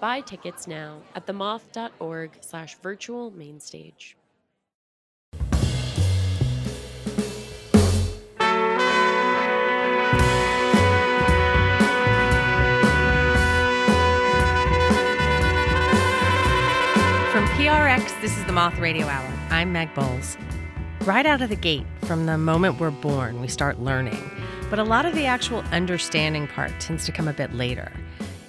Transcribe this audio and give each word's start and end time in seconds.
Buy 0.00 0.20
tickets 0.20 0.66
now 0.66 1.00
at 1.14 1.26
themoth.org 1.26 2.38
slash 2.40 2.76
virtual 2.82 3.30
mainstage. 3.30 4.16
From 17.34 17.46
PRX, 17.56 18.20
this 18.20 18.36
is 18.36 18.44
the 18.44 18.52
Moth 18.52 18.78
Radio 18.78 19.06
Hour. 19.06 19.26
I'm 19.50 19.72
Meg 19.72 19.92
Bowles. 19.94 20.36
Right 21.00 21.26
out 21.26 21.42
of 21.42 21.48
the 21.48 21.56
gate, 21.56 21.84
from 22.02 22.26
the 22.26 22.38
moment 22.38 22.78
we're 22.78 22.90
born, 22.90 23.40
we 23.40 23.48
start 23.48 23.80
learning. 23.80 24.30
But 24.70 24.78
a 24.78 24.84
lot 24.84 25.04
of 25.04 25.14
the 25.14 25.26
actual 25.26 25.60
understanding 25.72 26.46
part 26.46 26.72
tends 26.80 27.04
to 27.06 27.12
come 27.12 27.28
a 27.28 27.32
bit 27.32 27.52
later. 27.52 27.92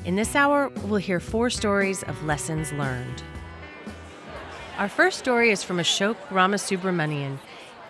In 0.05 0.15
this 0.15 0.35
hour, 0.35 0.69
we'll 0.83 0.99
hear 0.99 1.19
four 1.19 1.49
stories 1.49 2.03
of 2.03 2.23
lessons 2.23 2.71
learned. 2.71 3.23
Our 4.77 4.87
first 4.87 5.17
story 5.17 5.49
is 5.49 5.63
from 5.63 5.77
Ashok 5.77 6.15
Ramasubramanian. 6.29 7.39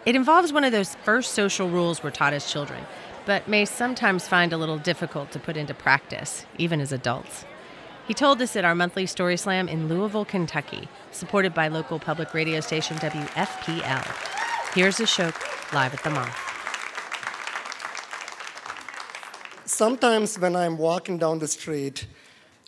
It 0.05 0.16
involves 0.16 0.53
one 0.53 0.63
of 0.63 0.71
those 0.71 0.95
first 1.03 1.33
social 1.33 1.69
rules 1.69 2.02
we're 2.02 2.11
taught 2.11 2.31
as 2.31 2.49
children, 2.49 2.86
but 3.25 3.49
may 3.49 3.66
sometimes 3.66 4.30
find 4.30 4.53
a 4.53 4.58
little 4.58 4.77
difficult 4.77 5.31
to 5.31 5.39
put 5.39 5.58
into 5.58 5.73
practice, 5.73 6.45
even 6.58 6.80
as 6.80 6.93
adults. 6.93 7.43
He 8.08 8.13
told 8.13 8.41
us 8.41 8.55
at 8.55 8.63
our 8.63 8.75
monthly 8.75 9.08
Story 9.08 9.36
Slam 9.36 9.67
in 9.67 9.89
Louisville, 9.89 10.23
Kentucky, 10.23 10.88
supported 11.11 11.53
by 11.53 11.67
local 11.67 11.99
public 11.99 12.33
radio 12.33 12.61
station 12.61 12.95
WFPL. 12.97 14.73
Here's 14.73 14.99
Ashok 14.99 15.73
live 15.73 15.93
at 15.93 16.02
the 16.03 16.11
Moth. 16.11 16.44
Sometimes 19.66 20.39
when 20.39 20.55
I'm 20.55 20.77
walking 20.77 21.17
down 21.17 21.39
the 21.39 21.47
street, 21.47 22.08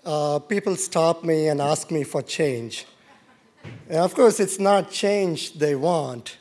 uh, 0.06 0.40
people 0.40 0.76
stop 0.76 1.24
me 1.24 1.48
and 1.48 1.62
ask 1.62 1.92
me 1.92 2.04
for 2.04 2.22
change. 2.22 2.86
And 3.90 4.00
of 4.00 4.14
course, 4.14 4.40
it's 4.40 4.60
not 4.60 4.92
change 4.92 5.54
they 5.54 5.76
want, 5.76 6.38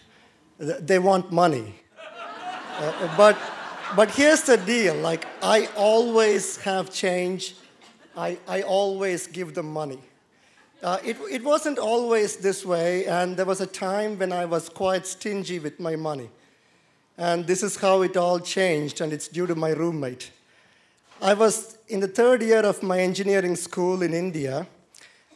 they 0.59 0.99
want 0.99 1.33
money. 1.33 1.75
Uh, 2.79 3.17
but, 3.17 3.39
but 3.95 4.11
here's 4.11 4.43
the 4.43 4.57
deal 4.57 4.95
like, 4.95 5.27
I 5.43 5.69
always 5.77 6.59
have 6.59 6.91
change 6.91 7.55
I, 8.17 8.39
I 8.49 8.63
always 8.63 9.27
give 9.27 9.55
them 9.55 9.71
money. 9.73 9.99
Uh, 10.83 10.99
it, 11.05 11.19
it 11.31 11.45
wasn't 11.45 11.79
always 11.79 12.37
this 12.37 12.65
way, 12.65 13.05
and 13.07 13.37
there 13.37 13.45
was 13.45 13.61
a 13.61 13.67
time 13.67 14.19
when 14.19 14.33
I 14.33 14.47
was 14.47 14.69
quite 14.69 15.07
stingy 15.07 15.59
with 15.59 15.79
my 15.79 15.97
money. 15.97 16.31
And 17.19 17.47
this 17.47 17.63
is 17.63 17.77
how 17.77 18.03
it 18.03 18.17
all 18.17 18.41
changed, 18.41 19.01
and 19.01 19.13
it's 19.13 19.29
due 19.29 19.47
to 19.47 19.55
my 19.55 19.71
roommate. 19.71 20.31
I 21.23 21.33
was 21.33 21.79
in 21.89 22.01
the 22.01 22.09
third 22.09 22.43
year 22.43 22.61
of 22.61 22.83
my 22.83 23.01
engineering 23.01 23.57
school 23.57 24.03
in 24.03 24.13
India, 24.13 24.67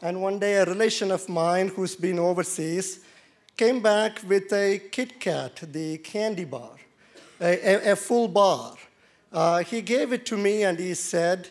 and 0.03 0.21
one 0.21 0.39
day 0.39 0.57
a 0.57 0.67
relation 0.67 1.11
of 1.11 1.27
mine 1.27 1.69
who's 1.69 1.97
been 1.97 2.19
overseas 2.19 3.01
came 3.57 3.81
back 3.81 4.21
with 4.29 4.53
a 4.53 4.79
Kit 4.91 5.19
Kat, 5.19 5.57
the 5.73 5.97
candy 5.99 6.45
bar, 6.45 6.73
a, 7.41 7.89
a, 7.89 7.93
a 7.93 7.97
full 7.97 8.29
bar. 8.29 8.77
Uh, 9.33 9.61
he 9.61 9.81
gave 9.81 10.13
it 10.13 10.27
to 10.27 10.37
me 10.37 10.65
and 10.65 10.79
he 10.79 10.93
said, 10.93 11.49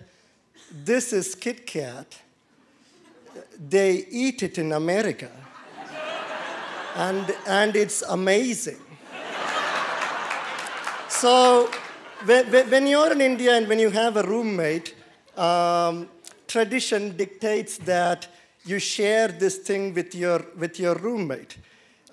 this 0.72 1.12
is 1.12 1.34
Kit 1.34 1.66
Kat. 1.66 2.20
They 3.58 4.06
eat 4.12 4.44
it 4.44 4.60
in 4.60 4.74
America. 4.74 5.32
and, 6.96 7.36
and 7.48 7.76
it's 7.76 8.04
amazing. 8.04 8.80
so, 11.08 11.72
when, 12.26 12.88
you're 12.88 13.12
in 13.12 13.22
India 13.22 13.56
and 13.56 13.68
when 13.68 13.80
you 13.80 13.90
have 13.90 14.18
a 14.18 14.24
roommate, 14.24 14.96
um, 15.38 16.10
tradition 16.48 17.16
dictates 17.16 17.78
that 17.80 18.28
you 18.66 18.80
share 18.80 19.30
this 19.30 19.58
thing 19.60 19.94
with 19.94 20.14
your, 20.14 20.46
with 20.58 20.80
your 20.80 20.96
roommate. 20.96 21.58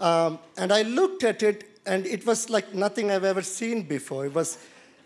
Um, 0.01 0.39
and 0.57 0.73
I 0.73 0.83
looked 0.83 1.25
at 1.25 1.43
it, 1.43 1.69
and 1.87 2.07
it 2.07 2.27
was 2.27 2.51
like 2.51 2.75
nothing 2.75 3.11
I've 3.11 3.25
ever 3.25 3.43
seen 3.43 3.83
before. 3.83 4.27
It 4.27 4.35
was, 4.35 4.59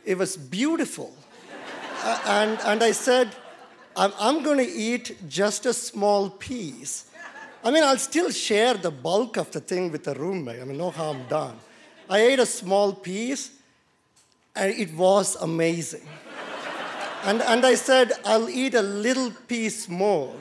it 0.05 0.19
was 0.19 0.37
beautiful. 0.37 1.15
uh, 2.05 2.21
and, 2.27 2.59
and 2.65 2.83
I 2.83 2.93
said, 2.93 3.35
I'm, 3.97 4.13
I'm 4.19 4.43
going 4.43 4.59
to 4.59 4.71
eat 4.71 5.17
just 5.29 5.67
a 5.67 5.73
small 5.73 6.31
piece. 6.31 7.07
I 7.63 7.71
mean, 7.71 7.85
I'll 7.85 7.99
still 7.99 8.31
share 8.31 8.75
the 8.75 8.91
bulk 8.91 9.37
of 9.37 9.51
the 9.51 9.61
thing 9.61 9.93
with 9.93 10.09
a 10.09 10.15
roommate. 10.15 10.61
I 10.61 10.65
mean, 10.65 10.79
no 10.79 10.91
harm 10.91 11.25
done. 11.29 11.57
I 12.09 12.21
ate 12.21 12.39
a 12.39 12.47
small 12.47 12.93
piece, 12.93 13.60
and 14.57 14.73
it 14.73 14.93
was 14.95 15.37
amazing. 15.37 16.07
and, 17.25 17.43
and 17.43 17.65
I 17.65 17.75
said, 17.75 18.13
I'll 18.25 18.49
eat 18.49 18.75
a 18.75 18.83
little 18.83 19.31
piece 19.49 19.89
more. 19.89 20.35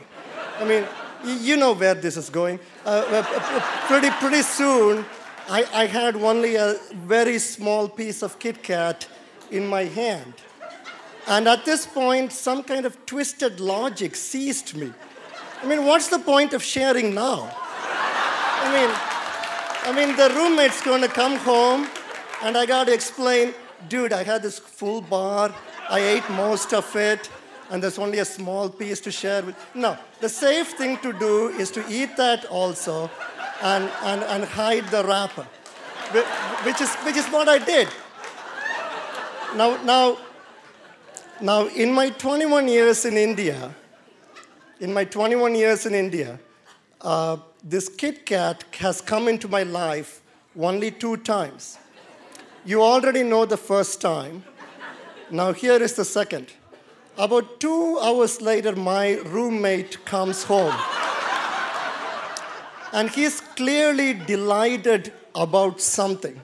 I 0.60 0.66
mean, 0.66 0.86
you 1.24 1.58
know 1.58 1.74
where 1.74 1.94
this 1.94 2.18
is 2.18 2.30
going. 2.30 2.60
Uh, 2.86 2.90
uh, 2.90 3.24
uh, 3.28 3.60
pretty, 3.88 4.10
pretty 4.12 4.42
soon, 4.42 5.06
I, 5.50 5.66
I 5.74 5.86
had 5.86 6.16
only 6.16 6.56
a 6.56 6.76
very 6.94 7.40
small 7.40 7.90
piece 7.90 8.22
of 8.22 8.40
Kit 8.40 8.64
Kat 8.64 9.08
in 9.52 9.68
my 9.68 9.86
hand. 9.86 10.34
And 11.28 11.48
at 11.48 11.66
this 11.66 11.86
point, 11.86 12.32
some 12.32 12.64
kind 12.64 12.86
of 12.86 13.06
twisted 13.06 13.60
logic 13.60 14.16
seized 14.16 14.76
me. 14.76 14.92
I 15.62 15.68
mean, 15.68 15.86
what's 15.86 16.08
the 16.08 16.20
point 16.20 16.54
of 16.54 16.64
sharing 16.64 17.14
now? 17.14 17.52
I 18.62 18.72
mean, 18.74 18.90
I 19.86 19.92
mean, 19.96 20.16
the 20.16 20.34
roommate's 20.36 20.82
going 20.82 21.02
to 21.02 21.08
come 21.08 21.38
home, 21.38 21.88
and 22.44 22.58
I 22.58 22.66
got 22.66 22.88
to 22.88 22.94
explain, 22.94 23.54
dude, 23.88 24.14
I 24.14 24.24
had 24.24 24.42
this 24.42 24.60
full 24.60 25.02
bar, 25.02 25.54
I 25.90 26.00
ate 26.00 26.30
most 26.32 26.74
of 26.74 26.96
it, 26.96 27.30
and 27.70 27.82
there's 27.82 28.00
only 28.00 28.20
a 28.20 28.26
small 28.26 28.70
piece 28.70 29.00
to 29.02 29.12
share 29.12 29.44
with. 29.44 29.56
No, 29.74 29.98
the 30.20 30.30
safe 30.30 30.70
thing 30.72 30.98
to 30.98 31.14
do 31.14 31.50
is 31.50 31.72
to 31.72 31.84
eat 31.90 32.18
that 32.18 32.46
also, 32.46 33.10
and, 33.62 33.90
and, 34.04 34.24
and 34.24 34.44
hide 34.44 34.88
the 34.90 35.04
wrapper, 35.04 35.48
which 36.64 36.82
is, 36.82 36.94
which 36.98 37.16
is 37.16 37.28
what 37.28 37.48
I 37.48 37.60
did. 37.60 37.88
Now, 39.56 39.82
now, 39.84 40.18
now, 41.42 41.68
in 41.68 41.94
my 41.94 42.10
21 42.10 42.68
years 42.68 43.06
in 43.06 43.18
India, 43.18 43.74
in 44.80 44.94
my 44.94 45.06
21 45.06 45.56
years 45.56 45.86
in 45.86 45.94
India, 45.94 46.40
uh, 47.02 47.38
this 47.64 47.90
Kit 47.90 48.26
Kat 48.26 48.64
has 48.80 49.02
come 49.02 49.28
into 49.28 49.48
my 49.48 49.64
life 49.64 50.22
only 50.60 50.92
two 50.92 51.18
times. 51.18 51.78
You 52.66 52.82
already 52.82 53.24
know 53.24 53.46
the 53.46 53.58
first 53.58 54.02
time. 54.02 54.44
Now, 55.32 55.54
here 55.54 55.82
is 55.82 55.94
the 55.94 56.06
second. 56.06 56.48
About 57.18 57.60
two 57.60 58.00
hours 58.00 58.42
later, 58.42 58.76
my 58.76 59.20
roommate 59.26 60.04
comes 60.06 60.44
home. 60.44 60.76
and 62.94 63.10
he's 63.10 63.42
clearly 63.42 64.14
delighted 64.14 65.14
about 65.36 65.82
something. 65.82 66.42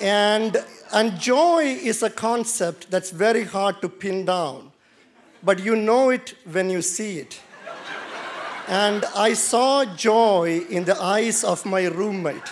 And 0.00 0.56
and 0.92 1.18
joy 1.18 1.64
is 1.64 2.02
a 2.02 2.10
concept 2.10 2.90
that's 2.90 3.10
very 3.10 3.44
hard 3.44 3.80
to 3.80 3.88
pin 3.88 4.26
down, 4.26 4.72
but 5.42 5.58
you 5.58 5.74
know 5.74 6.10
it 6.10 6.34
when 6.44 6.68
you 6.68 6.82
see 6.82 7.18
it. 7.18 7.40
And 8.68 9.04
I 9.16 9.32
saw 9.32 9.86
joy 9.86 10.66
in 10.68 10.84
the 10.84 11.00
eyes 11.00 11.44
of 11.44 11.64
my 11.64 11.86
roommate. 11.86 12.50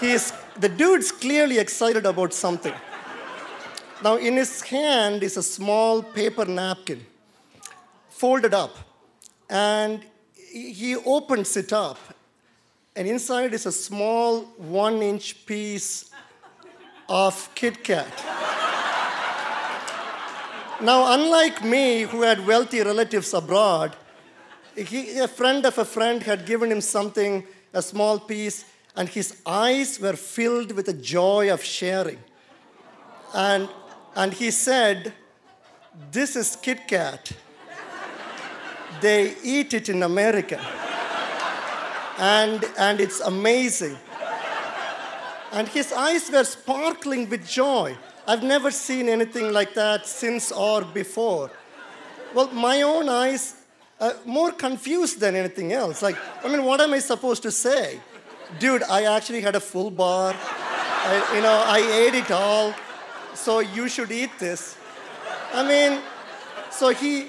He's, 0.00 0.32
the 0.58 0.68
dude's 0.68 1.12
clearly 1.12 1.58
excited 1.58 2.06
about 2.06 2.32
something. 2.32 2.74
Now, 4.02 4.16
in 4.16 4.36
his 4.36 4.62
hand 4.62 5.22
is 5.22 5.36
a 5.36 5.42
small 5.42 6.02
paper 6.02 6.46
napkin, 6.46 7.04
folded 8.08 8.54
up, 8.54 8.76
and 9.48 10.02
he 10.34 10.96
opens 10.96 11.56
it 11.56 11.72
up, 11.72 11.98
and 12.96 13.06
inside 13.06 13.52
is 13.52 13.66
a 13.66 13.72
small 13.72 14.40
one 14.56 15.02
inch 15.02 15.44
piece 15.44 16.10
of 17.08 17.48
Kit 17.54 17.84
Kat. 17.84 18.10
now, 20.80 21.12
unlike 21.12 21.62
me, 21.62 22.02
who 22.02 22.22
had 22.22 22.46
wealthy 22.46 22.80
relatives 22.80 23.34
abroad, 23.34 23.94
he, 24.74 25.18
a 25.18 25.28
friend 25.28 25.66
of 25.66 25.76
a 25.76 25.84
friend 25.84 26.22
had 26.22 26.46
given 26.46 26.72
him 26.72 26.80
something, 26.80 27.44
a 27.72 27.82
small 27.82 28.18
piece, 28.18 28.64
and 28.96 29.08
his 29.08 29.40
eyes 29.46 30.00
were 30.00 30.14
filled 30.14 30.72
with 30.72 30.86
the 30.86 30.92
joy 30.92 31.52
of 31.52 31.62
sharing. 31.62 32.18
And, 33.34 33.68
and 34.16 34.32
he 34.32 34.50
said, 34.50 35.12
This 36.10 36.36
is 36.36 36.56
Kit 36.56 36.88
Kat. 36.88 37.32
They 39.00 39.34
eat 39.42 39.72
it 39.72 39.88
in 39.88 40.02
America. 40.02 40.60
and, 42.18 42.64
and 42.78 43.00
it's 43.00 43.20
amazing. 43.20 43.96
And 45.52 45.66
his 45.68 45.92
eyes 45.92 46.30
were 46.30 46.44
sparkling 46.44 47.28
with 47.28 47.48
joy. 47.48 47.96
I've 48.26 48.42
never 48.42 48.70
seen 48.70 49.08
anything 49.08 49.52
like 49.52 49.74
that 49.74 50.06
since 50.06 50.52
or 50.52 50.82
before. 50.82 51.50
Well, 52.34 52.48
my 52.52 52.82
own 52.82 53.08
eyes, 53.08 53.56
uh, 53.98 54.12
more 54.24 54.52
confused 54.52 55.18
than 55.18 55.34
anything 55.34 55.72
else. 55.72 56.02
Like, 56.02 56.16
I 56.44 56.48
mean, 56.48 56.64
what 56.64 56.80
am 56.80 56.92
I 56.92 57.00
supposed 57.00 57.42
to 57.42 57.50
say? 57.50 58.00
Dude, 58.58 58.82
I 58.82 59.04
actually 59.04 59.40
had 59.40 59.54
a 59.54 59.60
full 59.60 59.90
bar. 59.90 60.34
I, 60.34 61.34
you 61.34 61.42
know, 61.42 61.62
I 61.66 61.78
ate 61.78 62.14
it 62.14 62.30
all, 62.30 62.74
so 63.34 63.60
you 63.60 63.88
should 63.88 64.10
eat 64.10 64.30
this. 64.38 64.76
I 65.54 65.66
mean, 65.66 66.00
so 66.70 66.90
he, 66.90 67.28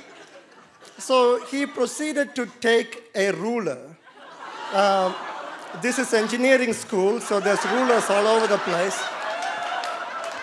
so 0.98 1.44
he 1.46 1.66
proceeded 1.66 2.36
to 2.36 2.48
take 2.60 3.04
a 3.16 3.32
ruler. 3.32 3.96
Um, 4.74 5.16
this 5.82 6.00
is 6.00 6.14
engineering 6.14 6.74
school, 6.74 7.20
so 7.20 7.40
there's 7.40 7.64
rulers 7.66 8.10
all 8.10 8.28
over 8.28 8.48
the 8.48 8.58
place. 8.60 9.02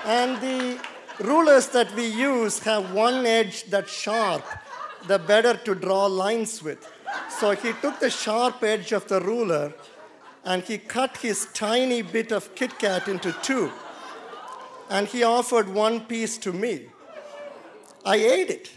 And 0.07 0.41
the 0.41 0.79
rulers 1.21 1.69
that 1.69 1.95
we 1.95 2.07
use 2.07 2.61
have 2.61 2.93
one 2.95 3.27
edge 3.27 3.65
that's 3.65 3.93
sharp, 3.93 4.45
the 5.07 5.19
better 5.19 5.55
to 5.55 5.75
draw 5.75 6.07
lines 6.07 6.63
with. 6.63 6.91
So 7.29 7.51
he 7.51 7.73
took 7.83 8.01
the 8.01 8.11
sharp 8.11 8.63
edge 8.63 8.93
of 8.93 9.07
the 9.09 9.21
ruler 9.21 9.75
and 10.49 10.63
he 10.63 10.79
cut 10.79 11.19
his 11.19 11.47
tiny 11.53 12.01
bit 12.01 12.33
of 12.33 12.55
Kit 12.55 12.79
Kat 12.79 13.07
into 13.07 13.33
two. 13.43 13.71
And 14.89 15.07
he 15.07 15.23
offered 15.23 15.69
one 15.69 16.01
piece 16.01 16.39
to 16.39 16.55
me. 16.55 16.87
I 18.03 18.17
ate 18.17 18.49
it. 18.49 18.71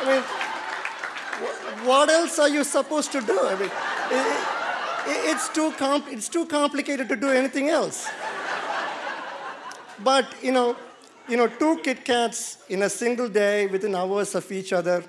I 0.00 0.04
mean, 0.06 0.22
what 1.86 2.10
else 2.10 2.38
are 2.38 2.50
you 2.50 2.62
supposed 2.62 3.10
to 3.12 3.22
do? 3.22 3.38
I 3.40 3.54
mean, 3.58 3.70
it's, 5.32 5.48
too 5.48 5.72
comp- 5.78 6.12
it's 6.12 6.28
too 6.28 6.44
complicated 6.44 7.08
to 7.08 7.16
do 7.16 7.30
anything 7.30 7.70
else. 7.70 8.10
But, 10.04 10.26
you 10.42 10.52
know, 10.52 10.76
you 11.26 11.38
know, 11.38 11.46
two 11.46 11.78
Kit 11.82 12.04
Kats 12.04 12.58
in 12.68 12.82
a 12.82 12.90
single 12.90 13.30
day 13.30 13.66
within 13.66 13.94
hours 13.94 14.34
of 14.34 14.52
each 14.52 14.74
other, 14.74 15.02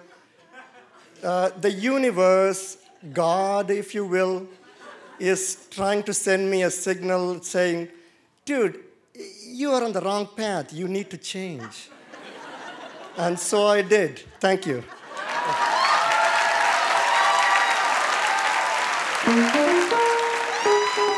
uh, 1.22 1.50
the 1.60 1.72
universe, 1.72 2.78
God, 3.12 3.70
if 3.70 3.94
you 3.94 4.06
will, 4.06 4.48
is 5.20 5.68
trying 5.70 6.04
to 6.04 6.14
send 6.14 6.50
me 6.50 6.64
a 6.64 6.72
signal 6.72 7.42
saying, 7.42 7.90
dude, 8.46 8.80
you 9.46 9.72
are 9.72 9.84
on 9.84 9.92
the 9.92 10.02
wrong 10.02 10.28
path. 10.36 10.72
You 10.74 10.88
need 10.88 11.10
to 11.10 11.18
change. 11.18 11.90
and 13.18 13.38
so 13.38 13.68
I 13.68 13.82
did. 13.82 14.20
Thank 14.40 14.66
you. 14.66 14.84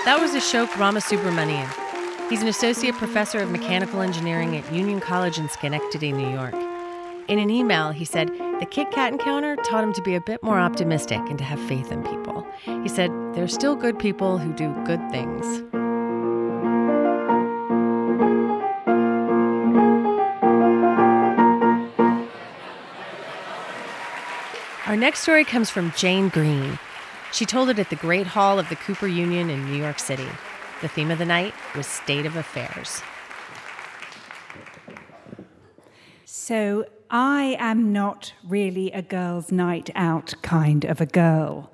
That 0.05 0.19
was 0.19 0.31
Ashok 0.31 0.67
Ramasubramanian. 0.77 2.29
He's 2.29 2.41
an 2.41 2.47
associate 2.47 2.95
professor 2.95 3.39
of 3.39 3.51
mechanical 3.51 4.01
engineering 4.01 4.55
at 4.57 4.71
Union 4.73 4.99
College 4.99 5.37
in 5.37 5.49
Schenectady, 5.49 6.11
New 6.11 6.29
York. 6.29 6.53
In 7.27 7.39
an 7.39 7.49
email, 7.49 7.91
he 7.91 8.05
said 8.05 8.29
the 8.59 8.65
Kit 8.65 8.89
Kat 8.91 9.11
encounter 9.11 9.55
taught 9.57 9.83
him 9.83 9.93
to 9.93 10.01
be 10.01 10.15
a 10.15 10.21
bit 10.21 10.41
more 10.41 10.59
optimistic 10.59 11.19
and 11.29 11.37
to 11.37 11.43
have 11.43 11.59
faith 11.67 11.91
in 11.91 12.03
people. 12.03 12.47
He 12.63 12.87
said, 12.87 13.11
There 13.33 13.43
are 13.43 13.47
still 13.47 13.75
good 13.75 13.99
people 13.99 14.37
who 14.37 14.53
do 14.53 14.73
good 14.85 15.01
things. 15.11 15.63
Our 24.87 24.95
next 24.95 25.21
story 25.21 25.43
comes 25.43 25.69
from 25.69 25.91
Jane 25.97 26.29
Green. 26.29 26.79
She 27.33 27.45
told 27.45 27.69
it 27.69 27.79
at 27.79 27.89
the 27.89 27.97
Great 27.97 28.27
Hall 28.27 28.59
of 28.59 28.69
the 28.69 28.77
Cooper 28.77 29.07
Union 29.07 29.49
in 29.49 29.65
New 29.65 29.77
York 29.77 29.99
City. 29.99 30.27
The 30.81 30.87
theme 30.87 31.11
of 31.11 31.17
the 31.17 31.25
night 31.25 31.53
was 31.75 31.87
State 31.87 32.25
of 32.25 32.37
Affairs. 32.37 33.01
So, 36.23 36.85
I 37.17 37.55
am 37.59 37.93
not 37.93 38.33
really 38.45 38.91
a 38.91 39.01
girls' 39.01 39.49
night 39.49 39.89
out 39.95 40.33
kind 40.41 40.83
of 40.83 40.99
a 40.99 41.05
girl. 41.05 41.71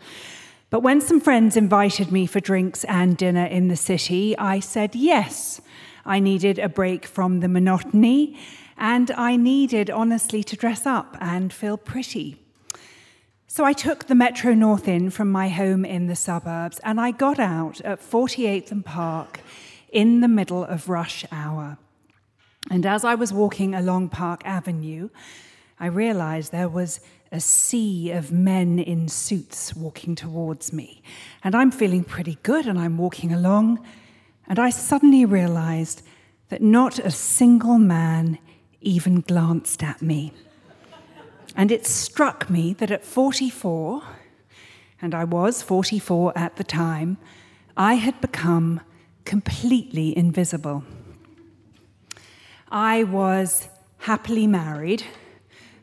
But 0.70 0.82
when 0.82 1.02
some 1.02 1.20
friends 1.20 1.58
invited 1.58 2.12
me 2.12 2.28
for 2.28 2.40
drinks 2.40 2.84
and 2.84 3.18
dinner 3.18 3.46
in 3.46 3.68
the 3.68 3.76
city, 3.76 4.38
I 4.38 4.60
said 4.60 4.94
yes. 4.94 5.60
I 6.06 6.20
needed 6.20 6.60
a 6.60 6.70
break 6.70 7.08
from 7.08 7.40
the 7.40 7.48
monotony, 7.48 8.38
and 8.78 9.10
I 9.18 9.36
needed, 9.36 9.90
honestly, 9.90 10.44
to 10.44 10.56
dress 10.56 10.86
up 10.86 11.18
and 11.20 11.52
feel 11.52 11.76
pretty. 11.76 12.38
So 13.48 13.66
I 13.66 13.74
took 13.74 14.06
the 14.06 14.14
Metro 14.14 14.54
North 14.54 14.88
in 14.88 15.10
from 15.10 15.32
my 15.32 15.50
home 15.50 15.84
in 15.86 16.06
the 16.06 16.16
suburbs 16.16 16.80
and 16.84 17.02
I 17.02 17.10
got 17.10 17.40
out 17.40 17.82
at 17.82 18.00
48th 18.00 18.72
and 18.72 18.86
Park 18.86 19.40
in 19.92 20.22
the 20.22 20.28
middle 20.28 20.64
of 20.64 20.88
rush 20.88 21.26
hour. 21.32 21.80
And 22.69 22.86
as 22.86 23.04
I 23.04 23.16
was 23.16 23.34
walking 23.34 23.74
along 23.74 24.10
Park 24.10 24.42
Avenue, 24.46 25.10
I 25.80 25.88
realized 25.88 26.52
there 26.52 26.69
was 26.69 27.00
a 27.31 27.40
sea 27.40 28.12
of 28.12 28.31
men 28.31 28.78
in 28.78 29.08
suits 29.08 29.75
walking 29.75 30.16
towards 30.16 30.72
me. 30.72 31.02
And 31.44 31.56
I'm 31.56 31.72
feeling 31.72 32.04
pretty 32.04 32.38
good 32.44 32.68
and 32.68 32.78
I'm 32.78 32.98
walking 32.98 33.34
along. 33.34 33.84
And 34.48 34.60
I 34.60 34.69
suddenly 34.69 35.25
realized 35.25 36.04
that 36.50 36.62
not 36.62 37.00
a 37.00 37.10
single 37.10 37.80
man 37.80 38.38
even 38.81 39.22
glanced 39.22 39.81
at 39.81 40.02
me. 40.02 40.34
And 41.56 41.72
it 41.72 41.86
struck 41.86 42.50
me 42.50 42.74
that 42.74 42.92
at 42.92 43.04
44, 43.04 44.04
and 45.02 45.16
I 45.16 45.24
was 45.24 45.62
44 45.62 46.38
at 46.38 46.56
the 46.57 46.64
time, 46.64 47.18
I 47.75 47.96
had 47.96 48.19
become 48.22 48.81
completely 49.25 50.16
invisible. 50.18 50.84
I 52.73 53.03
was 53.03 53.68
happily 53.97 54.47
married. 54.47 55.03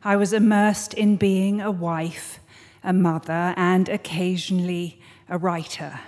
I 0.03 0.17
was 0.17 0.33
immersed 0.33 0.95
in 0.95 1.17
being 1.17 1.61
a 1.61 1.71
wife, 1.71 2.41
a 2.83 2.95
mother, 2.95 3.53
and 3.59 3.91
occasionally 3.91 4.99
a 5.29 5.37
writer. 5.37 6.01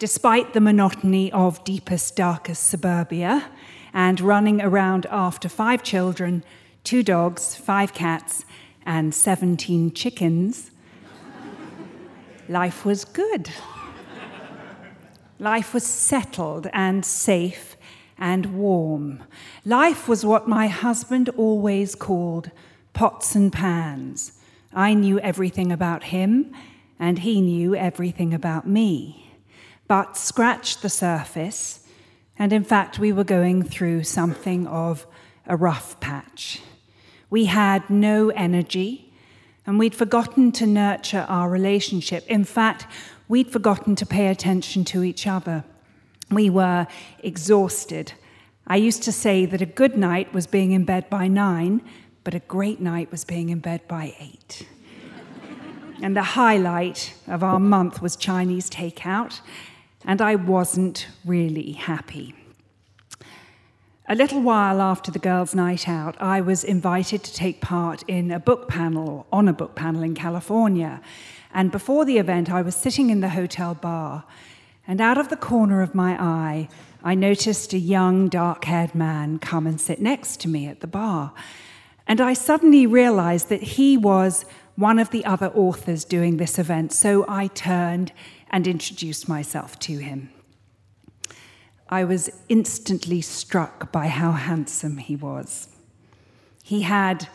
Despite 0.00 0.54
the 0.54 0.60
monotony 0.60 1.30
of 1.30 1.62
deepest, 1.62 2.16
darkest 2.16 2.66
suburbia 2.66 3.48
and 3.94 4.20
running 4.20 4.60
around 4.60 5.06
after 5.08 5.48
five 5.48 5.84
children, 5.84 6.42
two 6.82 7.04
dogs, 7.04 7.54
five 7.54 7.94
cats, 7.94 8.44
and 8.84 9.14
17 9.14 9.92
chickens, 9.92 10.72
life 12.48 12.84
was 12.84 13.04
good. 13.04 13.50
Life 15.38 15.72
was 15.72 15.86
settled 15.86 16.66
and 16.72 17.04
safe 17.04 17.75
and 18.18 18.58
warm. 18.58 19.22
Life 19.64 20.08
was 20.08 20.24
what 20.24 20.48
my 20.48 20.68
husband 20.68 21.28
always 21.30 21.94
called 21.94 22.50
pots 22.92 23.34
and 23.34 23.52
pans. 23.52 24.32
I 24.72 24.94
knew 24.94 25.18
everything 25.20 25.70
about 25.70 26.04
him, 26.04 26.54
and 26.98 27.18
he 27.18 27.40
knew 27.40 27.74
everything 27.74 28.32
about 28.32 28.66
me. 28.66 29.32
But 29.86 30.16
scratched 30.16 30.82
the 30.82 30.88
surface, 30.88 31.86
and 32.38 32.52
in 32.52 32.64
fact, 32.64 32.98
we 32.98 33.12
were 33.12 33.24
going 33.24 33.62
through 33.62 34.04
something 34.04 34.66
of 34.66 35.06
a 35.46 35.56
rough 35.56 35.98
patch. 36.00 36.60
We 37.30 37.46
had 37.46 37.88
no 37.90 38.30
energy, 38.30 39.12
and 39.66 39.78
we'd 39.78 39.94
forgotten 39.94 40.52
to 40.52 40.66
nurture 40.66 41.26
our 41.28 41.50
relationship. 41.50 42.26
In 42.28 42.44
fact, 42.44 42.86
we'd 43.28 43.50
forgotten 43.50 43.96
to 43.96 44.06
pay 44.06 44.28
attention 44.28 44.84
to 44.86 45.02
each 45.02 45.26
other. 45.26 45.64
We 46.30 46.50
were 46.50 46.86
exhausted. 47.20 48.12
I 48.66 48.76
used 48.76 49.02
to 49.04 49.12
say 49.12 49.46
that 49.46 49.62
a 49.62 49.66
good 49.66 49.96
night 49.96 50.34
was 50.34 50.46
being 50.46 50.72
in 50.72 50.84
bed 50.84 51.08
by 51.08 51.28
nine, 51.28 51.82
but 52.24 52.34
a 52.34 52.40
great 52.40 52.80
night 52.80 53.12
was 53.12 53.24
being 53.24 53.50
in 53.50 53.60
bed 53.60 53.86
by 53.86 54.14
eight. 54.18 54.66
and 56.02 56.16
the 56.16 56.22
highlight 56.22 57.14
of 57.28 57.44
our 57.44 57.60
month 57.60 58.02
was 58.02 58.16
Chinese 58.16 58.68
takeout, 58.68 59.40
and 60.04 60.20
I 60.20 60.34
wasn't 60.34 61.06
really 61.24 61.72
happy. 61.72 62.34
A 64.08 64.14
little 64.14 64.40
while 64.40 64.80
after 64.80 65.10
the 65.10 65.18
girls' 65.18 65.54
night 65.54 65.88
out, 65.88 66.20
I 66.20 66.40
was 66.40 66.62
invited 66.62 67.24
to 67.24 67.34
take 67.34 67.60
part 67.60 68.02
in 68.08 68.30
a 68.30 68.38
book 68.38 68.68
panel, 68.68 69.08
or 69.08 69.26
on 69.32 69.48
a 69.48 69.52
book 69.52 69.74
panel 69.74 70.02
in 70.02 70.14
California. 70.14 71.00
And 71.52 71.72
before 71.72 72.04
the 72.04 72.18
event, 72.18 72.50
I 72.50 72.62
was 72.62 72.76
sitting 72.76 73.10
in 73.10 73.20
the 73.20 73.30
hotel 73.30 73.74
bar, 73.74 74.24
and 74.86 75.00
out 75.00 75.18
of 75.18 75.28
the 75.28 75.36
corner 75.36 75.82
of 75.82 75.94
my 75.94 76.20
eye, 76.20 76.68
I 77.02 77.14
noticed 77.14 77.72
a 77.72 77.78
young, 77.78 78.28
dark 78.28 78.64
haired 78.64 78.94
man 78.94 79.38
come 79.38 79.66
and 79.66 79.80
sit 79.80 80.00
next 80.00 80.40
to 80.40 80.48
me 80.48 80.66
at 80.66 80.80
the 80.80 80.86
bar. 80.86 81.32
And 82.06 82.20
I 82.20 82.34
suddenly 82.34 82.86
realized 82.86 83.48
that 83.48 83.62
he 83.62 83.96
was 83.96 84.44
one 84.76 84.98
of 84.98 85.10
the 85.10 85.24
other 85.24 85.48
authors 85.48 86.04
doing 86.04 86.36
this 86.36 86.58
event, 86.58 86.92
so 86.92 87.24
I 87.28 87.48
turned 87.48 88.12
and 88.50 88.66
introduced 88.66 89.28
myself 89.28 89.78
to 89.80 89.98
him. 89.98 90.30
I 91.88 92.04
was 92.04 92.30
instantly 92.48 93.20
struck 93.20 93.92
by 93.92 94.08
how 94.08 94.32
handsome 94.32 94.98
he 94.98 95.16
was. 95.16 95.68
He 96.62 96.82
had 96.82 97.28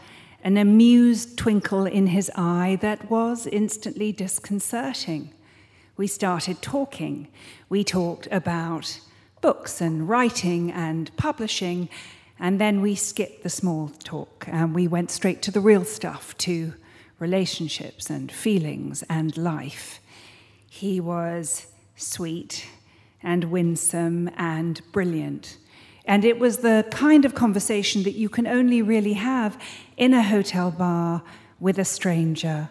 an 0.44 0.58
amused 0.58 1.38
twinkle 1.38 1.86
in 1.86 2.08
his 2.08 2.30
eye 2.36 2.78
that 2.82 3.10
was 3.10 3.48
instantly 3.48 4.12
disconcerting. 4.12 5.34
We 6.02 6.08
started 6.08 6.64
talking. 6.64 7.28
We 7.70 7.84
talked 7.84 8.28
about 8.32 9.00
books 9.40 9.82
and 9.82 10.10
writing 10.10 10.72
and 10.72 11.16
publishing, 11.16 11.90
and 12.40 12.60
then 12.60 12.82
we 12.82 12.96
skipped 12.96 13.44
the 13.44 13.52
small 13.52 13.90
talk 14.04 14.46
and 14.48 14.74
we 14.74 14.88
went 14.88 15.12
straight 15.12 15.44
to 15.44 15.52
the 15.52 15.60
real 15.60 15.86
stuff, 15.86 16.36
to 16.40 16.74
relationships 17.20 18.10
and 18.10 18.32
feelings 18.32 19.04
and 19.12 19.38
life. 19.38 20.00
He 20.68 21.00
was 21.00 21.68
sweet 21.96 22.66
and 23.22 23.52
winsome 23.52 24.32
and 24.38 24.82
brilliant. 24.92 25.58
And 26.06 26.26
it 26.26 26.40
was 26.40 26.58
the 26.58 26.84
kind 26.90 27.26
of 27.26 27.36
conversation 27.36 28.02
that 28.06 28.16
you 28.16 28.28
can 28.28 28.48
only 28.48 28.82
really 28.82 29.14
have 29.14 29.56
in 29.98 30.16
a 30.16 30.24
hotel 30.24 30.72
bar 30.72 31.22
with 31.60 31.78
a 31.78 31.86
stranger 31.86 32.70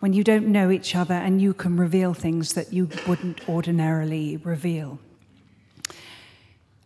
when 0.00 0.12
you 0.12 0.22
don't 0.22 0.46
know 0.46 0.70
each 0.70 0.94
other 0.94 1.14
and 1.14 1.40
you 1.40 1.54
can 1.54 1.76
reveal 1.76 2.14
things 2.14 2.54
that 2.54 2.72
you 2.72 2.88
wouldn't 3.06 3.48
ordinarily 3.48 4.36
reveal. 4.38 4.98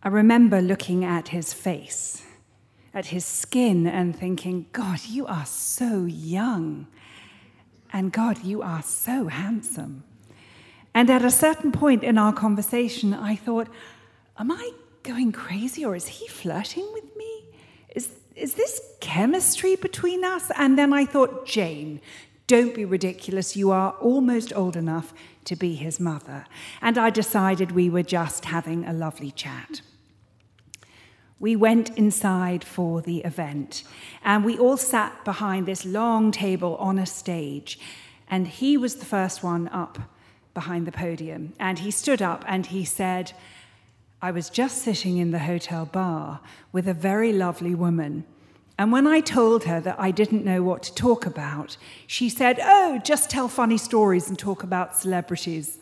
I 0.03 0.07
remember 0.07 0.61
looking 0.61 1.05
at 1.05 1.27
his 1.27 1.53
face, 1.53 2.23
at 2.93 3.07
his 3.07 3.25
skin, 3.25 3.85
and 3.85 4.15
thinking, 4.15 4.65
God, 4.71 4.99
you 5.07 5.27
are 5.27 5.45
so 5.45 6.05
young. 6.05 6.87
And 7.93 8.11
God, 8.11 8.43
you 8.43 8.61
are 8.61 8.81
so 8.81 9.27
handsome. 9.27 10.03
And 10.93 11.09
at 11.09 11.23
a 11.23 11.31
certain 11.31 11.71
point 11.71 12.03
in 12.03 12.17
our 12.17 12.33
conversation, 12.33 13.13
I 13.13 13.35
thought, 13.35 13.67
Am 14.37 14.51
I 14.51 14.71
going 15.03 15.31
crazy 15.31 15.85
or 15.85 15.95
is 15.95 16.07
he 16.07 16.27
flirting 16.27 16.87
with 16.93 17.15
me? 17.15 17.45
Is, 17.95 18.09
is 18.35 18.55
this 18.55 18.81
chemistry 18.99 19.75
between 19.75 20.23
us? 20.23 20.51
And 20.57 20.77
then 20.77 20.93
I 20.93 21.05
thought, 21.05 21.45
Jane, 21.45 22.01
don't 22.51 22.75
be 22.75 22.83
ridiculous. 22.83 23.55
You 23.55 23.71
are 23.71 23.91
almost 24.01 24.51
old 24.53 24.75
enough 24.75 25.13
to 25.45 25.55
be 25.55 25.75
his 25.75 26.01
mother. 26.01 26.43
And 26.81 26.97
I 26.97 27.09
decided 27.09 27.71
we 27.71 27.89
were 27.89 28.03
just 28.03 28.43
having 28.43 28.83
a 28.83 28.91
lovely 28.91 29.31
chat. 29.31 29.79
We 31.39 31.55
went 31.55 31.97
inside 31.97 32.65
for 32.65 33.01
the 33.01 33.19
event, 33.19 33.85
and 34.21 34.43
we 34.43 34.57
all 34.57 34.75
sat 34.75 35.23
behind 35.23 35.65
this 35.65 35.85
long 35.85 36.29
table 36.33 36.75
on 36.75 36.99
a 36.99 37.05
stage. 37.05 37.79
And 38.27 38.45
he 38.45 38.75
was 38.75 38.97
the 38.97 39.05
first 39.05 39.41
one 39.41 39.69
up 39.69 39.97
behind 40.53 40.85
the 40.85 40.91
podium. 40.91 41.53
And 41.57 41.79
he 41.79 41.89
stood 41.89 42.21
up 42.21 42.43
and 42.45 42.65
he 42.65 42.83
said, 42.83 43.31
I 44.21 44.31
was 44.31 44.49
just 44.49 44.79
sitting 44.79 45.15
in 45.19 45.31
the 45.31 45.45
hotel 45.51 45.85
bar 45.85 46.41
with 46.73 46.85
a 46.89 46.93
very 46.93 47.31
lovely 47.31 47.75
woman. 47.75 48.25
And 48.77 48.91
when 48.91 49.05
I 49.05 49.19
told 49.19 49.65
her 49.65 49.79
that 49.79 49.99
I 49.99 50.11
didn't 50.11 50.43
know 50.43 50.63
what 50.63 50.83
to 50.83 50.95
talk 50.95 51.25
about, 51.25 51.77
she 52.07 52.29
said, 52.29 52.59
Oh, 52.61 52.99
just 53.03 53.29
tell 53.29 53.47
funny 53.47 53.77
stories 53.77 54.27
and 54.27 54.37
talk 54.39 54.63
about 54.63 54.97
celebrities. 54.97 55.77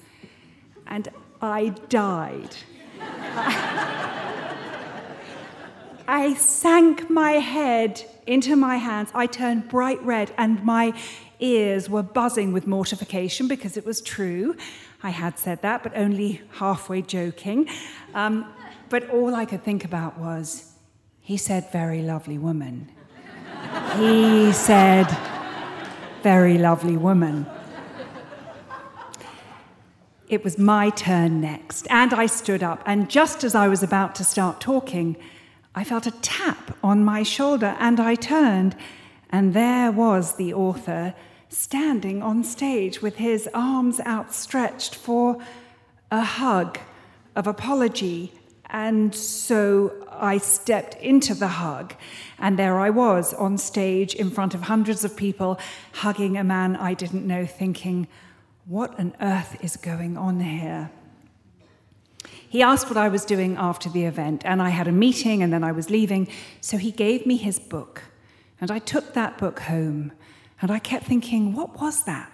And 0.88 1.08
I 1.42 1.70
died. 1.88 2.56
I 6.08 6.34
sank 6.34 7.10
my 7.10 7.34
head 7.34 8.04
into 8.26 8.56
my 8.56 8.78
hands. 8.78 9.12
I 9.14 9.28
turned 9.28 9.70
bright 9.70 10.02
red, 10.02 10.34
and 10.38 10.64
my 10.64 10.94
ears 11.40 11.90
were 11.90 12.04
buzzing 12.04 12.52
with 12.52 12.68
mortification 12.68 13.48
because 13.48 13.78
it 13.78 13.86
was 13.86 14.02
true. 14.02 14.56
I 15.04 15.12
had 15.12 15.38
said 15.38 15.62
that, 15.62 15.84
but 15.84 15.96
only 15.96 16.42
halfway 16.54 17.04
joking. 17.04 17.70
Um, 18.14 18.52
but 18.90 19.10
all 19.12 19.36
I 19.36 19.46
could 19.46 19.64
think 19.64 19.86
about 19.86 20.18
was, 20.18 20.69
he 21.30 21.38
said, 21.38 21.72
very 21.72 22.02
lovely 22.02 22.40
woman. 22.40 22.90
he 23.98 24.52
said, 24.52 25.06
very 26.24 26.58
lovely 26.58 26.98
woman. 26.98 27.46
It 30.28 30.44
was 30.44 30.58
my 30.58 30.90
turn 30.90 31.40
next, 31.40 31.86
and 31.92 32.16
I 32.16 32.26
stood 32.26 32.64
up, 32.64 32.82
and 32.84 33.12
just 33.12 33.44
as 33.44 33.54
I 33.54 33.68
was 33.68 33.84
about 33.84 34.16
to 34.16 34.24
start 34.24 34.60
talking, 34.60 35.18
I 35.76 35.84
felt 35.84 36.08
a 36.08 36.20
tap 36.22 36.76
on 36.84 37.06
my 37.06 37.22
shoulder, 37.22 37.76
and 37.78 38.00
I 38.00 38.16
turned, 38.16 38.76
and 39.30 39.54
there 39.54 39.92
was 39.92 40.36
the 40.38 40.56
author 40.56 41.14
standing 41.48 42.24
on 42.24 42.44
stage 42.44 43.04
with 43.04 43.18
his 43.18 43.48
arms 43.54 44.00
outstretched 44.00 44.96
for 44.96 45.38
a 46.10 46.24
hug 46.24 46.80
of 47.36 47.46
apology. 47.46 48.34
And 48.72 49.14
so 49.14 49.92
I 50.20 50.38
stepped 50.38 50.96
into 50.96 51.34
the 51.34 51.48
hug, 51.48 51.96
and 52.38 52.58
there 52.58 52.80
I 52.80 52.90
was 52.90 53.34
on 53.34 53.58
stage 53.58 54.14
in 54.14 54.30
front 54.30 54.54
of 54.54 54.64
hundreds 54.64 55.04
of 55.04 55.16
people, 55.16 55.60
hugging 55.94 56.38
a 56.38 56.44
man 56.44 56.76
I 56.76 56.94
didn't 56.94 57.28
know, 57.28 57.46
thinking, 57.46 58.08
what 58.66 59.00
on 59.00 59.16
earth 59.22 59.58
is 59.64 59.78
going 59.78 60.18
on 60.18 60.40
here? 60.40 60.92
He 62.50 62.62
asked 62.64 62.88
what 62.88 62.98
I 62.98 63.10
was 63.10 63.26
doing 63.26 63.58
after 63.58 63.90
the 63.90 64.06
event, 64.06 64.42
and 64.46 64.62
I 64.62 64.70
had 64.70 64.88
a 64.88 64.92
meeting 64.92 65.44
and 65.44 65.54
then 65.54 65.64
I 65.64 65.72
was 65.72 65.90
leaving, 65.90 66.28
so 66.62 66.78
he 66.78 66.92
gave 66.92 67.26
me 67.26 67.38
his 67.38 67.60
book. 67.60 68.04
And 68.60 68.72
I 68.72 68.80
took 68.80 69.14
that 69.14 69.38
book 69.38 69.60
home 69.60 70.12
and 70.62 70.72
I 70.72 70.80
kept 70.80 71.06
thinking, 71.06 71.54
what 71.54 71.80
was 71.80 72.04
that? 72.04 72.32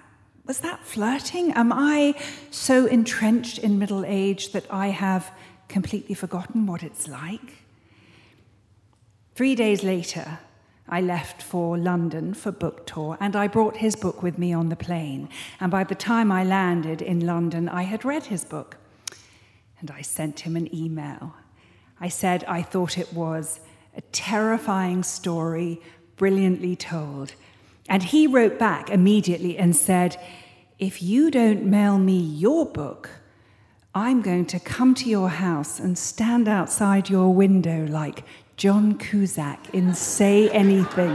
Was 0.47 0.59
that 0.59 0.85
flirting? 0.85 1.51
Am 1.53 1.71
I 1.73 2.15
so 2.49 2.85
entrenched 2.85 3.57
in 3.59 3.77
middle 3.77 4.05
age 4.05 4.51
that 4.53 4.65
I 4.69 4.87
have 4.87 5.31
completely 5.67 6.15
forgotten 6.15 6.65
what 6.65 6.83
it's 6.83 7.07
like? 7.07 7.64
Three 9.35 9.53
days 9.53 9.83
later, 9.83 10.39
I 10.87 11.01
left 11.01 11.41
for 11.41 11.77
London 11.77 12.33
for 12.33 12.53
book 12.53 12.85
tour, 12.85 13.17
and 13.19 13.35
I 13.35 13.49
brought 13.49 13.75
his 13.75 13.93
book 13.97 14.23
with 14.23 14.37
me 14.37 14.53
on 14.53 14.69
the 14.69 14.77
plane. 14.77 15.27
And 15.59 15.69
by 15.69 15.83
the 15.83 15.93
time 15.93 16.31
I 16.31 16.45
landed 16.45 17.01
in 17.01 17.25
London, 17.25 17.67
I 17.67 17.83
had 17.83 18.05
read 18.05 18.27
his 18.27 18.45
book. 18.45 18.77
And 19.81 19.91
I 19.91 20.01
sent 20.03 20.39
him 20.41 20.55
an 20.55 20.73
email. 20.73 21.33
I 21.99 22.07
said 22.07 22.45
I 22.47 22.61
thought 22.61 22.97
it 22.97 23.11
was 23.11 23.59
a 23.97 24.01
terrifying 24.13 25.03
story, 25.03 25.81
brilliantly 26.15 26.77
told, 26.77 27.33
and 27.89 28.03
he 28.03 28.27
wrote 28.27 28.57
back 28.57 28.89
immediately 28.89 29.57
and 29.57 29.75
said, 29.75 30.17
If 30.79 31.03
you 31.03 31.29
don't 31.29 31.65
mail 31.65 31.99
me 31.99 32.17
your 32.17 32.65
book, 32.65 33.09
I'm 33.93 34.21
going 34.21 34.45
to 34.47 34.59
come 34.59 34.95
to 34.95 35.09
your 35.09 35.29
house 35.29 35.79
and 35.79 35.97
stand 35.97 36.47
outside 36.47 37.09
your 37.09 37.33
window 37.33 37.85
like 37.85 38.23
John 38.57 38.97
Cusack 38.97 39.73
in 39.73 39.93
Say 39.93 40.49
Anything. 40.49 41.11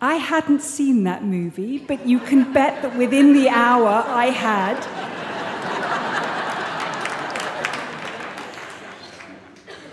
I 0.00 0.14
hadn't 0.20 0.62
seen 0.62 1.02
that 1.04 1.24
movie, 1.24 1.78
but 1.78 2.06
you 2.06 2.20
can 2.20 2.52
bet 2.52 2.82
that 2.82 2.96
within 2.96 3.32
the 3.32 3.48
hour 3.48 4.04
I 4.06 4.26
had. 4.26 4.76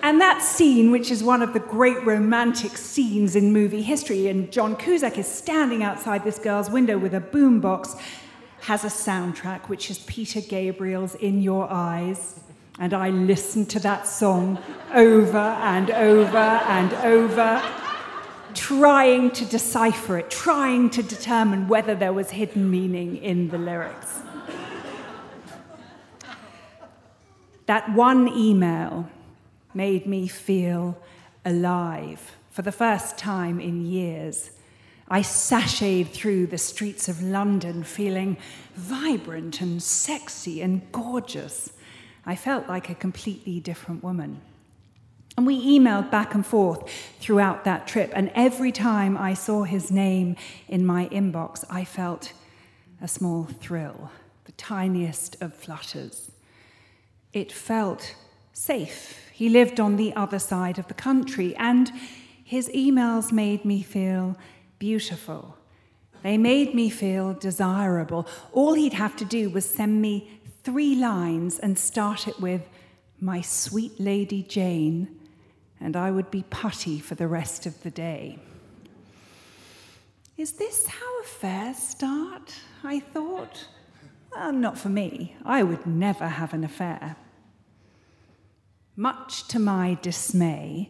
And 0.03 0.21
that 0.21 0.43
scene, 0.43 0.91
which 0.91 1.09
is 1.09 1.23
one 1.23 1.41
of 1.41 1.53
the 1.53 1.59
great 1.59 2.05
romantic 2.05 2.77
scenes 2.77 3.35
in 3.35 3.51
movie 3.51 3.81
history, 3.81 4.27
and 4.27 4.51
John 4.51 4.75
Cusack 4.75 5.17
is 5.17 5.27
standing 5.27 5.81
outside 5.81 6.23
this 6.23 6.37
girl's 6.37 6.69
window 6.69 6.99
with 6.99 7.15
a 7.15 7.21
boombox, 7.21 7.99
has 8.61 8.83
a 8.83 8.87
soundtrack 8.87 9.67
which 9.69 9.89
is 9.89 9.97
Peter 9.99 10.41
Gabriel's 10.41 11.15
In 11.15 11.41
Your 11.41 11.67
Eyes. 11.71 12.42
And 12.79 12.93
I 12.93 13.09
listened 13.09 13.69
to 13.71 13.79
that 13.81 14.07
song 14.07 14.57
over 14.93 15.37
and 15.37 15.91
over 15.91 16.37
and 16.37 16.93
over, 16.93 17.61
trying 18.53 19.31
to 19.31 19.45
decipher 19.45 20.17
it, 20.17 20.31
trying 20.31 20.89
to 20.91 21.03
determine 21.03 21.67
whether 21.67 21.93
there 21.93 22.13
was 22.13 22.31
hidden 22.31 22.71
meaning 22.71 23.17
in 23.17 23.49
the 23.49 23.57
lyrics. 23.57 24.21
That 27.65 27.93
one 27.93 28.27
email 28.27 29.09
made 29.73 30.05
me 30.05 30.27
feel 30.27 30.97
alive 31.45 32.35
for 32.49 32.61
the 32.61 32.71
first 32.71 33.17
time 33.17 33.59
in 33.59 33.85
years. 33.85 34.51
I 35.07 35.21
sashayed 35.21 36.09
through 36.09 36.47
the 36.47 36.57
streets 36.57 37.07
of 37.07 37.21
London 37.21 37.83
feeling 37.83 38.37
vibrant 38.75 39.61
and 39.61 39.81
sexy 39.81 40.61
and 40.61 40.81
gorgeous. 40.91 41.72
I 42.25 42.35
felt 42.35 42.67
like 42.67 42.89
a 42.89 42.95
completely 42.95 43.59
different 43.59 44.03
woman. 44.03 44.41
And 45.35 45.47
we 45.47 45.79
emailed 45.79 46.11
back 46.11 46.35
and 46.35 46.45
forth 46.45 46.87
throughout 47.19 47.63
that 47.63 47.87
trip, 47.87 48.11
and 48.13 48.31
every 48.35 48.71
time 48.71 49.17
I 49.17 49.33
saw 49.33 49.63
his 49.63 49.89
name 49.89 50.35
in 50.67 50.85
my 50.85 51.07
inbox, 51.07 51.65
I 51.69 51.85
felt 51.85 52.33
a 53.01 53.07
small 53.07 53.45
thrill, 53.45 54.11
the 54.45 54.51
tiniest 54.53 55.41
of 55.41 55.55
flutters. 55.55 56.31
It 57.33 57.51
felt 57.51 58.15
safe 58.53 59.23
he 59.33 59.49
lived 59.49 59.79
on 59.79 59.95
the 59.95 60.15
other 60.15 60.37
side 60.37 60.77
of 60.77 60.87
the 60.87 60.93
country, 60.93 61.55
and 61.55 61.91
his 62.43 62.69
emails 62.69 63.31
made 63.31 63.65
me 63.65 63.81
feel 63.81 64.37
beautiful. 64.77 65.57
They 66.21 66.37
made 66.37 66.75
me 66.75 66.91
feel 66.91 67.33
desirable. 67.33 68.27
All 68.51 68.75
he'd 68.75 68.93
have 68.93 69.15
to 69.17 69.25
do 69.25 69.49
was 69.49 69.67
send 69.67 70.01
me 70.03 70.39
three 70.63 70.95
lines 70.95 71.59
and 71.59 71.77
start 71.77 72.27
it 72.27 72.39
with, 72.39 72.69
My 73.19 73.41
sweet 73.41 73.99
Lady 73.99 74.43
Jane, 74.43 75.19
and 75.79 75.95
I 75.95 76.11
would 76.11 76.31
be 76.31 76.43
putty 76.49 76.99
for 76.99 77.15
the 77.15 77.27
rest 77.27 77.65
of 77.65 77.83
the 77.83 77.91
day. 77.91 78.39
Is 80.37 80.53
this 80.53 80.87
how 80.87 81.21
affairs 81.21 81.77
start? 81.77 82.55
I 82.83 82.99
thought. 82.99 83.67
Well, 84.33 84.51
not 84.51 84.77
for 84.77 84.89
me. 84.89 85.35
I 85.45 85.61
would 85.61 85.85
never 85.85 86.27
have 86.27 86.53
an 86.53 86.63
affair. 86.63 87.17
Much 88.95 89.47
to 89.49 89.59
my 89.59 89.97
dismay, 90.01 90.89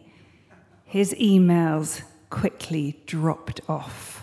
his 0.86 1.14
emails 1.16 2.02
quickly 2.30 3.02
dropped 3.06 3.62
off. 3.68 4.23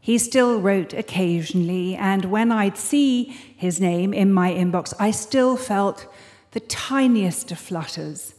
He 0.00 0.16
still 0.18 0.60
wrote 0.60 0.94
occasionally, 0.94 1.94
and 1.94 2.24
when 2.26 2.50
I'd 2.50 2.78
see 2.78 3.24
his 3.56 3.80
name 3.80 4.14
in 4.14 4.32
my 4.32 4.50
inbox, 4.50 4.94
I 4.98 5.10
still 5.10 5.56
felt 5.56 6.06
the 6.52 6.60
tiniest 6.60 7.52
of 7.52 7.58
flutters. 7.58 8.34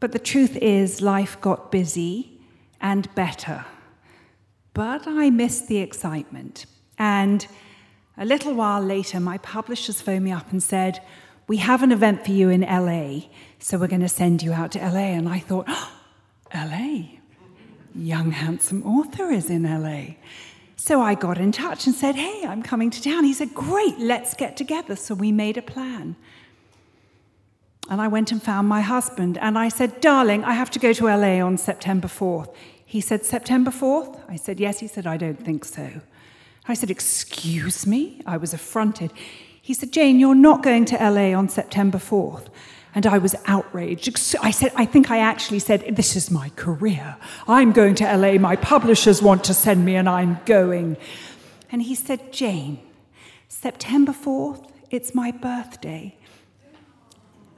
But 0.00 0.12
the 0.12 0.18
truth 0.18 0.56
is, 0.56 1.00
life 1.00 1.40
got 1.40 1.70
busy 1.70 2.40
and 2.80 3.12
better. 3.14 3.64
But 4.74 5.06
I 5.06 5.30
missed 5.30 5.68
the 5.68 5.78
excitement. 5.78 6.66
And 6.98 7.46
a 8.18 8.24
little 8.24 8.54
while 8.54 8.82
later, 8.82 9.20
my 9.20 9.38
publishers 9.38 10.00
phoned 10.00 10.24
me 10.24 10.32
up 10.32 10.50
and 10.50 10.62
said, 10.62 11.00
We 11.46 11.58
have 11.58 11.82
an 11.82 11.92
event 11.92 12.24
for 12.24 12.32
you 12.32 12.50
in 12.50 12.62
LA, 12.62 13.28
so 13.58 13.78
we're 13.78 13.86
going 13.86 14.00
to 14.00 14.08
send 14.08 14.42
you 14.42 14.52
out 14.52 14.72
to 14.72 14.78
LA. 14.80 15.14
And 15.16 15.28
I 15.28 15.38
thought, 15.38 15.66
oh, 15.68 15.92
LA? 16.54 17.18
Young, 17.94 18.32
handsome 18.32 18.82
author 18.82 19.30
is 19.30 19.48
in 19.48 19.62
LA. 19.62 20.16
So 20.86 21.00
I 21.00 21.16
got 21.16 21.38
in 21.38 21.50
touch 21.50 21.88
and 21.88 21.96
said, 21.96 22.14
Hey, 22.14 22.46
I'm 22.46 22.62
coming 22.62 22.90
to 22.90 23.02
town. 23.02 23.24
He 23.24 23.32
said, 23.32 23.52
Great, 23.52 23.98
let's 23.98 24.34
get 24.34 24.56
together. 24.56 24.94
So 24.94 25.16
we 25.16 25.32
made 25.32 25.56
a 25.56 25.62
plan. 25.62 26.14
And 27.90 28.00
I 28.00 28.06
went 28.06 28.30
and 28.30 28.40
found 28.40 28.68
my 28.68 28.82
husband 28.82 29.36
and 29.38 29.58
I 29.58 29.68
said, 29.68 30.00
Darling, 30.00 30.44
I 30.44 30.52
have 30.52 30.70
to 30.70 30.78
go 30.78 30.92
to 30.92 31.06
LA 31.06 31.44
on 31.44 31.58
September 31.58 32.06
4th. 32.06 32.54
He 32.84 33.00
said, 33.00 33.24
September 33.24 33.72
4th? 33.72 34.20
I 34.28 34.36
said, 34.36 34.60
Yes. 34.60 34.78
He 34.78 34.86
said, 34.86 35.08
I 35.08 35.16
don't 35.16 35.44
think 35.44 35.64
so. 35.64 35.90
I 36.68 36.74
said, 36.74 36.88
Excuse 36.92 37.84
me? 37.84 38.22
I 38.24 38.36
was 38.36 38.54
affronted. 38.54 39.10
He 39.60 39.74
said, 39.74 39.90
Jane, 39.92 40.20
you're 40.20 40.36
not 40.36 40.62
going 40.62 40.84
to 40.84 40.94
LA 40.94 41.36
on 41.36 41.48
September 41.48 41.98
4th. 41.98 42.46
And 42.96 43.06
I 43.06 43.18
was 43.18 43.34
outraged. 43.44 44.08
I 44.42 44.50
said, 44.50 44.72
I 44.74 44.86
think 44.86 45.10
I 45.10 45.18
actually 45.18 45.58
said, 45.58 45.96
This 45.96 46.16
is 46.16 46.30
my 46.30 46.48
career. 46.56 47.18
I'm 47.46 47.72
going 47.72 47.94
to 47.96 48.16
LA. 48.16 48.38
My 48.38 48.56
publishers 48.56 49.20
want 49.20 49.44
to 49.44 49.54
send 49.54 49.84
me, 49.84 49.96
and 49.96 50.08
I'm 50.08 50.40
going. 50.46 50.96
And 51.70 51.82
he 51.82 51.94
said, 51.94 52.32
Jane, 52.32 52.80
September 53.48 54.12
4th, 54.12 54.70
it's 54.90 55.14
my 55.14 55.30
birthday. 55.30 56.16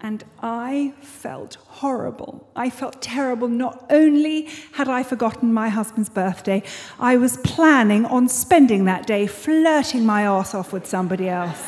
And 0.01 0.25
I 0.43 0.95
felt 1.03 1.55
horrible. 1.67 2.49
I 2.57 2.69
felt 2.69 3.01
terrible. 3.01 3.47
Not 3.47 3.87
only 3.91 4.49
had 4.73 4.89
I 4.89 5.05
forgotten 5.05 5.55
my 5.55 5.69
husband's 5.69 6.09
birthday, 6.09 6.65
I 6.99 7.17
was 7.17 7.37
planning 7.39 8.05
on 8.07 8.29
spending 8.29 8.87
that 8.87 9.07
day 9.07 9.29
flirting 9.29 10.05
my 10.05 10.23
ass 10.23 10.53
off 10.53 10.73
with 10.73 10.85
somebody 10.85 11.29
else. 11.29 11.63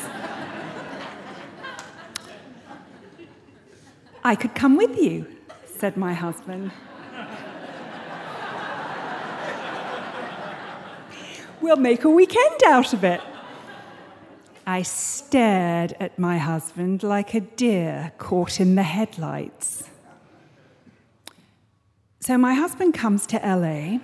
I 4.23 4.35
could 4.35 4.53
come 4.53 4.77
with 4.77 4.97
you, 4.97 5.25
said 5.65 5.97
my 5.97 6.13
husband. 6.13 6.71
we'll 11.61 11.75
make 11.77 12.03
a 12.03 12.09
weekend 12.09 12.63
out 12.67 12.93
of 12.93 13.03
it. 13.03 13.21
I 14.67 14.83
stared 14.83 15.95
at 15.99 16.19
my 16.19 16.37
husband 16.37 17.01
like 17.01 17.33
a 17.33 17.39
deer 17.39 18.11
caught 18.19 18.59
in 18.59 18.75
the 18.75 18.83
headlights. 18.83 19.89
So 22.19 22.37
my 22.37 22.53
husband 22.53 22.93
comes 22.93 23.25
to 23.27 23.37
LA. 23.37 23.97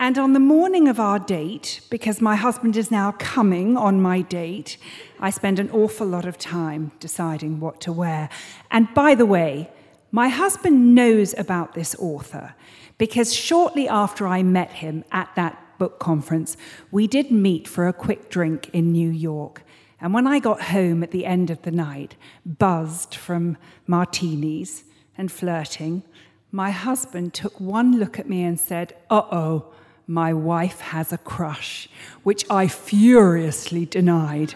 And 0.00 0.16
on 0.16 0.32
the 0.32 0.40
morning 0.40 0.88
of 0.88 0.98
our 0.98 1.18
date, 1.18 1.82
because 1.90 2.22
my 2.22 2.34
husband 2.34 2.74
is 2.74 2.90
now 2.90 3.12
coming 3.18 3.76
on 3.76 4.00
my 4.00 4.22
date, 4.22 4.78
I 5.20 5.28
spend 5.28 5.58
an 5.58 5.70
awful 5.72 6.06
lot 6.06 6.24
of 6.24 6.38
time 6.38 6.92
deciding 7.00 7.60
what 7.60 7.82
to 7.82 7.92
wear. 7.92 8.30
And 8.70 8.92
by 8.94 9.14
the 9.14 9.26
way, 9.26 9.68
my 10.10 10.28
husband 10.28 10.94
knows 10.94 11.38
about 11.38 11.74
this 11.74 11.94
author 11.98 12.54
because 12.96 13.34
shortly 13.34 13.86
after 13.90 14.26
I 14.26 14.42
met 14.42 14.70
him 14.70 15.04
at 15.12 15.28
that 15.36 15.62
book 15.78 15.98
conference, 15.98 16.56
we 16.90 17.06
did 17.06 17.30
meet 17.30 17.68
for 17.68 17.86
a 17.86 17.92
quick 17.92 18.30
drink 18.30 18.70
in 18.72 18.92
New 18.92 19.10
York. 19.10 19.62
And 20.00 20.14
when 20.14 20.26
I 20.26 20.38
got 20.38 20.62
home 20.62 21.02
at 21.02 21.10
the 21.10 21.26
end 21.26 21.50
of 21.50 21.60
the 21.60 21.70
night, 21.70 22.16
buzzed 22.46 23.14
from 23.14 23.58
martinis 23.86 24.84
and 25.18 25.30
flirting, 25.30 26.04
my 26.50 26.70
husband 26.70 27.34
took 27.34 27.60
one 27.60 27.98
look 27.98 28.18
at 28.18 28.30
me 28.30 28.42
and 28.42 28.58
said, 28.58 28.94
Uh 29.10 29.22
oh, 29.30 29.74
my 30.10 30.34
wife 30.34 30.80
has 30.80 31.12
a 31.12 31.18
crush, 31.18 31.88
which 32.24 32.44
I 32.50 32.66
furiously 32.66 33.86
denied. 33.86 34.54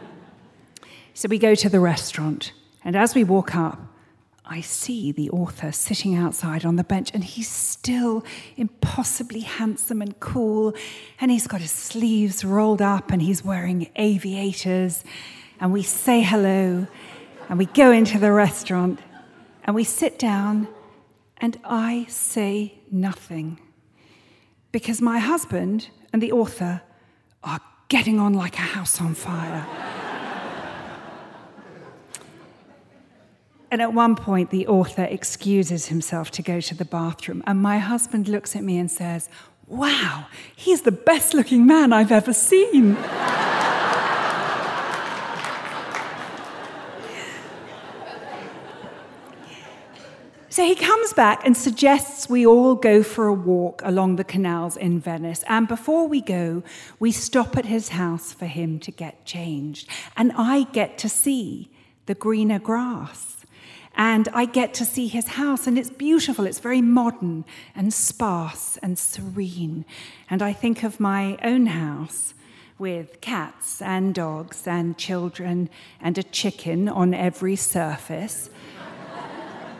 so 1.14 1.28
we 1.28 1.38
go 1.38 1.54
to 1.54 1.68
the 1.68 1.78
restaurant, 1.78 2.52
and 2.82 2.96
as 2.96 3.14
we 3.14 3.22
walk 3.22 3.54
up, 3.54 3.78
I 4.46 4.62
see 4.62 5.12
the 5.12 5.28
author 5.28 5.72
sitting 5.72 6.14
outside 6.14 6.64
on 6.64 6.76
the 6.76 6.84
bench, 6.84 7.10
and 7.12 7.22
he's 7.22 7.50
still 7.50 8.24
impossibly 8.56 9.40
handsome 9.40 10.00
and 10.00 10.18
cool. 10.20 10.74
And 11.20 11.30
he's 11.30 11.46
got 11.46 11.60
his 11.60 11.70
sleeves 11.70 12.42
rolled 12.42 12.80
up, 12.80 13.10
and 13.10 13.20
he's 13.20 13.44
wearing 13.44 13.90
aviators. 13.96 15.04
And 15.60 15.70
we 15.70 15.82
say 15.82 16.22
hello, 16.22 16.86
and 17.50 17.58
we 17.58 17.66
go 17.66 17.92
into 17.92 18.18
the 18.18 18.32
restaurant, 18.32 19.00
and 19.64 19.76
we 19.76 19.84
sit 19.84 20.18
down, 20.18 20.66
and 21.36 21.60
I 21.62 22.06
say 22.08 22.78
nothing. 22.90 23.60
Because 24.76 25.00
my 25.00 25.18
husband 25.18 25.88
and 26.12 26.22
the 26.22 26.32
author 26.32 26.82
are 27.42 27.62
getting 27.88 28.20
on 28.20 28.34
like 28.34 28.58
a 28.58 28.68
house 28.76 29.00
on 29.00 29.14
fire. 29.14 29.66
And 33.70 33.80
at 33.80 33.94
one 33.94 34.14
point, 34.16 34.50
the 34.50 34.66
author 34.66 35.04
excuses 35.04 35.86
himself 35.86 36.30
to 36.32 36.42
go 36.42 36.60
to 36.60 36.74
the 36.74 36.84
bathroom. 36.84 37.42
And 37.46 37.62
my 37.62 37.78
husband 37.78 38.28
looks 38.28 38.54
at 38.54 38.62
me 38.62 38.76
and 38.76 38.90
says, 38.90 39.30
Wow, 39.66 40.26
he's 40.54 40.82
the 40.82 40.92
best 40.92 41.32
looking 41.32 41.64
man 41.66 41.94
I've 41.94 42.12
ever 42.12 42.34
seen. 42.34 42.98
So 50.56 50.64
he 50.64 50.74
comes 50.74 51.12
back 51.12 51.44
and 51.44 51.54
suggests 51.54 52.30
we 52.30 52.46
all 52.46 52.76
go 52.76 53.02
for 53.02 53.26
a 53.26 53.34
walk 53.34 53.82
along 53.84 54.16
the 54.16 54.24
canals 54.24 54.74
in 54.78 55.00
Venice. 55.00 55.44
And 55.48 55.68
before 55.68 56.08
we 56.08 56.22
go, 56.22 56.62
we 56.98 57.12
stop 57.12 57.58
at 57.58 57.66
his 57.66 57.90
house 57.90 58.32
for 58.32 58.46
him 58.46 58.78
to 58.78 58.90
get 58.90 59.26
changed. 59.26 59.86
And 60.16 60.32
I 60.34 60.62
get 60.72 60.96
to 60.96 61.10
see 61.10 61.68
the 62.06 62.14
greener 62.14 62.58
grass. 62.58 63.44
And 63.96 64.28
I 64.32 64.46
get 64.46 64.72
to 64.74 64.86
see 64.86 65.08
his 65.08 65.26
house, 65.26 65.66
and 65.66 65.78
it's 65.78 65.90
beautiful. 65.90 66.46
It's 66.46 66.58
very 66.58 66.80
modern 66.80 67.44
and 67.74 67.92
sparse 67.92 68.78
and 68.78 68.98
serene. 68.98 69.84
And 70.30 70.40
I 70.40 70.54
think 70.54 70.82
of 70.82 70.98
my 70.98 71.36
own 71.44 71.66
house 71.66 72.32
with 72.78 73.20
cats 73.20 73.82
and 73.82 74.14
dogs 74.14 74.66
and 74.66 74.96
children 74.96 75.68
and 76.00 76.16
a 76.16 76.22
chicken 76.22 76.88
on 76.88 77.12
every 77.12 77.56
surface, 77.56 78.48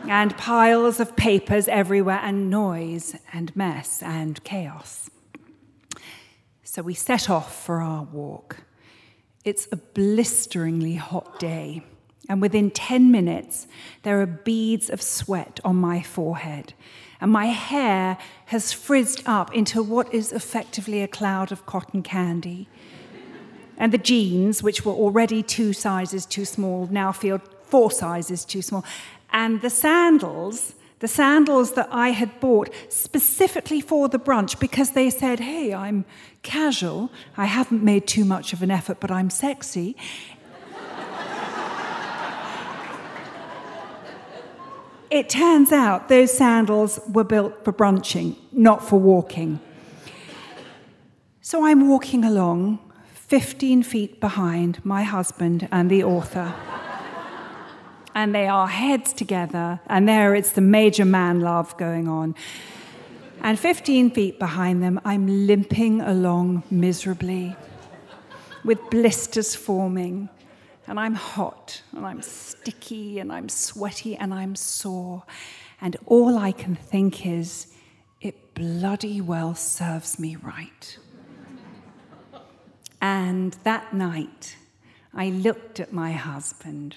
and 0.09 0.37
piles 0.37 0.99
of 0.99 1.15
papers 1.15 1.67
everywhere, 1.67 2.19
and 2.21 2.49
noise 2.49 3.15
and 3.33 3.55
mess 3.55 4.01
and 4.01 4.43
chaos. 4.43 5.09
So 6.63 6.81
we 6.81 6.93
set 6.93 7.29
off 7.29 7.63
for 7.65 7.81
our 7.81 8.03
walk. 8.03 8.57
It's 9.43 9.67
a 9.71 9.77
blisteringly 9.77 10.95
hot 10.95 11.39
day 11.39 11.83
and 12.29 12.41
within 12.41 12.71
10 12.71 13.11
minutes, 13.11 13.67
there 14.03 14.21
are 14.21 14.25
beads 14.25 14.89
of 14.89 15.01
sweat 15.01 15.59
on 15.63 15.77
my 15.77 16.01
forehead. 16.01 16.73
And 17.21 17.31
my 17.31 17.47
hair 17.47 18.17
has 18.47 18.73
frizzed 18.73 19.23
up 19.25 19.53
into 19.55 19.81
what 19.81 20.13
is 20.13 20.31
effectively 20.33 21.01
a 21.01 21.07
cloud 21.07 21.51
of 21.51 21.65
cotton 21.65 22.03
candy. 22.03 22.67
And 23.77 23.91
the 23.91 23.97
jeans, 23.97 24.61
which 24.61 24.85
were 24.85 24.93
already 24.93 25.41
two 25.41 25.71
sizes 25.71 26.25
too 26.25 26.45
small, 26.45 26.87
now 26.91 27.11
feel 27.11 27.39
four 27.63 27.91
sizes 27.91 28.43
too 28.43 28.61
small. 28.61 28.83
And 29.37 29.61
the 29.61 29.69
sandals, 29.69 30.73
the 30.97 31.07
sandals 31.07 31.73
that 31.73 31.87
I 31.91 32.09
had 32.09 32.39
bought 32.39 32.71
specifically 32.89 33.81
for 33.81 34.09
the 34.09 34.17
brunch 34.17 34.59
because 34.59 34.93
they 34.93 35.11
said, 35.11 35.39
hey, 35.39 35.75
I'm 35.75 36.05
casual, 36.41 37.11
I 37.37 37.45
haven't 37.45 37.83
made 37.83 38.07
too 38.07 38.25
much 38.25 38.51
of 38.51 38.63
an 38.63 38.71
effort, 38.71 38.99
but 38.99 39.11
I'm 39.11 39.29
sexy. 39.29 39.95
It 45.11 45.29
turns 45.29 45.71
out 45.71 46.09
those 46.09 46.35
sandals 46.35 46.99
were 47.07 47.23
built 47.23 47.63
for 47.63 47.71
brunching, 47.71 48.35
not 48.51 48.83
for 48.83 48.99
walking. 48.99 49.59
So 51.41 51.63
I'm 51.63 51.87
walking 51.87 52.25
along, 52.25 52.79
15 53.13 53.83
feet 53.83 54.19
behind 54.19 54.83
my 54.83 55.03
husband 55.03 55.67
and 55.71 55.91
the 55.91 56.03
author. 56.03 56.55
And 58.17 58.33
they 58.33 58.47
are 58.47 58.67
heads 58.67 59.13
together, 59.13 59.79
and 59.85 60.09
there 60.09 60.33
it's 60.33 60.53
the 60.53 60.61
major 60.61 61.05
man 61.05 61.39
love 61.39 61.77
going 61.77 62.07
on. 62.07 62.33
And 63.43 63.59
15 63.59 64.09
feet 64.09 64.39
behind 64.39 64.81
them, 64.81 64.99
I'm 65.05 65.45
limping 65.45 66.01
along 66.01 66.63
miserably 66.71 67.55
with 68.65 68.79
blisters 68.89 69.53
forming. 69.53 70.29
And 70.87 70.99
I'm 70.99 71.13
hot, 71.13 71.83
and 71.91 72.07
I'm 72.07 72.23
sticky, 72.23 73.19
and 73.19 73.31
I'm 73.31 73.49
sweaty, 73.49 74.15
and 74.15 74.33
I'm 74.33 74.55
sore. 74.55 75.23
And 75.79 75.95
all 76.07 76.39
I 76.39 76.53
can 76.53 76.73
think 76.73 77.23
is, 77.23 77.67
it 78.19 78.55
bloody 78.55 79.21
well 79.21 79.53
serves 79.53 80.17
me 80.17 80.37
right. 80.37 80.97
And 82.99 83.53
that 83.63 83.93
night, 83.93 84.57
I 85.13 85.29
looked 85.29 85.79
at 85.79 85.93
my 85.93 86.13
husband, 86.13 86.95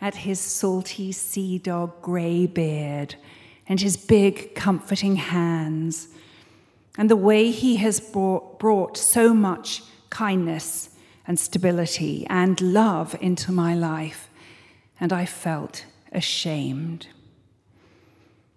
at 0.00 0.14
his 0.14 0.40
salty 0.40 1.12
sea 1.12 1.58
dog 1.58 2.00
grey 2.02 2.46
beard, 2.46 3.14
and 3.68 3.80
his 3.80 3.96
big, 3.96 4.54
comforting 4.54 5.16
hands, 5.16 6.08
and 6.98 7.08
the 7.08 7.16
way 7.16 7.50
he 7.50 7.76
has 7.76 8.00
brought, 8.00 8.58
brought 8.58 8.96
so 8.96 9.32
much 9.32 9.82
kindness 10.10 10.90
and 11.26 11.38
stability 11.38 12.26
and 12.28 12.60
love 12.60 13.16
into 13.20 13.52
my 13.52 13.74
life, 13.74 14.28
and 14.98 15.12
I 15.12 15.24
felt 15.24 15.84
ashamed. 16.12 17.06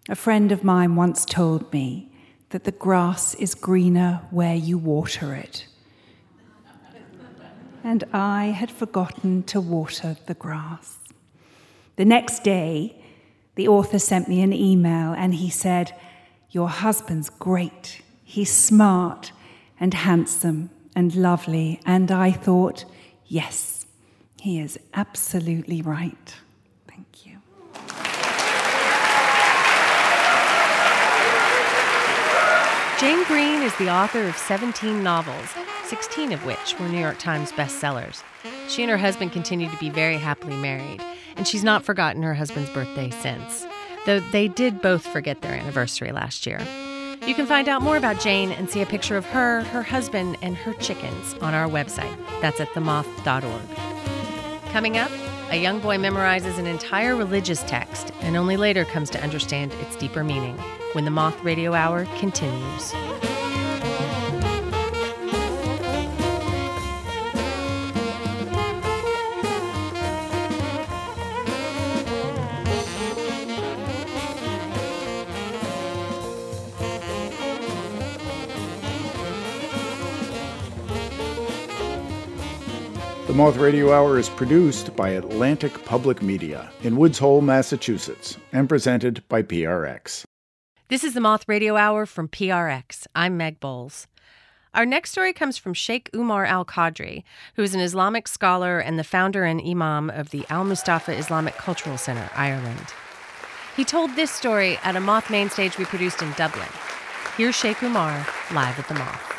A 0.10 0.16
friend 0.16 0.52
of 0.52 0.64
mine 0.64 0.96
once 0.96 1.24
told 1.24 1.72
me 1.72 2.12
that 2.50 2.66
the 2.66 2.72
grass 2.72 3.36
is 3.36 3.56
greener 3.56 4.22
where 4.32 4.56
you 4.56 4.78
water 4.78 5.34
it. 5.34 5.66
And 7.84 8.04
I 8.14 8.46
had 8.46 8.72
forgotten 8.72 9.44
to 9.44 9.62
water 9.62 10.18
the 10.26 10.34
grass. 10.34 11.03
The 11.96 12.06
next 12.06 12.44
day, 12.44 12.96
the 13.56 13.68
author 13.68 14.00
sent 14.00 14.28
me 14.28 14.42
an 14.42 14.52
email 14.52 15.14
and 15.14 15.36
he 15.36 15.50
said, 15.50 15.96
Your 16.50 16.68
husband's 16.68 17.30
great. 17.30 18.02
He's 18.24 18.52
smart 18.52 19.32
and 19.80 19.94
handsome 19.94 20.72
and 20.96 21.16
lovely. 21.16 21.80
And 21.86 22.12
I 22.12 22.32
thought, 22.32 22.86
Yes, 23.28 23.86
he 24.42 24.60
is 24.60 24.80
absolutely 24.96 25.84
right. 25.84 26.36
Thank 26.88 27.28
you. 27.28 27.38
Jane 33.00 33.24
Green 33.26 33.62
is 33.62 33.76
the 33.78 33.90
author 33.90 34.24
of 34.24 34.36
17 34.36 35.04
novels, 35.04 35.50
16 35.86 36.32
of 36.32 36.44
which 36.44 36.80
were 36.80 36.88
New 36.88 37.00
York 37.00 37.20
Times 37.20 37.52
bestsellers. 37.52 38.24
She 38.68 38.82
and 38.82 38.90
her 38.90 38.98
husband 38.98 39.32
continue 39.32 39.70
to 39.70 39.78
be 39.78 39.92
very 39.92 40.18
happily 40.18 40.58
married 40.58 41.04
and 41.36 41.48
she's 41.48 41.64
not 41.64 41.84
forgotten 41.84 42.24
her 42.24 42.34
husband's 42.34 42.70
birthday 42.70 43.10
since, 43.10 43.66
though 44.06 44.20
they 44.32 44.48
did 44.48 44.82
both 44.82 45.06
forget 45.06 45.42
their 45.42 45.54
anniversary 45.54 46.12
last 46.12 46.46
year. 46.46 46.60
You 47.26 47.36
can 47.36 47.46
find 47.46 47.70
out 47.70 47.82
more 47.82 47.96
about 47.96 48.20
Jane 48.20 48.52
and 48.52 48.70
see 48.70 48.82
a 48.82 48.86
picture 48.86 49.16
of 49.16 49.26
her, 49.28 49.64
her 49.66 49.82
husband, 49.82 50.38
and 50.42 50.58
her 50.58 50.74
chickens 50.74 51.36
on 51.36 51.54
our 51.54 51.70
website. 51.70 52.16
That's 52.42 52.60
at 52.60 52.68
themoth.org. 52.70 54.72
Coming 54.72 54.98
up, 54.98 55.12
a 55.50 55.62
young 55.62 55.80
boy 55.80 55.98
memorizes 55.98 56.58
an 56.58 56.68
entire 56.68 57.16
religious 57.16 57.62
text 57.64 58.12
and 58.22 58.36
only 58.36 58.58
later 58.58 58.86
comes 58.86 59.10
to 59.12 59.22
understand 59.22 59.72
its 59.74 59.96
deeper 59.96 60.24
meaning 60.24 60.58
when 60.94 61.06
the 61.06 61.12
Moth 61.12 61.42
Radio 61.44 61.74
Hour 61.74 62.06
continues. 62.18 62.94
The 83.34 83.38
Moth 83.38 83.58
Radio 83.58 83.92
Hour 83.92 84.20
is 84.20 84.30
produced 84.30 84.96
by 84.96 85.10
Atlantic 85.10 85.84
Public 85.86 86.22
Media 86.22 86.72
in 86.84 86.98
Woods 86.98 87.18
Hole, 87.18 87.42
Massachusetts, 87.42 88.38
and 88.52 88.70
presented 88.70 89.28
by 89.28 89.42
PRX. 89.42 90.24
This 90.90 91.04
is 91.04 91.16
the 91.16 91.20
Moth 91.20 91.44
Radio 91.48 91.76
Hour 91.76 92.06
from 92.06 92.28
PRX. 92.28 93.08
I'm 93.16 93.36
Meg 93.36 93.60
Bowles. 93.60 94.06
Our 94.76 94.86
next 94.86 95.14
story 95.14 95.34
comes 95.34 95.58
from 95.58 95.74
Sheikh 95.74 96.12
Umar 96.14 96.46
Al 96.46 96.64
Qadri, 96.64 97.24
who 97.56 97.64
is 97.64 97.74
an 97.74 97.82
Islamic 97.82 98.28
scholar 98.28 98.78
and 98.78 99.00
the 99.00 99.04
founder 99.04 99.46
and 99.46 99.60
imam 99.60 100.12
of 100.12 100.30
the 100.30 100.46
Al 100.52 100.64
Mustafa 100.64 101.14
Islamic 101.14 101.56
Cultural 101.56 101.98
Center, 101.98 102.30
Ireland. 102.36 102.94
He 103.76 103.84
told 103.84 104.16
this 104.16 104.30
story 104.30 104.78
at 104.84 104.96
a 104.96 105.00
Moth 105.00 105.32
main 105.32 105.50
stage 105.50 105.80
we 105.80 105.86
produced 105.86 106.22
in 106.22 106.32
Dublin. 106.34 106.70
Here's 107.36 107.56
Sheikh 107.56 107.82
Umar 107.82 108.28
live 108.54 108.78
at 108.78 108.88
the 108.88 108.94
Moth. 108.94 109.30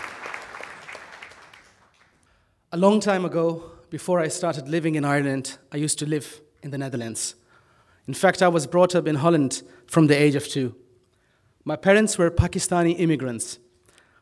A 2.72 2.76
long 2.76 2.98
time 2.98 3.24
ago, 3.24 3.70
before 3.94 4.18
I 4.18 4.26
started 4.26 4.68
living 4.68 4.96
in 4.96 5.04
Ireland, 5.04 5.56
I 5.70 5.76
used 5.76 6.00
to 6.00 6.04
live 6.04 6.40
in 6.64 6.72
the 6.72 6.78
Netherlands. 6.78 7.36
In 8.08 8.14
fact, 8.14 8.42
I 8.42 8.48
was 8.48 8.66
brought 8.66 8.96
up 8.96 9.06
in 9.06 9.14
Holland 9.14 9.62
from 9.86 10.08
the 10.08 10.20
age 10.20 10.34
of 10.34 10.48
two. 10.48 10.74
My 11.64 11.76
parents 11.76 12.18
were 12.18 12.28
Pakistani 12.28 12.98
immigrants. 12.98 13.60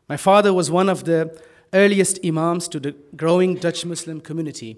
My 0.07 0.15
father 0.15 0.53
was 0.53 0.69
one 0.69 0.89
of 0.89 1.05
the 1.05 1.35
earliest 1.73 2.19
imams 2.23 2.67
to 2.67 2.79
the 2.79 2.91
growing 3.15 3.55
Dutch 3.55 3.83
Muslim 3.83 4.21
community. 4.21 4.77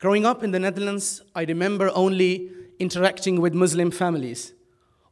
Growing 0.00 0.26
up 0.26 0.44
in 0.44 0.50
the 0.50 0.60
Netherlands, 0.60 1.22
I 1.34 1.44
remember 1.44 1.90
only 1.94 2.50
interacting 2.78 3.40
with 3.40 3.54
Muslim 3.54 3.90
families. 3.90 4.52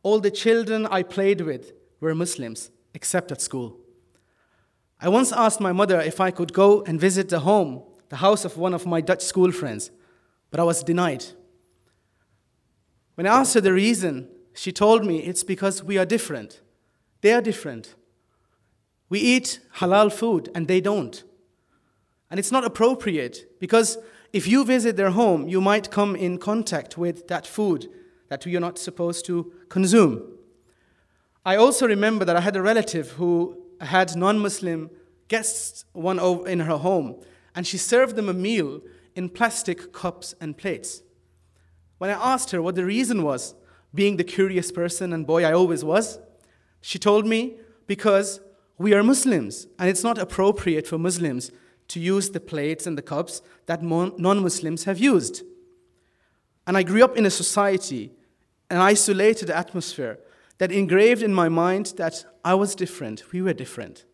All 0.03 0.21
the 0.21 0.31
children 0.31 0.85
I 0.85 1.03
played 1.03 1.41
with 1.41 1.73
were 1.99 2.15
Muslims, 2.15 2.71
except 2.93 3.33
at 3.33 3.41
school. 3.41 3.79
I 5.01 5.09
once 5.09 5.33
asked 5.33 5.63
my 5.63 5.73
mother 5.73 5.99
if 5.99 6.21
I 6.21 6.31
could 6.31 6.53
go 6.53 6.83
and 6.83 7.01
visit 7.01 7.31
the 7.31 7.41
home 7.41 7.83
the 8.09 8.17
house 8.17 8.45
of 8.45 8.57
one 8.57 8.75
of 8.75 8.87
my 8.87 9.01
Dutch 9.01 9.23
school 9.23 9.53
friends, 9.53 9.91
but 10.51 10.61
I 10.61 10.65
was 10.65 10.83
denied. 10.83 11.25
When 13.15 13.27
I 13.27 13.41
asked 13.41 13.55
her 13.55 13.61
the 13.61 13.73
reason, 13.73 14.29
she 14.55 14.73
told 14.73 15.05
me 15.05 15.19
it's 15.19 15.43
because 15.43 15.83
we 15.83 15.99
are 15.99 16.07
different. 16.07 16.61
They 17.21 17.33
are 17.33 17.41
different. 17.41 17.95
We 19.09 19.21
eat 19.21 19.61
halal 19.77 20.13
food 20.13 20.51
and 20.55 20.69
they 20.69 20.81
don't. 20.81 21.23
And 22.31 22.41
it's 22.41 22.53
not 22.53 22.65
appropriate 22.65 23.59
because 23.61 23.99
if 24.33 24.47
you 24.47 24.65
visit 24.65 24.97
their 24.97 25.11
home, 25.11 25.49
you 25.49 25.61
might 25.61 25.91
come 25.91 26.17
in 26.17 26.39
contact 26.39 26.99
with 26.99 27.29
that 27.29 27.47
food 27.47 27.89
that 28.29 28.45
you're 28.45 28.61
not 28.61 28.79
supposed 28.79 29.25
to 29.27 29.53
consume. 29.69 30.37
I 31.45 31.57
also 31.57 31.87
remember 31.87 32.25
that 32.25 32.37
I 32.37 32.41
had 32.41 32.57
a 32.57 32.63
relative 32.63 33.13
who 33.13 33.57
had 33.81 34.17
non 34.17 34.39
Muslim 34.39 34.91
guests 35.29 35.85
one 35.93 36.19
in 36.49 36.61
her 36.61 36.77
home, 36.77 37.21
and 37.57 37.67
she 37.67 37.79
served 37.79 38.15
them 38.15 38.29
a 38.29 38.35
meal 38.35 38.83
in 39.17 39.31
plastic 39.31 39.93
cups 39.93 40.35
and 40.41 40.57
plates. 40.57 41.03
When 41.97 42.11
I 42.11 42.35
asked 42.35 42.51
her 42.51 42.61
what 42.61 42.75
the 42.75 42.85
reason 42.85 43.23
was, 43.23 43.55
being 43.95 44.19
the 44.19 44.25
curious 44.25 44.71
person 44.71 45.15
and 45.15 45.27
boy 45.27 45.43
I 45.43 45.53
always 45.53 45.83
was, 45.83 46.19
she 46.83 46.99
told 46.99 47.27
me 47.27 47.57
because 47.87 48.41
we 48.77 48.93
are 48.93 49.03
Muslims 49.03 49.67
and 49.79 49.89
it's 49.89 50.05
not 50.05 50.19
appropriate 50.19 50.87
for 50.87 50.99
Muslims 50.99 51.51
to 51.89 51.99
use 51.99 52.31
the 52.31 52.41
plates 52.41 52.87
and 52.87 52.99
the 52.99 53.03
cups 53.03 53.41
that 53.65 53.83
non 53.83 54.43
Muslims 54.43 54.85
have 54.85 54.99
used. 54.99 55.43
And 56.67 56.77
I 56.77 56.83
grew 56.83 57.03
up 57.03 57.17
in 57.17 57.25
a 57.25 57.31
society, 57.31 58.13
an 58.69 58.79
isolated 58.79 59.49
atmosphere 59.49 60.19
that 60.59 60.73
engraved 60.73 61.23
in 61.23 61.33
my 61.33 61.49
mind 61.49 61.95
that 61.97 62.25
I 62.45 62.55
was 62.55 62.75
different, 62.75 63.33
we 63.33 63.41
were 63.41 63.55
different. 63.55 64.05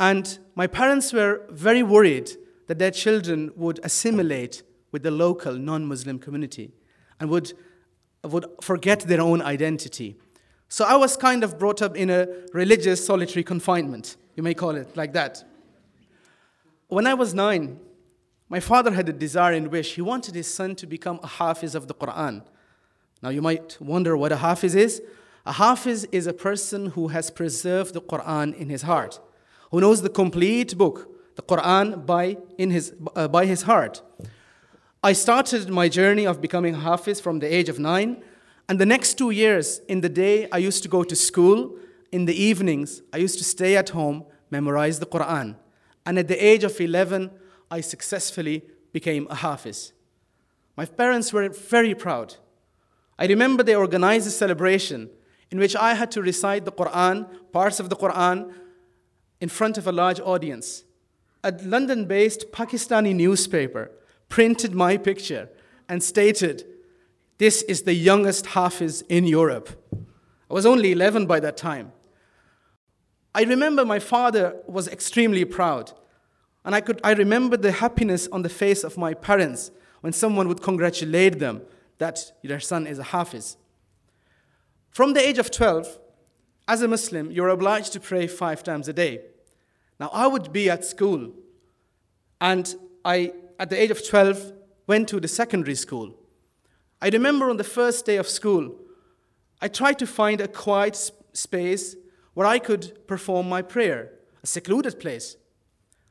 And 0.00 0.38
my 0.54 0.66
parents 0.66 1.12
were 1.12 1.42
very 1.50 1.82
worried 1.82 2.30
that 2.66 2.78
their 2.78 2.90
children 2.90 3.50
would 3.56 3.80
assimilate 3.82 4.62
with 4.92 5.02
the 5.02 5.10
local 5.10 5.54
non 5.54 5.86
Muslim 5.86 6.18
community 6.18 6.70
and 7.18 7.28
would, 7.30 7.52
would 8.22 8.46
forget 8.60 9.00
their 9.00 9.20
own 9.20 9.42
identity. 9.42 10.16
So 10.68 10.84
I 10.84 10.96
was 10.96 11.16
kind 11.16 11.42
of 11.42 11.58
brought 11.58 11.82
up 11.82 11.96
in 11.96 12.10
a 12.10 12.28
religious 12.52 13.04
solitary 13.04 13.42
confinement, 13.42 14.16
you 14.36 14.42
may 14.42 14.54
call 14.54 14.76
it 14.76 14.96
like 14.96 15.14
that. 15.14 15.42
When 16.88 17.06
I 17.06 17.14
was 17.14 17.34
nine, 17.34 17.80
my 18.48 18.60
father 18.60 18.92
had 18.92 19.08
a 19.08 19.12
desire 19.12 19.54
and 19.54 19.68
wish. 19.68 19.94
He 19.94 20.02
wanted 20.02 20.34
his 20.34 20.52
son 20.52 20.74
to 20.76 20.86
become 20.86 21.20
a 21.22 21.26
hafiz 21.26 21.74
of 21.74 21.86
the 21.86 21.94
Quran. 21.94 22.44
Now 23.22 23.30
you 23.30 23.42
might 23.42 23.76
wonder 23.80 24.16
what 24.16 24.32
a 24.32 24.36
hafiz 24.36 24.74
is. 24.74 25.02
A 25.44 25.52
hafiz 25.52 26.04
is 26.12 26.26
a 26.26 26.32
person 26.32 26.86
who 26.86 27.08
has 27.08 27.30
preserved 27.30 27.94
the 27.94 28.00
Quran 28.00 28.54
in 28.54 28.68
his 28.68 28.82
heart 28.82 29.20
who 29.70 29.80
knows 29.80 30.02
the 30.02 30.08
complete 30.08 30.76
book, 30.76 31.08
the 31.36 31.42
Quran, 31.42 32.04
by, 32.04 32.36
in 32.56 32.70
his, 32.70 32.94
uh, 33.14 33.28
by 33.28 33.46
his 33.46 33.62
heart. 33.62 34.02
I 35.02 35.12
started 35.12 35.68
my 35.68 35.88
journey 35.88 36.26
of 36.26 36.40
becoming 36.40 36.74
Hafiz 36.74 37.20
from 37.20 37.38
the 37.38 37.52
age 37.52 37.68
of 37.68 37.78
nine, 37.78 38.22
and 38.68 38.78
the 38.78 38.86
next 38.86 39.14
two 39.14 39.30
years, 39.30 39.80
in 39.88 40.02
the 40.02 40.08
day, 40.08 40.48
I 40.52 40.58
used 40.58 40.82
to 40.82 40.88
go 40.88 41.02
to 41.02 41.16
school. 41.16 41.76
In 42.12 42.26
the 42.26 42.34
evenings, 42.34 43.02
I 43.12 43.18
used 43.18 43.38
to 43.38 43.44
stay 43.44 43.76
at 43.76 43.90
home, 43.90 44.24
memorize 44.50 44.98
the 44.98 45.06
Quran. 45.06 45.56
And 46.04 46.18
at 46.18 46.28
the 46.28 46.42
age 46.44 46.64
of 46.64 46.78
11, 46.78 47.30
I 47.70 47.80
successfully 47.80 48.62
became 48.92 49.26
a 49.30 49.34
Hafiz. 49.34 49.92
My 50.76 50.84
parents 50.84 51.32
were 51.32 51.48
very 51.48 51.94
proud. 51.94 52.36
I 53.18 53.26
remember 53.26 53.62
they 53.62 53.74
organized 53.74 54.26
a 54.26 54.30
celebration 54.30 55.10
in 55.50 55.58
which 55.58 55.74
I 55.74 55.94
had 55.94 56.10
to 56.12 56.22
recite 56.22 56.64
the 56.64 56.72
Quran, 56.72 57.26
parts 57.52 57.80
of 57.80 57.88
the 57.88 57.96
Quran, 57.96 58.52
in 59.40 59.48
front 59.48 59.78
of 59.78 59.86
a 59.86 59.92
large 59.92 60.20
audience. 60.20 60.84
A 61.44 61.52
London 61.62 62.04
based 62.06 62.50
Pakistani 62.52 63.14
newspaper 63.14 63.90
printed 64.28 64.74
my 64.74 64.96
picture 64.96 65.48
and 65.88 66.02
stated, 66.02 66.64
This 67.38 67.62
is 67.62 67.82
the 67.82 67.94
youngest 67.94 68.46
Hafiz 68.46 69.02
in 69.08 69.26
Europe. 69.26 69.70
I 70.50 70.54
was 70.54 70.66
only 70.66 70.92
11 70.92 71.26
by 71.26 71.40
that 71.40 71.56
time. 71.56 71.92
I 73.34 73.42
remember 73.42 73.84
my 73.84 73.98
father 73.98 74.56
was 74.66 74.88
extremely 74.88 75.44
proud. 75.44 75.92
And 76.64 76.74
I, 76.74 76.80
could, 76.80 77.00
I 77.04 77.12
remember 77.12 77.56
the 77.56 77.72
happiness 77.72 78.28
on 78.32 78.42
the 78.42 78.48
face 78.48 78.82
of 78.82 78.98
my 78.98 79.14
parents 79.14 79.70
when 80.00 80.12
someone 80.12 80.48
would 80.48 80.62
congratulate 80.62 81.38
them 81.38 81.62
that 81.98 82.32
their 82.42 82.60
son 82.60 82.86
is 82.86 82.98
a 82.98 83.04
Hafiz. 83.04 83.56
From 84.90 85.12
the 85.12 85.26
age 85.26 85.38
of 85.38 85.50
12, 85.50 85.98
as 86.68 86.82
a 86.82 86.88
Muslim, 86.88 87.32
you're 87.32 87.48
obliged 87.48 87.94
to 87.94 88.00
pray 88.00 88.26
five 88.26 88.62
times 88.62 88.88
a 88.88 88.92
day. 88.92 89.22
Now, 89.98 90.10
I 90.12 90.26
would 90.26 90.52
be 90.52 90.68
at 90.68 90.84
school, 90.84 91.32
and 92.42 92.72
I, 93.04 93.32
at 93.58 93.70
the 93.70 93.80
age 93.80 93.90
of 93.90 94.06
12, 94.06 94.52
went 94.86 95.08
to 95.08 95.18
the 95.18 95.28
secondary 95.28 95.74
school. 95.74 96.14
I 97.00 97.08
remember 97.08 97.48
on 97.48 97.56
the 97.56 97.64
first 97.64 98.04
day 98.04 98.16
of 98.16 98.28
school, 98.28 98.76
I 99.62 99.68
tried 99.68 99.98
to 100.00 100.06
find 100.06 100.40
a 100.40 100.46
quiet 100.46 101.10
space 101.32 101.96
where 102.34 102.46
I 102.46 102.58
could 102.58 103.06
perform 103.08 103.48
my 103.48 103.62
prayer, 103.62 104.12
a 104.42 104.46
secluded 104.46 105.00
place. 105.00 105.36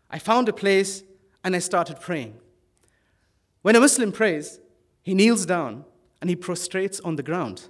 I 0.10 0.20
found 0.20 0.50
a 0.50 0.54
place 0.54 1.04
and 1.44 1.56
I 1.56 1.60
started 1.60 2.02
praying. 2.02 2.36
When 3.62 3.76
a 3.76 3.80
Muslim 3.80 4.12
prays, 4.12 4.60
he 5.04 5.14
kneels 5.14 5.46
down 5.46 5.86
and 6.20 6.30
he 6.30 6.36
prostrates 6.36 7.00
on 7.06 7.16
the 7.16 7.24
ground, 7.24 7.68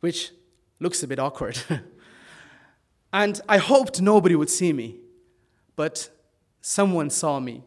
which 0.00 0.32
looks 0.80 1.02
a 1.02 1.06
bit 1.06 1.18
awkward. 1.18 1.62
and 3.12 3.40
I 3.48 3.58
hoped 3.58 4.00
nobody 4.00 4.34
would 4.34 4.50
see 4.50 4.72
me, 4.72 4.96
but 5.76 6.10
someone 6.60 7.10
saw 7.10 7.40
me. 7.40 7.64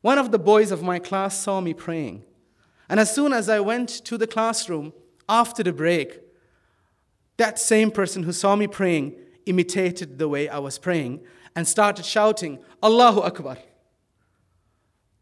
One 0.00 0.18
of 0.18 0.30
the 0.30 0.38
boys 0.38 0.70
of 0.70 0.82
my 0.82 0.98
class 0.98 1.38
saw 1.38 1.60
me 1.60 1.72
praying. 1.72 2.24
And 2.88 3.00
as 3.00 3.14
soon 3.14 3.32
as 3.32 3.48
I 3.48 3.60
went 3.60 3.88
to 4.04 4.18
the 4.18 4.26
classroom 4.26 4.92
after 5.28 5.62
the 5.62 5.72
break, 5.72 6.20
that 7.38 7.58
same 7.58 7.90
person 7.90 8.24
who 8.24 8.32
saw 8.32 8.54
me 8.56 8.66
praying 8.66 9.14
imitated 9.46 10.18
the 10.18 10.28
way 10.28 10.48
I 10.48 10.58
was 10.58 10.78
praying 10.78 11.20
and 11.56 11.66
started 11.66 12.04
shouting, 12.04 12.58
Allahu 12.82 13.20
Akbar. 13.20 13.58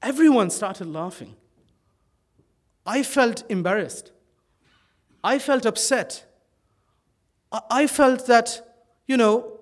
Everyone 0.00 0.50
started 0.50 0.88
laughing. 0.88 1.36
I 2.84 3.02
felt 3.02 3.44
embarrassed. 3.48 4.10
I 5.22 5.38
felt 5.38 5.64
upset. 5.64 6.26
I 7.70 7.86
felt 7.86 8.26
that, 8.26 8.71
you 9.12 9.18
know, 9.18 9.60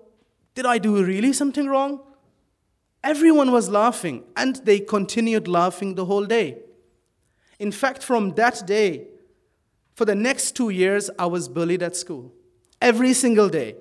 did 0.54 0.64
I 0.64 0.78
do 0.78 1.04
really 1.04 1.32
something 1.32 1.66
wrong? 1.66 2.00
Everyone 3.02 3.50
was 3.50 3.68
laughing, 3.68 4.22
and 4.36 4.56
they 4.64 4.78
continued 4.78 5.48
laughing 5.48 5.96
the 5.96 6.04
whole 6.04 6.24
day. 6.24 6.58
In 7.58 7.72
fact, 7.72 8.04
from 8.04 8.34
that 8.34 8.62
day, 8.66 9.08
for 9.96 10.04
the 10.04 10.14
next 10.14 10.52
two 10.52 10.70
years, 10.70 11.10
I 11.18 11.26
was 11.26 11.48
bullied 11.48 11.82
at 11.82 11.96
school. 11.96 12.32
Every 12.80 13.12
single 13.12 13.48
day. 13.48 13.74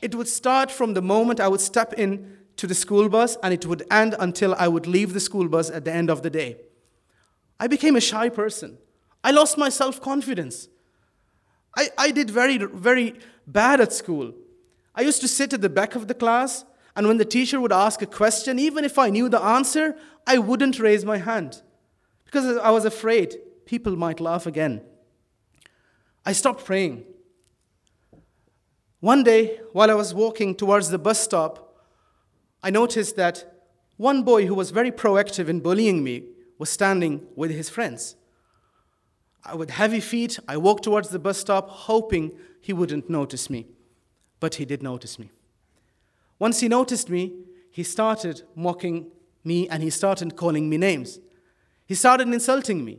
It 0.00 0.14
would 0.14 0.28
start 0.28 0.70
from 0.70 0.94
the 0.94 1.02
moment 1.02 1.38
I 1.38 1.48
would 1.48 1.60
step 1.60 1.92
in 1.92 2.38
to 2.56 2.66
the 2.66 2.74
school 2.74 3.08
bus, 3.10 3.36
and 3.42 3.52
it 3.52 3.66
would 3.66 3.82
end 3.90 4.14
until 4.18 4.54
I 4.54 4.68
would 4.68 4.86
leave 4.86 5.12
the 5.12 5.20
school 5.20 5.48
bus 5.48 5.68
at 5.70 5.84
the 5.84 5.92
end 5.92 6.08
of 6.08 6.22
the 6.22 6.30
day. 6.30 6.56
I 7.60 7.66
became 7.66 7.96
a 7.96 8.00
shy 8.00 8.30
person. 8.30 8.78
I 9.22 9.32
lost 9.32 9.58
my 9.58 9.68
self 9.68 10.00
confidence. 10.00 10.68
I, 11.76 11.90
I 11.98 12.10
did 12.10 12.30
very, 12.30 12.56
very 12.56 13.14
bad 13.46 13.82
at 13.82 13.92
school. 13.92 14.32
I 14.98 15.02
used 15.02 15.20
to 15.20 15.28
sit 15.28 15.52
at 15.52 15.60
the 15.60 15.68
back 15.68 15.94
of 15.94 16.08
the 16.08 16.14
class, 16.14 16.64
and 16.96 17.06
when 17.06 17.18
the 17.18 17.24
teacher 17.24 17.60
would 17.60 17.72
ask 17.72 18.02
a 18.02 18.06
question, 18.06 18.58
even 18.58 18.84
if 18.84 18.98
I 18.98 19.10
knew 19.10 19.28
the 19.28 19.40
answer, 19.40 19.94
I 20.26 20.38
wouldn't 20.38 20.80
raise 20.80 21.04
my 21.04 21.18
hand 21.18 21.62
because 22.24 22.56
I 22.56 22.70
was 22.70 22.84
afraid 22.84 23.36
people 23.64 23.94
might 23.94 24.18
laugh 24.18 24.44
again. 24.44 24.80
I 26.26 26.32
stopped 26.32 26.64
praying. 26.64 27.04
One 28.98 29.22
day, 29.22 29.60
while 29.72 29.88
I 29.88 29.94
was 29.94 30.12
walking 30.12 30.56
towards 30.56 30.90
the 30.90 30.98
bus 30.98 31.20
stop, 31.20 31.76
I 32.60 32.70
noticed 32.70 33.14
that 33.14 33.44
one 33.98 34.24
boy 34.24 34.46
who 34.46 34.54
was 34.56 34.72
very 34.72 34.90
proactive 34.90 35.48
in 35.48 35.60
bullying 35.60 36.02
me 36.02 36.24
was 36.58 36.70
standing 36.70 37.24
with 37.36 37.52
his 37.52 37.70
friends. 37.70 38.16
With 39.54 39.70
heavy 39.70 40.00
feet, 40.00 40.40
I 40.48 40.56
walked 40.56 40.82
towards 40.82 41.10
the 41.10 41.20
bus 41.20 41.38
stop, 41.38 41.70
hoping 41.70 42.32
he 42.60 42.72
wouldn't 42.72 43.08
notice 43.08 43.48
me. 43.48 43.68
But 44.40 44.56
he 44.56 44.64
did 44.64 44.82
notice 44.82 45.18
me. 45.18 45.30
Once 46.38 46.60
he 46.60 46.68
noticed 46.68 47.10
me, 47.10 47.32
he 47.70 47.82
started 47.82 48.42
mocking 48.54 49.06
me 49.44 49.68
and 49.68 49.82
he 49.82 49.90
started 49.90 50.36
calling 50.36 50.68
me 50.68 50.76
names. 50.76 51.18
He 51.86 51.94
started 51.94 52.28
insulting 52.28 52.84
me. 52.84 52.98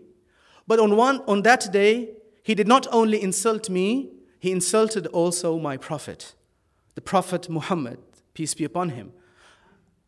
But 0.67 0.79
on, 0.79 0.95
one, 0.95 1.21
on 1.27 1.43
that 1.43 1.71
day, 1.71 2.09
he 2.43 2.55
did 2.55 2.67
not 2.67 2.87
only 2.91 3.21
insult 3.21 3.69
me, 3.69 4.09
he 4.39 4.51
insulted 4.51 5.07
also 5.07 5.59
my 5.59 5.77
prophet, 5.77 6.33
the 6.95 7.01
Prophet 7.01 7.49
Muhammad, 7.49 7.99
peace 8.33 8.53
be 8.53 8.63
upon 8.63 8.89
him. 8.89 9.11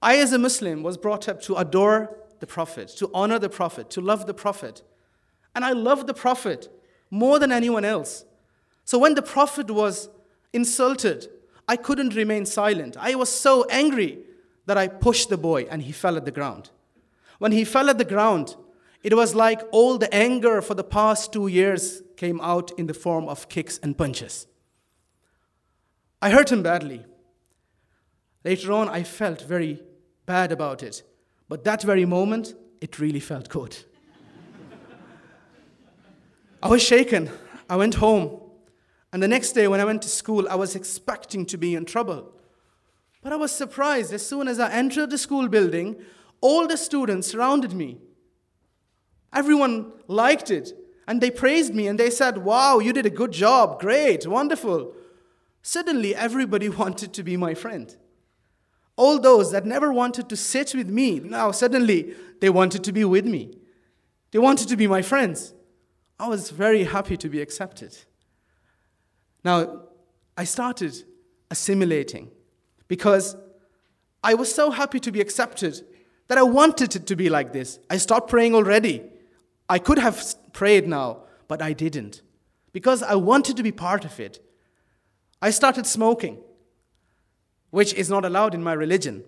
I, 0.01 0.17
as 0.17 0.33
a 0.33 0.39
Muslim, 0.39 0.83
was 0.83 0.97
brought 0.97 1.27
up 1.29 1.41
to 1.43 1.55
adore 1.55 2.17
the 2.39 2.47
Prophet, 2.47 2.87
to 2.97 3.11
honor 3.13 3.37
the 3.37 3.49
Prophet, 3.49 3.89
to 3.91 4.01
love 4.01 4.25
the 4.25 4.33
Prophet. 4.33 4.81
And 5.53 5.63
I 5.63 5.73
loved 5.73 6.07
the 6.07 6.13
Prophet 6.13 6.69
more 7.11 7.37
than 7.39 7.51
anyone 7.51 7.85
else. 7.85 8.25
So 8.85 8.97
when 8.97 9.15
the 9.15 9.21
Prophet 9.21 9.69
was 9.69 10.09
insulted, 10.53 11.27
I 11.67 11.75
couldn't 11.75 12.15
remain 12.15 12.45
silent. 12.45 12.97
I 12.99 13.15
was 13.15 13.29
so 13.29 13.65
angry 13.69 14.19
that 14.65 14.77
I 14.77 14.87
pushed 14.87 15.29
the 15.29 15.37
boy 15.37 15.67
and 15.69 15.81
he 15.81 15.91
fell 15.91 16.17
at 16.17 16.25
the 16.25 16.31
ground. 16.31 16.69
When 17.39 17.51
he 17.51 17.63
fell 17.63 17.89
at 17.89 17.97
the 17.97 18.05
ground, 18.05 18.55
it 19.03 19.15
was 19.15 19.33
like 19.33 19.61
all 19.71 19.97
the 19.97 20.13
anger 20.13 20.61
for 20.61 20.75
the 20.75 20.83
past 20.83 21.33
two 21.33 21.47
years 21.47 22.01
came 22.17 22.39
out 22.41 22.71
in 22.77 22.87
the 22.87 22.93
form 22.93 23.27
of 23.27 23.49
kicks 23.49 23.79
and 23.79 23.97
punches. 23.97 24.47
I 26.21 26.29
hurt 26.29 26.51
him 26.51 26.61
badly. 26.61 27.03
Later 28.43 28.71
on, 28.73 28.89
I 28.89 29.03
felt 29.03 29.41
very 29.41 29.81
bad 30.25 30.51
about 30.51 30.83
it. 30.83 31.03
But 31.49 31.63
that 31.63 31.81
very 31.81 32.05
moment, 32.05 32.53
it 32.79 32.99
really 32.99 33.19
felt 33.19 33.49
good. 33.49 33.75
I 36.63 36.67
was 36.67 36.81
shaken. 36.81 37.29
I 37.69 37.75
went 37.75 37.95
home. 37.95 38.40
And 39.13 39.21
the 39.21 39.27
next 39.27 39.51
day, 39.51 39.67
when 39.67 39.81
I 39.81 39.85
went 39.85 40.01
to 40.03 40.09
school, 40.09 40.47
I 40.49 40.55
was 40.55 40.75
expecting 40.75 41.45
to 41.47 41.57
be 41.57 41.75
in 41.75 41.85
trouble. 41.85 42.31
But 43.21 43.33
I 43.33 43.35
was 43.35 43.51
surprised 43.51 44.13
as 44.13 44.25
soon 44.25 44.47
as 44.47 44.59
I 44.59 44.71
entered 44.71 45.09
the 45.09 45.17
school 45.17 45.47
building, 45.47 45.97
all 46.39 46.67
the 46.67 46.77
students 46.77 47.27
surrounded 47.27 47.73
me. 47.73 47.99
Everyone 49.33 49.91
liked 50.07 50.49
it, 50.49 50.73
and 51.07 51.21
they 51.21 51.29
praised 51.29 51.73
me, 51.73 51.87
and 51.87 51.99
they 51.99 52.09
said, 52.09 52.39
Wow, 52.39 52.79
you 52.79 52.93
did 52.93 53.05
a 53.05 53.11
good 53.11 53.31
job, 53.31 53.79
great, 53.79 54.25
wonderful. 54.25 54.93
Suddenly, 55.61 56.15
everybody 56.15 56.69
wanted 56.81 57.13
to 57.13 57.23
be 57.23 57.37
my 57.37 57.53
friend. 57.53 57.95
All 58.95 59.19
those 59.19 59.51
that 59.51 59.65
never 59.65 59.91
wanted 59.91 60.29
to 60.29 60.35
sit 60.35 60.73
with 60.75 60.89
me, 60.89 61.19
now 61.19 61.51
suddenly 61.51 62.13
they 62.39 62.49
wanted 62.49 62.83
to 62.83 62.91
be 62.91 63.05
with 63.05 63.25
me. 63.25 63.57
They 64.31 64.39
wanted 64.39 64.67
to 64.69 64.77
be 64.77 64.87
my 64.87 65.01
friends. 65.01 65.53
I 66.19 66.27
was 66.27 66.49
very 66.49 66.83
happy 66.83 67.17
to 67.17 67.29
be 67.29 67.41
accepted. 67.41 67.97
Now, 69.43 69.83
I 70.37 70.43
started 70.43 71.03
assimilating 71.49 72.31
because 72.87 73.35
I 74.23 74.33
was 74.35 74.53
so 74.53 74.71
happy 74.71 74.99
to 74.99 75.11
be 75.11 75.21
accepted 75.21 75.81
that 76.27 76.37
I 76.37 76.43
wanted 76.43 76.95
it 76.95 77.07
to 77.07 77.15
be 77.15 77.29
like 77.29 77.51
this. 77.51 77.79
I 77.89 77.97
stopped 77.97 78.29
praying 78.29 78.55
already. 78.55 79.03
I 79.67 79.79
could 79.79 79.99
have 79.99 80.23
prayed 80.53 80.87
now, 80.87 81.23
but 81.47 81.61
I 81.61 81.73
didn't 81.73 82.21
because 82.71 83.03
I 83.03 83.15
wanted 83.15 83.57
to 83.57 83.63
be 83.63 83.71
part 83.71 84.05
of 84.05 84.19
it. 84.19 84.39
I 85.41 85.49
started 85.49 85.85
smoking, 85.85 86.37
which 87.69 87.93
is 87.93 88.09
not 88.09 88.25
allowed 88.25 88.53
in 88.53 88.63
my 88.63 88.73
religion. 88.73 89.23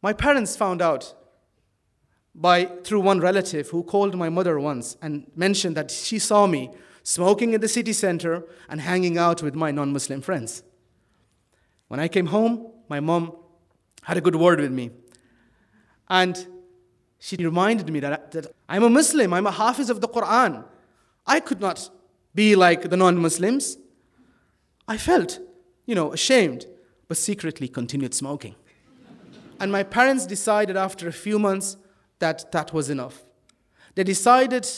My 0.00 0.12
parents 0.12 0.56
found 0.56 0.82
out 0.82 1.14
by 2.34 2.64
through 2.82 3.00
one 3.00 3.20
relative 3.20 3.68
who 3.68 3.82
called 3.82 4.16
my 4.16 4.28
mother 4.28 4.58
once 4.58 4.96
and 5.02 5.30
mentioned 5.36 5.76
that 5.76 5.90
she 5.90 6.18
saw 6.18 6.46
me 6.46 6.70
smoking 7.02 7.54
in 7.54 7.60
the 7.60 7.68
city 7.68 7.92
center 7.92 8.44
and 8.68 8.80
hanging 8.80 9.18
out 9.18 9.42
with 9.42 9.54
my 9.54 9.70
non-Muslim 9.70 10.20
friends. 10.20 10.62
When 11.88 12.00
I 12.00 12.08
came 12.08 12.26
home, 12.26 12.72
my 12.88 13.00
mom 13.00 13.32
had 14.02 14.16
a 14.16 14.20
good 14.20 14.36
word 14.36 14.60
with 14.60 14.72
me. 14.72 14.90
And 16.08 16.46
she 17.18 17.36
reminded 17.36 17.88
me 17.90 18.00
that, 18.00 18.32
that 18.32 18.54
I'm 18.68 18.82
a 18.82 18.90
Muslim, 18.90 19.32
I'm 19.32 19.46
a 19.46 19.50
Hafiz 19.50 19.90
of 19.90 20.00
the 20.00 20.08
Quran. 20.08 20.64
I 21.26 21.40
could 21.40 21.60
not 21.60 21.90
be 22.34 22.56
like 22.56 22.90
the 22.90 22.96
non 22.96 23.16
Muslims. 23.16 23.76
I 24.88 24.96
felt, 24.96 25.38
you 25.86 25.94
know, 25.94 26.12
ashamed, 26.12 26.66
but 27.08 27.16
secretly 27.16 27.68
continued 27.68 28.14
smoking. 28.14 28.54
and 29.60 29.70
my 29.70 29.82
parents 29.82 30.26
decided 30.26 30.76
after 30.76 31.06
a 31.08 31.12
few 31.12 31.38
months 31.38 31.76
that 32.18 32.50
that 32.52 32.72
was 32.72 32.90
enough. 32.90 33.24
They 33.94 34.04
decided 34.04 34.68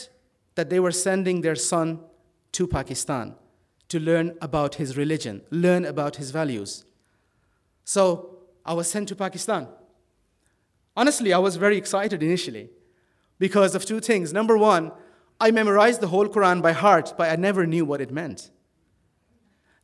that 0.55 0.69
they 0.69 0.79
were 0.79 0.91
sending 0.91 1.41
their 1.41 1.55
son 1.55 1.99
to 2.55 2.65
Pakistan 2.65 3.35
to 3.89 3.99
learn 3.99 4.37
about 4.41 4.75
his 4.75 4.95
religion, 4.95 5.41
learn 5.51 5.83
about 5.83 6.15
his 6.15 6.31
values. 6.31 6.85
So 7.83 8.37
I 8.65 8.73
was 8.73 8.87
sent 8.87 9.09
to 9.09 9.15
Pakistan. 9.15 9.67
Honestly, 10.95 11.33
I 11.33 11.37
was 11.37 11.57
very 11.57 11.77
excited 11.77 12.23
initially 12.23 12.69
because 13.39 13.75
of 13.75 13.85
two 13.85 13.99
things. 13.99 14.31
Number 14.31 14.57
one, 14.57 14.93
I 15.39 15.51
memorized 15.51 15.99
the 15.99 16.07
whole 16.07 16.29
Quran 16.29 16.61
by 16.61 16.71
heart, 16.71 17.13
but 17.17 17.29
I 17.29 17.35
never 17.35 17.67
knew 17.67 17.83
what 17.83 17.99
it 17.99 18.09
meant. 18.09 18.51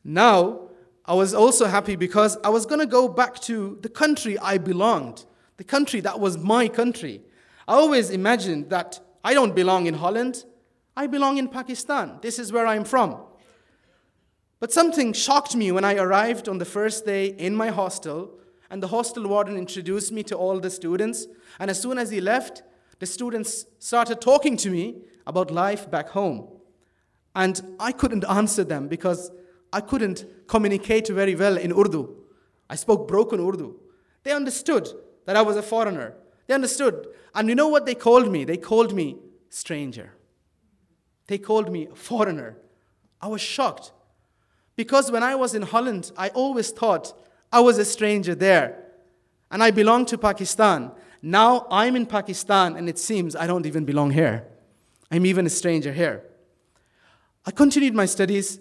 Now, 0.06 0.70
I 1.06 1.14
was 1.14 1.34
also 1.34 1.66
happy 1.66 1.98
because 1.98 2.38
I 2.42 2.50
was 2.50 2.66
going 2.66 2.80
to 2.80 2.86
go 2.86 3.10
back 3.10 3.42
to 3.42 3.78
the 3.82 3.90
country 3.90 4.40
I 4.40 4.58
belonged, 4.58 5.26
the 5.58 5.66
country 5.66 6.00
that 6.00 6.22
was 6.22 6.38
my 6.38 6.70
country. 6.70 7.22
I 7.68 7.74
always 7.74 8.10
imagined 8.10 8.70
that 8.70 9.02
I 9.26 9.34
don't 9.34 9.54
belong 9.54 9.88
in 9.88 9.96
Holland, 9.96 10.46
I 10.96 11.08
belong 11.08 11.38
in 11.38 11.48
Pakistan. 11.48 12.20
This 12.22 12.38
is 12.40 12.52
where 12.52 12.68
I'm 12.68 12.84
from. 12.84 13.18
But 14.60 14.72
something 14.72 15.14
shocked 15.14 15.56
me 15.56 15.72
when 15.72 15.86
I 15.86 15.96
arrived 15.96 16.48
on 16.48 16.60
the 16.60 16.66
first 16.66 17.06
day 17.06 17.28
in 17.28 17.56
my 17.56 17.70
hostel, 17.70 18.38
and 18.70 18.82
the 18.82 18.88
hostel 18.88 19.28
warden 19.28 19.58
introduced 19.58 20.12
me 20.12 20.24
to 20.24 20.36
all 20.36 20.60
the 20.60 20.70
students. 20.70 21.28
And 21.60 21.70
as 21.70 21.82
soon 21.82 21.98
as 21.98 22.12
he 22.12 22.22
left, 22.22 22.64
the 23.00 23.06
students 23.06 23.66
started 23.80 24.22
talking 24.22 24.56
to 24.58 24.70
me 24.70 25.02
about 25.26 25.50
life 25.50 25.90
back 25.90 26.10
home. 26.10 26.48
And 27.36 27.76
I 27.80 27.92
couldn't 27.92 28.26
answer 28.30 28.64
them 28.64 28.88
because 28.88 29.32
I 29.74 29.82
couldn't 29.82 30.26
communicate 30.48 31.08
very 31.08 31.36
well 31.36 31.58
in 31.58 31.72
Urdu. 31.72 32.16
I 32.70 32.76
spoke 32.76 33.08
broken 33.08 33.40
Urdu. 33.40 33.80
They 34.24 34.32
understood 34.32 34.88
that 35.26 35.36
I 35.36 35.42
was 35.42 35.58
a 35.58 35.64
foreigner. 35.64 36.16
They 36.48 36.54
understood. 36.54 37.08
And 37.34 37.50
you 37.50 37.56
know 37.56 37.70
what 37.70 37.86
they 37.86 37.96
called 37.96 38.32
me? 38.32 38.44
They 38.44 38.58
called 38.58 38.94
me 38.94 39.18
stranger. 39.50 40.14
They 41.32 41.38
called 41.38 41.72
me 41.72 41.88
a 41.90 41.96
foreigner. 41.96 42.58
I 43.22 43.28
was 43.28 43.40
shocked. 43.40 43.94
Because 44.76 45.10
when 45.10 45.24
I 45.24 45.36
was 45.36 45.56
in 45.56 45.62
Holland, 45.62 46.12
I 46.18 46.28
always 46.28 46.72
thought 46.72 47.14
I 47.54 47.62
was 47.62 47.78
a 47.78 47.86
stranger 47.86 48.36
there. 48.36 48.84
And 49.50 49.64
I 49.64 49.72
belonged 49.72 50.10
to 50.10 50.18
Pakistan. 50.18 50.92
Now 51.22 51.68
I'm 51.72 51.96
in 51.96 52.06
Pakistan, 52.06 52.76
and 52.76 52.90
it 52.90 53.00
seems 53.00 53.34
I 53.34 53.48
don't 53.48 53.66
even 53.66 53.86
belong 53.86 54.12
here. 54.12 54.46
I'm 55.10 55.26
even 55.26 55.46
a 55.46 55.50
stranger 55.50 55.94
here. 55.94 56.22
I 57.46 57.52
continued 57.52 57.96
my 57.96 58.08
studies, 58.08 58.60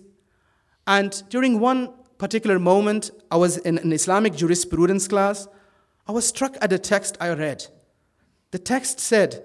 and 0.87 1.24
during 1.28 1.59
one 1.59 1.92
particular 2.18 2.61
moment, 2.61 3.11
I 3.33 3.37
was 3.37 3.56
in 3.56 3.78
an 3.78 3.92
Islamic 3.92 4.37
jurisprudence 4.37 5.09
class. 5.09 5.48
I 6.06 6.12
was 6.12 6.24
struck 6.24 6.56
at 6.61 6.72
a 6.72 6.78
text 6.78 7.16
I 7.20 7.30
read. 7.30 7.66
The 8.52 8.61
text 8.61 9.00
said 9.00 9.42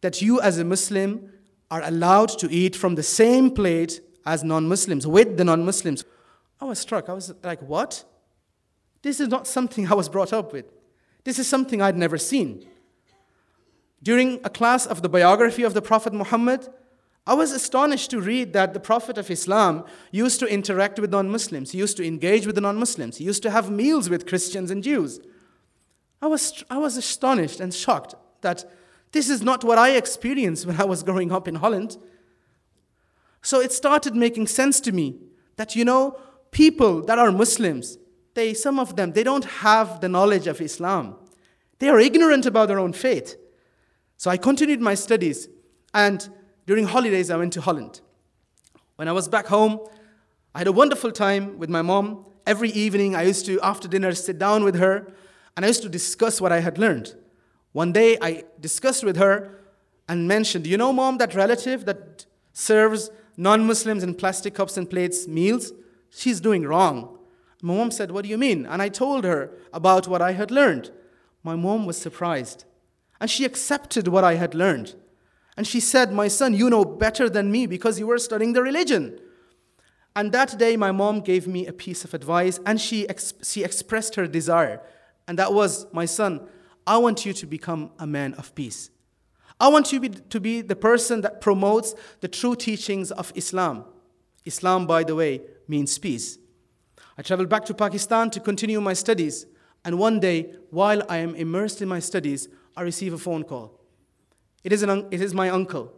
that 0.00 0.22
you, 0.22 0.40
as 0.40 0.58
a 0.58 0.64
Muslim, 0.64 1.28
are 1.72 1.80
allowed 1.84 2.28
to 2.28 2.52
eat 2.52 2.76
from 2.76 2.96
the 2.96 3.02
same 3.02 3.50
plate 3.50 4.02
as 4.26 4.44
non 4.44 4.68
Muslims, 4.68 5.06
with 5.06 5.38
the 5.38 5.44
non 5.44 5.64
Muslims. 5.64 6.04
I 6.60 6.66
was 6.66 6.78
struck. 6.78 7.08
I 7.08 7.14
was 7.14 7.32
like, 7.42 7.62
what? 7.62 8.04
This 9.00 9.20
is 9.20 9.28
not 9.28 9.46
something 9.46 9.86
I 9.90 9.94
was 9.94 10.10
brought 10.10 10.34
up 10.34 10.52
with. 10.52 10.66
This 11.24 11.38
is 11.38 11.48
something 11.48 11.80
I'd 11.80 11.96
never 11.96 12.18
seen. 12.18 12.66
During 14.02 14.38
a 14.44 14.50
class 14.50 14.84
of 14.84 15.00
the 15.00 15.08
biography 15.08 15.62
of 15.62 15.72
the 15.72 15.80
Prophet 15.80 16.12
Muhammad, 16.12 16.68
I 17.26 17.32
was 17.32 17.52
astonished 17.52 18.10
to 18.10 18.20
read 18.20 18.52
that 18.52 18.74
the 18.74 18.80
Prophet 18.80 19.16
of 19.16 19.30
Islam 19.30 19.84
used 20.10 20.40
to 20.40 20.46
interact 20.46 20.98
with 20.98 21.10
non 21.10 21.30
Muslims. 21.30 21.70
He 21.70 21.78
used 21.78 21.96
to 21.96 22.04
engage 22.04 22.44
with 22.44 22.56
the 22.56 22.60
non 22.60 22.76
Muslims. 22.76 23.16
He 23.16 23.24
used 23.24 23.42
to 23.44 23.50
have 23.50 23.70
meals 23.70 24.10
with 24.10 24.26
Christians 24.26 24.70
and 24.70 24.84
Jews. 24.84 25.20
I 26.20 26.26
was, 26.26 26.62
I 26.68 26.76
was 26.76 26.98
astonished 26.98 27.60
and 27.60 27.72
shocked 27.72 28.14
that 28.42 28.70
this 29.12 29.28
is 29.28 29.42
not 29.42 29.62
what 29.62 29.78
I 29.78 29.90
experienced 29.90 30.66
when 30.66 30.80
I 30.80 30.84
was 30.84 31.02
growing 31.02 31.30
up 31.30 31.46
in 31.46 31.56
Holland. 31.56 31.96
So 33.42 33.60
it 33.60 33.72
started 33.72 34.14
making 34.14 34.46
sense 34.46 34.80
to 34.80 34.92
me 34.92 35.18
that, 35.56 35.76
you 35.76 35.84
know, 35.84 36.18
people 36.50 37.02
that 37.02 37.18
are 37.18 37.30
Muslims, 37.30 37.98
they, 38.34 38.54
some 38.54 38.78
of 38.78 38.96
them, 38.96 39.12
they 39.12 39.22
don't 39.22 39.44
have 39.44 40.00
the 40.00 40.08
knowledge 40.08 40.46
of 40.46 40.60
Islam. 40.60 41.16
They 41.78 41.88
are 41.88 41.98
ignorant 41.98 42.46
about 42.46 42.68
their 42.68 42.78
own 42.78 42.92
faith. 42.92 43.36
So 44.16 44.30
I 44.30 44.36
continued 44.36 44.80
my 44.80 44.94
studies, 44.94 45.48
and 45.92 46.28
during 46.66 46.86
holidays, 46.86 47.30
I 47.30 47.36
went 47.36 47.52
to 47.54 47.60
Holland. 47.60 48.00
When 48.96 49.08
I 49.08 49.12
was 49.12 49.28
back 49.28 49.46
home, 49.46 49.80
I 50.54 50.58
had 50.58 50.68
a 50.68 50.72
wonderful 50.72 51.10
time 51.10 51.58
with 51.58 51.68
my 51.68 51.82
mom. 51.82 52.24
Every 52.46 52.70
evening, 52.70 53.16
I 53.16 53.22
used 53.22 53.46
to, 53.46 53.60
after 53.60 53.88
dinner, 53.88 54.12
sit 54.12 54.38
down 54.38 54.64
with 54.64 54.76
her, 54.76 55.12
and 55.56 55.64
I 55.64 55.68
used 55.68 55.82
to 55.82 55.88
discuss 55.88 56.40
what 56.40 56.52
I 56.52 56.60
had 56.60 56.78
learned. 56.78 57.14
One 57.72 57.92
day, 57.92 58.18
I 58.20 58.44
discussed 58.60 59.02
with 59.02 59.16
her 59.16 59.58
and 60.08 60.28
mentioned, 60.28 60.66
You 60.66 60.76
know, 60.76 60.92
mom, 60.92 61.18
that 61.18 61.34
relative 61.34 61.84
that 61.86 62.26
serves 62.52 63.10
non 63.36 63.66
Muslims 63.66 64.02
in 64.02 64.14
plastic 64.14 64.54
cups 64.54 64.76
and 64.76 64.88
plates 64.88 65.26
meals? 65.26 65.72
She's 66.10 66.40
doing 66.40 66.64
wrong. 66.64 67.18
My 67.62 67.74
mom 67.74 67.90
said, 67.90 68.10
What 68.10 68.24
do 68.24 68.28
you 68.28 68.38
mean? 68.38 68.66
And 68.66 68.82
I 68.82 68.88
told 68.88 69.24
her 69.24 69.50
about 69.72 70.08
what 70.08 70.20
I 70.20 70.32
had 70.32 70.50
learned. 70.50 70.90
My 71.42 71.54
mom 71.54 71.86
was 71.86 71.96
surprised. 71.96 72.64
And 73.20 73.30
she 73.30 73.44
accepted 73.44 74.08
what 74.08 74.24
I 74.24 74.34
had 74.34 74.54
learned. 74.54 74.94
And 75.56 75.66
she 75.66 75.80
said, 75.80 76.12
My 76.12 76.28
son, 76.28 76.54
you 76.54 76.68
know 76.68 76.84
better 76.84 77.30
than 77.30 77.52
me 77.52 77.66
because 77.66 77.98
you 77.98 78.06
were 78.06 78.18
studying 78.18 78.52
the 78.52 78.62
religion. 78.62 79.18
And 80.14 80.32
that 80.32 80.58
day, 80.58 80.76
my 80.76 80.92
mom 80.92 81.20
gave 81.20 81.46
me 81.46 81.66
a 81.66 81.72
piece 81.72 82.04
of 82.04 82.12
advice 82.12 82.60
and 82.66 82.80
she, 82.80 83.08
ex- 83.08 83.32
she 83.42 83.64
expressed 83.64 84.16
her 84.16 84.26
desire. 84.26 84.82
And 85.26 85.38
that 85.38 85.54
was, 85.54 85.86
My 85.92 86.04
son, 86.04 86.48
I 86.86 86.98
want 86.98 87.24
you 87.24 87.32
to 87.32 87.46
become 87.46 87.90
a 87.98 88.06
man 88.06 88.34
of 88.34 88.54
peace. 88.54 88.90
I 89.60 89.68
want 89.68 89.92
you 89.92 90.00
be, 90.00 90.08
to 90.08 90.40
be 90.40 90.60
the 90.60 90.74
person 90.74 91.20
that 91.20 91.40
promotes 91.40 91.94
the 92.20 92.28
true 92.28 92.56
teachings 92.56 93.12
of 93.12 93.32
Islam. 93.34 93.84
Islam, 94.44 94.86
by 94.86 95.04
the 95.04 95.14
way, 95.14 95.40
means 95.68 95.98
peace. 95.98 96.38
I 97.16 97.22
traveled 97.22 97.48
back 97.48 97.64
to 97.66 97.74
Pakistan 97.74 98.30
to 98.30 98.40
continue 98.40 98.80
my 98.80 98.94
studies, 98.94 99.46
and 99.84 99.98
one 99.98 100.18
day, 100.18 100.54
while 100.70 101.02
I 101.08 101.18
am 101.18 101.34
immersed 101.34 101.82
in 101.82 101.88
my 101.88 102.00
studies, 102.00 102.48
I 102.76 102.82
receive 102.82 103.12
a 103.12 103.18
phone 103.18 103.44
call. 103.44 103.78
It 104.64 104.72
is, 104.72 104.82
an, 104.82 105.06
it 105.10 105.20
is 105.20 105.34
my 105.34 105.48
uncle, 105.50 105.92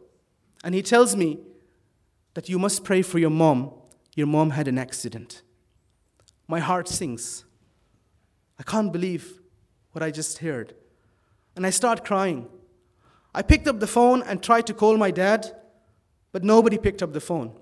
and 0.62 0.74
he 0.74 0.82
tells 0.82 1.16
me 1.16 1.38
that 2.34 2.48
you 2.48 2.58
must 2.58 2.84
pray 2.84 3.02
for 3.02 3.18
your 3.18 3.30
mom. 3.30 3.72
Your 4.16 4.26
mom 4.26 4.50
had 4.50 4.68
an 4.68 4.78
accident. 4.78 5.42
My 6.48 6.60
heart 6.60 6.88
sinks. 6.88 7.44
I 8.58 8.62
can't 8.62 8.92
believe 8.92 9.40
what 9.94 10.02
I 10.02 10.10
just 10.10 10.38
heard. 10.38 10.74
And 11.56 11.64
I 11.64 11.70
start 11.70 12.04
crying. 12.04 12.48
I 13.34 13.42
picked 13.42 13.68
up 13.68 13.80
the 13.80 13.86
phone 13.86 14.22
and 14.22 14.42
tried 14.42 14.66
to 14.66 14.74
call 14.74 14.96
my 14.96 15.10
dad, 15.10 15.56
but 16.32 16.42
nobody 16.44 16.78
picked 16.78 17.02
up 17.02 17.12
the 17.12 17.20
phone. 17.20 17.52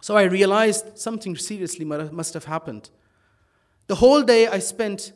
So 0.00 0.16
I 0.16 0.22
realized 0.22 0.96
something 0.96 1.36
seriously 1.36 1.84
must 1.84 2.34
have 2.34 2.44
happened. 2.44 2.90
The 3.88 3.96
whole 3.96 4.22
day 4.22 4.46
I 4.46 4.60
spent 4.60 5.12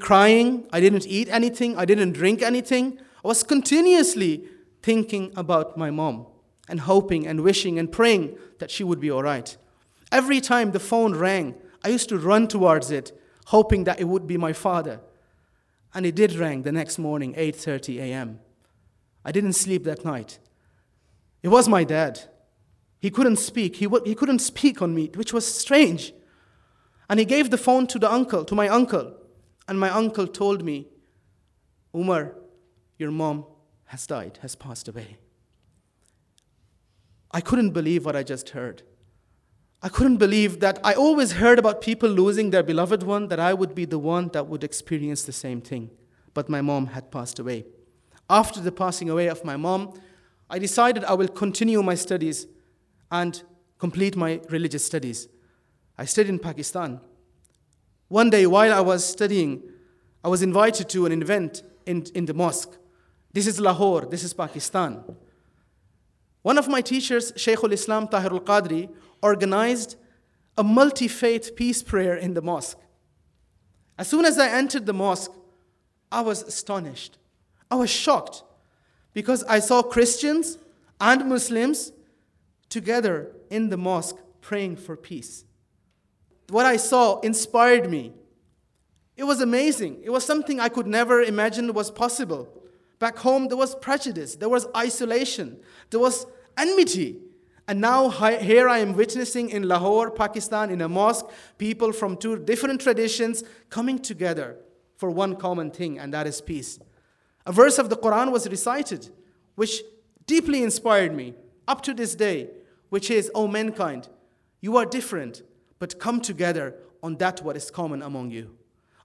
crying. 0.00 0.66
I 0.72 0.80
didn't 0.80 1.06
eat 1.06 1.28
anything. 1.28 1.76
I 1.76 1.84
didn't 1.84 2.12
drink 2.12 2.42
anything. 2.42 2.98
I 3.24 3.28
was 3.28 3.42
continuously 3.42 4.44
thinking 4.82 5.32
about 5.36 5.76
my 5.76 5.90
mom 5.90 6.26
and 6.68 6.80
hoping 6.80 7.26
and 7.26 7.42
wishing 7.42 7.78
and 7.78 7.90
praying 7.90 8.36
that 8.58 8.70
she 8.70 8.82
would 8.82 8.98
be 8.98 9.10
all 9.10 9.22
right. 9.22 9.56
Every 10.10 10.40
time 10.40 10.72
the 10.72 10.80
phone 10.80 11.14
rang, 11.14 11.54
I 11.84 11.88
used 11.88 12.08
to 12.08 12.18
run 12.18 12.48
towards 12.48 12.90
it, 12.90 13.16
hoping 13.46 13.84
that 13.84 14.00
it 14.00 14.04
would 14.04 14.26
be 14.26 14.36
my 14.36 14.52
father. 14.52 15.00
And 15.94 16.06
it 16.06 16.14
did 16.14 16.32
ring 16.32 16.62
the 16.62 16.72
next 16.72 16.98
morning, 16.98 17.34
8:30 17.34 17.98
a.m. 17.98 18.40
I 19.24 19.32
didn't 19.32 19.52
sleep 19.52 19.84
that 19.84 20.04
night. 20.04 20.38
It 21.42 21.48
was 21.48 21.68
my 21.68 21.84
dad. 21.84 22.20
He 22.98 23.10
couldn't 23.10 23.36
speak. 23.36 23.76
He, 23.76 23.88
he 24.04 24.14
couldn't 24.14 24.38
speak 24.38 24.80
on 24.80 24.94
me, 24.94 25.10
which 25.14 25.32
was 25.32 25.46
strange. 25.46 26.12
And 27.10 27.18
he 27.18 27.26
gave 27.26 27.50
the 27.50 27.58
phone 27.58 27.86
to 27.88 27.98
the 27.98 28.10
uncle, 28.10 28.44
to 28.44 28.54
my 28.54 28.68
uncle. 28.68 29.14
And 29.68 29.78
my 29.78 29.90
uncle 29.90 30.26
told 30.26 30.64
me, 30.64 30.88
Umar, 31.94 32.34
your 32.96 33.10
mom 33.10 33.44
has 33.86 34.06
died, 34.06 34.38
has 34.42 34.54
passed 34.54 34.88
away. 34.88 35.18
I 37.32 37.40
couldn't 37.40 37.70
believe 37.70 38.04
what 38.04 38.16
I 38.16 38.22
just 38.22 38.50
heard. 38.50 38.82
I 39.82 39.88
couldn't 39.88 40.18
believe 40.18 40.60
that 40.60 40.78
I 40.84 40.94
always 40.94 41.32
heard 41.32 41.58
about 41.58 41.80
people 41.80 42.08
losing 42.08 42.50
their 42.50 42.62
beloved 42.62 43.02
one, 43.02 43.26
that 43.28 43.40
I 43.40 43.52
would 43.52 43.74
be 43.74 43.84
the 43.84 43.98
one 43.98 44.28
that 44.28 44.46
would 44.46 44.62
experience 44.62 45.24
the 45.24 45.32
same 45.32 45.60
thing. 45.60 45.90
But 46.34 46.48
my 46.48 46.60
mom 46.60 46.86
had 46.86 47.10
passed 47.10 47.40
away. 47.40 47.64
After 48.30 48.60
the 48.60 48.70
passing 48.70 49.10
away 49.10 49.26
of 49.26 49.44
my 49.44 49.56
mom, 49.56 49.92
I 50.48 50.60
decided 50.60 51.02
I 51.04 51.14
will 51.14 51.28
continue 51.28 51.82
my 51.82 51.96
studies 51.96 52.46
and 53.10 53.42
complete 53.78 54.16
my 54.16 54.40
religious 54.48 54.86
studies. 54.86 55.28
I 55.98 56.04
studied 56.04 56.30
in 56.30 56.38
Pakistan. 56.38 57.00
One 58.06 58.30
day, 58.30 58.46
while 58.46 58.72
I 58.72 58.80
was 58.80 59.04
studying, 59.04 59.62
I 60.22 60.28
was 60.28 60.42
invited 60.42 60.88
to 60.90 61.06
an 61.06 61.20
event 61.20 61.64
in, 61.86 62.06
in 62.14 62.26
the 62.26 62.34
mosque. 62.34 62.76
This 63.32 63.48
is 63.48 63.58
Lahore, 63.58 64.02
this 64.02 64.22
is 64.22 64.32
Pakistan. 64.32 65.02
One 66.42 66.58
of 66.58 66.68
my 66.68 66.80
teachers, 66.80 67.32
Shaykhul 67.32 67.72
Islam 67.72 68.06
Tahir 68.06 68.30
al 68.30 68.40
Qadri, 68.40 68.88
organized 69.22 69.96
a 70.56 70.64
multi 70.64 71.08
faith 71.08 71.56
peace 71.56 71.82
prayer 71.82 72.14
in 72.14 72.34
the 72.34 72.42
mosque. 72.42 72.78
As 73.98 74.08
soon 74.08 74.24
as 74.24 74.38
I 74.38 74.48
entered 74.48 74.86
the 74.86 74.92
mosque, 74.92 75.32
I 76.10 76.20
was 76.20 76.42
astonished. 76.42 77.18
I 77.70 77.76
was 77.76 77.90
shocked 77.90 78.42
because 79.14 79.42
I 79.44 79.60
saw 79.60 79.82
Christians 79.82 80.58
and 81.00 81.28
Muslims 81.28 81.92
together 82.68 83.32
in 83.50 83.68
the 83.68 83.76
mosque 83.76 84.16
praying 84.40 84.76
for 84.76 84.96
peace. 84.96 85.44
What 86.48 86.66
I 86.66 86.76
saw 86.76 87.20
inspired 87.20 87.90
me. 87.90 88.12
It 89.16 89.24
was 89.24 89.40
amazing. 89.40 90.00
It 90.02 90.10
was 90.10 90.24
something 90.24 90.58
I 90.58 90.68
could 90.68 90.86
never 90.86 91.22
imagine 91.22 91.72
was 91.72 91.90
possible. 91.90 92.48
Back 92.98 93.18
home, 93.18 93.48
there 93.48 93.56
was 93.56 93.74
prejudice, 93.74 94.36
there 94.36 94.48
was 94.48 94.66
isolation, 94.76 95.58
there 95.90 96.00
was 96.00 96.26
enmity. 96.56 97.16
And 97.68 97.80
now, 97.80 98.10
here 98.10 98.68
I 98.68 98.78
am 98.78 98.94
witnessing 98.94 99.50
in 99.50 99.68
Lahore, 99.68 100.10
Pakistan, 100.10 100.70
in 100.70 100.80
a 100.80 100.88
mosque, 100.88 101.26
people 101.58 101.92
from 101.92 102.16
two 102.16 102.36
different 102.36 102.80
traditions 102.80 103.44
coming 103.70 103.98
together 103.98 104.56
for 104.96 105.10
one 105.10 105.36
common 105.36 105.70
thing, 105.70 105.98
and 105.98 106.12
that 106.12 106.26
is 106.26 106.40
peace. 106.40 106.78
A 107.46 107.52
verse 107.52 107.78
of 107.78 107.88
the 107.88 107.96
Quran 107.96 108.32
was 108.32 108.48
recited, 108.48 109.10
which 109.54 109.82
deeply 110.26 110.62
inspired 110.62 111.14
me 111.14 111.34
up 111.68 111.82
to 111.82 111.94
this 111.94 112.14
day, 112.14 112.50
which 112.88 113.10
is, 113.10 113.30
O 113.34 113.46
mankind, 113.46 114.08
you 114.60 114.76
are 114.76 114.86
different, 114.86 115.42
but 115.78 115.98
come 115.98 116.20
together 116.20 116.74
on 117.02 117.16
that 117.16 117.42
what 117.42 117.56
is 117.56 117.70
common 117.70 118.02
among 118.02 118.30
you. 118.30 118.56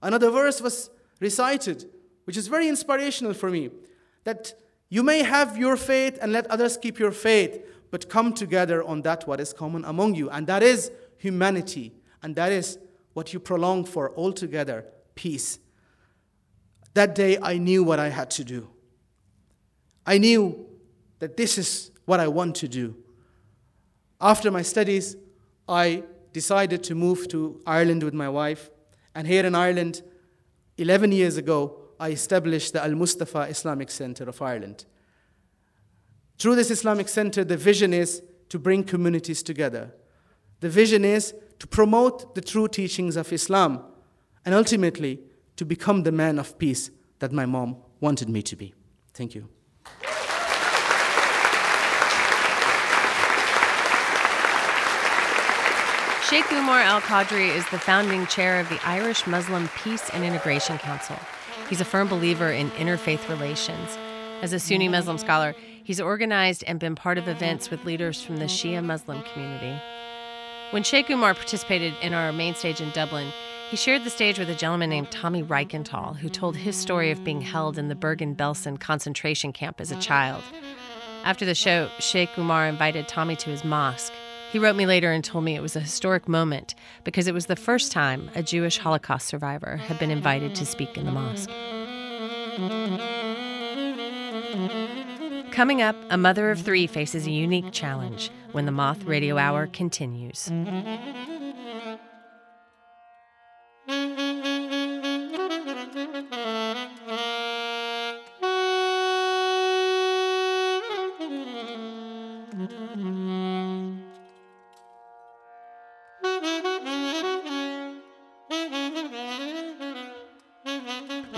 Another 0.02 0.30
verse 0.30 0.60
was 0.60 0.90
recited, 1.20 1.84
which 2.24 2.36
is 2.36 2.48
very 2.48 2.68
inspirational 2.68 3.34
for 3.34 3.50
me, 3.50 3.70
that 4.24 4.54
you 4.88 5.02
may 5.02 5.22
have 5.22 5.58
your 5.58 5.76
faith 5.76 6.18
and 6.20 6.32
let 6.32 6.46
others 6.48 6.76
keep 6.76 6.98
your 6.98 7.10
faith, 7.10 7.64
but 7.90 8.08
come 8.08 8.32
together 8.32 8.82
on 8.82 9.02
that 9.02 9.26
what 9.26 9.40
is 9.40 9.52
common 9.52 9.84
among 9.84 10.14
you. 10.14 10.30
And 10.30 10.46
that 10.46 10.62
is 10.62 10.90
humanity. 11.16 11.92
And 12.22 12.34
that 12.36 12.52
is 12.52 12.78
what 13.14 13.32
you 13.32 13.40
prolong 13.40 13.84
for 13.84 14.16
altogether 14.16 14.84
peace. 15.14 15.58
That 16.94 17.14
day 17.14 17.38
I 17.40 17.58
knew 17.58 17.84
what 17.84 17.98
I 17.98 18.08
had 18.08 18.30
to 18.32 18.44
do. 18.44 18.68
I 20.06 20.18
knew 20.18 20.66
that 21.18 21.36
this 21.36 21.58
is 21.58 21.90
what 22.04 22.20
I 22.20 22.28
want 22.28 22.56
to 22.56 22.68
do. 22.68 22.96
After 24.20 24.50
my 24.50 24.62
studies, 24.62 25.16
I 25.68 26.04
decided 26.32 26.82
to 26.84 26.94
move 26.94 27.28
to 27.28 27.60
Ireland 27.66 28.02
with 28.02 28.14
my 28.14 28.28
wife. 28.28 28.70
And 29.14 29.26
here 29.26 29.44
in 29.44 29.54
Ireland, 29.54 30.02
11 30.76 31.12
years 31.12 31.36
ago, 31.36 31.78
I 32.00 32.10
established 32.10 32.72
the 32.72 32.82
Al 32.82 32.94
Mustafa 32.94 33.40
Islamic 33.48 33.90
Center 33.90 34.28
of 34.28 34.40
Ireland. 34.40 34.84
Through 36.38 36.54
this 36.54 36.70
Islamic 36.70 37.08
Center, 37.08 37.42
the 37.42 37.56
vision 37.56 37.92
is 37.92 38.22
to 38.48 38.58
bring 38.60 38.84
communities 38.84 39.42
together. 39.42 39.92
The 40.60 40.68
vision 40.68 41.04
is 41.04 41.34
to 41.58 41.66
promote 41.66 42.36
the 42.36 42.40
true 42.40 42.68
teachings 42.68 43.16
of 43.16 43.32
Islam 43.32 43.82
and 44.44 44.54
ultimately 44.54 45.20
to 45.56 45.64
become 45.64 46.04
the 46.04 46.12
man 46.12 46.38
of 46.38 46.56
peace 46.56 46.90
that 47.18 47.32
my 47.32 47.44
mom 47.44 47.76
wanted 48.00 48.28
me 48.28 48.42
to 48.42 48.54
be. 48.54 48.72
Thank 49.14 49.34
you. 49.34 49.48
Sheikh 56.28 56.52
Umar 56.52 56.80
Al 56.80 57.00
Qadri 57.00 57.48
is 57.56 57.68
the 57.70 57.78
founding 57.78 58.26
chair 58.26 58.60
of 58.60 58.68
the 58.68 58.78
Irish 58.86 59.26
Muslim 59.26 59.68
Peace 59.82 60.08
and 60.10 60.24
Integration 60.24 60.78
Council. 60.78 61.16
He's 61.68 61.80
a 61.80 61.84
firm 61.84 62.06
believer 62.06 62.52
in 62.52 62.70
interfaith 62.72 63.28
relations. 63.28 63.98
As 64.40 64.52
a 64.52 64.60
Sunni 64.60 64.88
Muslim 64.88 65.18
scholar, 65.18 65.56
He's 65.88 66.02
organized 66.02 66.64
and 66.66 66.78
been 66.78 66.94
part 66.94 67.16
of 67.16 67.28
events 67.28 67.70
with 67.70 67.86
leaders 67.86 68.22
from 68.22 68.36
the 68.36 68.44
Shia 68.44 68.84
Muslim 68.84 69.22
community. 69.22 69.80
When 70.68 70.82
Sheikh 70.82 71.08
Umar 71.08 71.32
participated 71.32 71.94
in 72.02 72.12
our 72.12 72.30
main 72.30 72.54
stage 72.54 72.82
in 72.82 72.90
Dublin, 72.90 73.32
he 73.70 73.78
shared 73.78 74.04
the 74.04 74.10
stage 74.10 74.38
with 74.38 74.50
a 74.50 74.54
gentleman 74.54 74.90
named 74.90 75.10
Tomi 75.10 75.42
Reichental, 75.42 76.14
who 76.18 76.28
told 76.28 76.58
his 76.58 76.76
story 76.76 77.10
of 77.10 77.24
being 77.24 77.40
held 77.40 77.78
in 77.78 77.88
the 77.88 77.94
Bergen 77.94 78.36
Belsen 78.36 78.78
concentration 78.78 79.50
camp 79.50 79.80
as 79.80 79.90
a 79.90 79.98
child. 79.98 80.44
After 81.24 81.46
the 81.46 81.54
show, 81.54 81.88
Sheikh 82.00 82.36
Umar 82.36 82.66
invited 82.66 83.08
Tommy 83.08 83.36
to 83.36 83.48
his 83.48 83.64
mosque. 83.64 84.12
He 84.52 84.58
wrote 84.58 84.76
me 84.76 84.84
later 84.84 85.10
and 85.10 85.24
told 85.24 85.44
me 85.44 85.56
it 85.56 85.62
was 85.62 85.74
a 85.74 85.80
historic 85.80 86.28
moment 86.28 86.74
because 87.02 87.26
it 87.26 87.32
was 87.32 87.46
the 87.46 87.56
first 87.56 87.92
time 87.92 88.28
a 88.34 88.42
Jewish 88.42 88.76
Holocaust 88.76 89.26
survivor 89.26 89.78
had 89.78 89.98
been 89.98 90.10
invited 90.10 90.54
to 90.56 90.66
speak 90.66 90.98
in 90.98 91.06
the 91.06 91.12
mosque. 91.12 91.48
Coming 95.58 95.82
up, 95.82 95.96
a 96.08 96.16
mother 96.16 96.52
of 96.52 96.60
three 96.60 96.86
faces 96.86 97.26
a 97.26 97.32
unique 97.32 97.72
challenge 97.72 98.30
when 98.52 98.64
the 98.64 98.70
Moth 98.70 99.02
Radio 99.02 99.38
Hour 99.38 99.66
continues. 99.66 100.48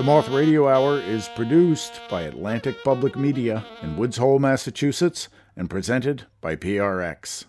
The 0.01 0.07
Moth 0.07 0.31
Radio 0.31 0.67
Hour 0.67 0.99
is 0.99 1.29
produced 1.37 2.01
by 2.09 2.23
Atlantic 2.23 2.83
Public 2.83 3.17
Media 3.17 3.67
in 3.83 3.99
Woods 3.99 4.17
Hole, 4.17 4.39
Massachusetts, 4.39 5.29
and 5.55 5.69
presented 5.69 6.25
by 6.41 6.57
PRX. 6.57 7.45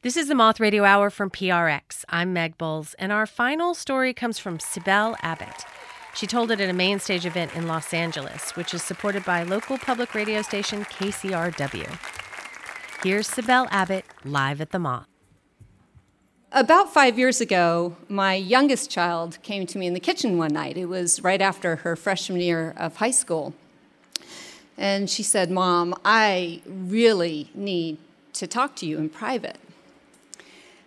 This 0.00 0.16
is 0.16 0.28
the 0.28 0.34
Moth 0.34 0.58
Radio 0.58 0.84
Hour 0.84 1.10
from 1.10 1.28
PRX. 1.28 2.06
I'm 2.08 2.32
Meg 2.32 2.56
Bowles, 2.56 2.94
and 2.94 3.12
our 3.12 3.26
final 3.26 3.74
story 3.74 4.14
comes 4.14 4.38
from 4.38 4.58
Cybele 4.58 5.16
Abbett. 5.22 5.66
She 6.14 6.26
told 6.26 6.50
it 6.50 6.62
at 6.62 6.70
a 6.70 6.72
main 6.72 6.98
stage 6.98 7.26
event 7.26 7.54
in 7.54 7.66
Los 7.66 7.92
Angeles, 7.92 8.56
which 8.56 8.72
is 8.72 8.82
supported 8.82 9.22
by 9.26 9.42
local 9.42 9.76
public 9.76 10.14
radio 10.14 10.40
station 10.40 10.86
KCRW. 10.86 13.04
Here's 13.04 13.26
Cybele 13.26 13.66
Abbett 13.66 14.04
live 14.24 14.62
at 14.62 14.70
the 14.70 14.78
Moth. 14.78 15.17
About 16.52 16.94
five 16.94 17.18
years 17.18 17.42
ago, 17.42 17.94
my 18.08 18.34
youngest 18.34 18.90
child 18.90 19.36
came 19.42 19.66
to 19.66 19.76
me 19.76 19.86
in 19.86 19.92
the 19.92 20.00
kitchen 20.00 20.38
one 20.38 20.54
night. 20.54 20.78
It 20.78 20.86
was 20.86 21.22
right 21.22 21.42
after 21.42 21.76
her 21.76 21.94
freshman 21.94 22.40
year 22.40 22.72
of 22.78 22.96
high 22.96 23.10
school. 23.10 23.52
And 24.78 25.10
she 25.10 25.22
said, 25.22 25.50
Mom, 25.50 25.94
I 26.06 26.62
really 26.66 27.50
need 27.54 27.98
to 28.32 28.46
talk 28.46 28.76
to 28.76 28.86
you 28.86 28.96
in 28.96 29.10
private. 29.10 29.58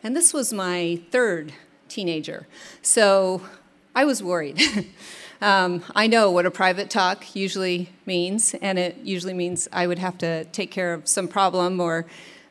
And 0.01 0.16
this 0.16 0.34
was 0.34 0.51
my 0.51 0.99
third 1.12 1.53
teenager. 1.89 2.47
So 2.82 3.43
I 3.93 4.03
was 4.03 4.24
worried. 4.24 4.59
um, 5.43 5.84
I 5.95 6.07
know 6.07 6.32
what 6.32 6.47
a 6.47 6.51
private 6.51 6.89
talk 6.89 7.36
usually 7.36 7.91
means, 8.07 8.55
and 8.64 8.80
it 8.80 8.97
usually 9.03 9.36
means 9.36 9.70
I 9.72 9.86
would 9.86 9.99
have 9.99 10.18
to 10.20 10.45
take 10.45 10.72
care 10.72 10.91
of 10.95 11.07
some 11.07 11.28
problem 11.28 11.80
or 11.80 12.07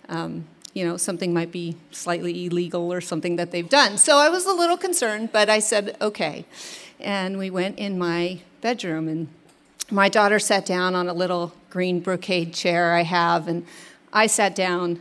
um, 0.08 0.44
you 0.72 0.84
know, 0.86 0.96
something 0.96 1.34
might 1.34 1.50
be 1.50 1.76
slightly 1.90 2.46
illegal 2.46 2.92
or 2.92 3.00
something 3.00 3.36
that 3.36 3.50
they've 3.50 3.68
done. 3.68 3.98
So 3.98 4.18
I 4.18 4.28
was 4.28 4.46
a 4.46 4.52
little 4.52 4.76
concerned, 4.76 5.30
but 5.32 5.50
I 5.50 5.58
said, 5.58 5.96
okay. 6.00 6.44
And 6.98 7.38
we 7.38 7.50
went 7.50 7.78
in 7.78 7.98
my 7.98 8.40
bedroom, 8.60 9.08
and 9.08 9.28
my 9.90 10.08
daughter 10.08 10.38
sat 10.38 10.64
down 10.64 10.94
on 10.94 11.08
a 11.08 11.14
little 11.14 11.52
green 11.70 12.00
brocade 12.00 12.52
chair 12.54 12.94
I 12.94 13.02
have, 13.02 13.48
and 13.48 13.66
I 14.12 14.26
sat 14.26 14.54
down 14.54 15.00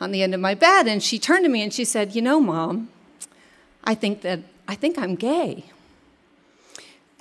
on 0.00 0.10
the 0.10 0.22
end 0.22 0.34
of 0.34 0.40
my 0.40 0.54
bed, 0.54 0.86
and 0.86 1.02
she 1.02 1.18
turned 1.18 1.44
to 1.44 1.50
me 1.50 1.62
and 1.62 1.72
she 1.72 1.84
said, 1.84 2.14
You 2.14 2.22
know, 2.22 2.40
Mom, 2.40 2.88
I 3.84 3.94
think 3.94 4.22
that 4.22 4.40
I 4.66 4.74
think 4.74 4.98
I'm 4.98 5.14
gay. 5.14 5.64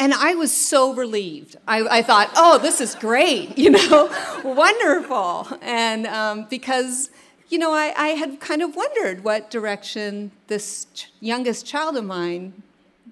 And 0.01 0.13
I 0.13 0.33
was 0.35 0.55
so 0.55 0.93
relieved. 0.93 1.57
I, 1.67 1.81
I 1.97 2.01
thought, 2.01 2.31
oh, 2.37 2.57
this 2.57 2.79
is 2.79 2.95
great, 2.95 3.57
you 3.57 3.69
know, 3.71 4.09
wonderful. 4.45 5.47
And 5.61 6.07
um, 6.07 6.47
because 6.49 7.09
you 7.49 7.57
know, 7.57 7.73
I, 7.73 7.93
I 7.97 8.07
had 8.09 8.39
kind 8.39 8.61
of 8.61 8.75
wondered 8.75 9.23
what 9.23 9.49
direction 9.49 10.31
this 10.47 10.85
ch- 10.93 11.11
youngest 11.19 11.65
child 11.65 11.97
of 11.97 12.05
mine 12.05 12.61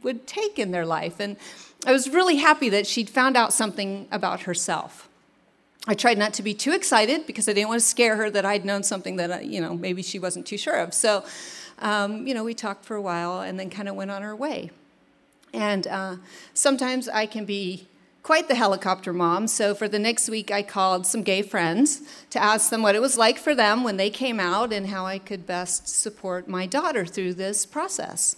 would 0.03 0.27
take 0.27 0.59
in 0.59 0.71
their 0.71 0.85
life. 0.85 1.19
And 1.19 1.37
I 1.85 1.91
was 1.91 2.09
really 2.09 2.37
happy 2.37 2.69
that 2.69 2.85
she'd 2.85 3.09
found 3.09 3.35
out 3.35 3.51
something 3.51 4.07
about 4.11 4.41
herself. 4.41 5.09
I 5.87 5.95
tried 5.95 6.17
not 6.17 6.33
to 6.35 6.43
be 6.43 6.53
too 6.53 6.73
excited 6.73 7.25
because 7.25 7.47
I 7.47 7.53
didn't 7.53 7.69
want 7.69 7.81
to 7.81 7.87
scare 7.87 8.15
her 8.17 8.29
that 8.29 8.45
I'd 8.45 8.65
known 8.65 8.83
something 8.83 9.15
that, 9.15 9.31
uh, 9.31 9.37
you 9.39 9.61
know, 9.61 9.73
maybe 9.73 10.01
she 10.01 10.19
wasn't 10.19 10.45
too 10.45 10.57
sure 10.57 10.75
of. 10.75 10.93
So, 10.93 11.23
um, 11.79 12.27
you 12.27 12.33
know, 12.33 12.43
we 12.43 12.53
talked 12.53 12.85
for 12.85 12.95
a 12.95 13.01
while 13.01 13.41
and 13.41 13.59
then 13.59 13.69
kind 13.69 13.87
of 13.87 13.95
went 13.95 14.11
on 14.11 14.21
our 14.21 14.35
way. 14.35 14.69
And 15.53 15.87
uh, 15.87 16.17
sometimes 16.53 17.07
I 17.07 17.25
can 17.25 17.45
be 17.45 17.87
quite 18.27 18.49
the 18.49 18.55
helicopter 18.55 19.13
mom. 19.13 19.47
So 19.47 19.73
for 19.73 19.87
the 19.87 19.97
next 19.97 20.27
week, 20.27 20.51
I 20.51 20.61
called 20.61 21.07
some 21.07 21.23
gay 21.23 21.41
friends 21.41 22.01
to 22.31 22.43
ask 22.43 22.69
them 22.69 22.81
what 22.81 22.93
it 22.93 23.01
was 23.01 23.17
like 23.17 23.37
for 23.37 23.55
them 23.55 23.85
when 23.85 23.95
they 23.95 24.09
came 24.09 24.37
out 24.37 24.73
and 24.73 24.87
how 24.87 25.05
I 25.05 25.17
could 25.17 25.47
best 25.47 25.87
support 25.87 26.45
my 26.45 26.65
daughter 26.65 27.05
through 27.05 27.35
this 27.35 27.65
process. 27.65 28.35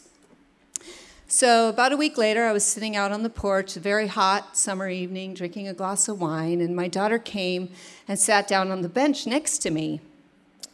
So, 1.27 1.69
about 1.69 1.91
a 1.91 1.97
week 1.97 2.19
later, 2.19 2.45
I 2.45 2.51
was 2.51 2.63
sitting 2.63 2.95
out 2.95 3.11
on 3.11 3.23
the 3.23 3.31
porch, 3.31 3.75
a 3.77 3.79
very 3.79 4.05
hot 4.05 4.55
summer 4.55 4.89
evening, 4.89 5.33
drinking 5.33 5.67
a 5.67 5.73
glass 5.73 6.07
of 6.07 6.21
wine, 6.21 6.61
and 6.61 6.75
my 6.75 6.87
daughter 6.87 7.17
came 7.17 7.71
and 8.07 8.19
sat 8.19 8.47
down 8.47 8.69
on 8.69 8.83
the 8.83 8.89
bench 8.89 9.25
next 9.25 9.57
to 9.63 9.71
me. 9.71 10.01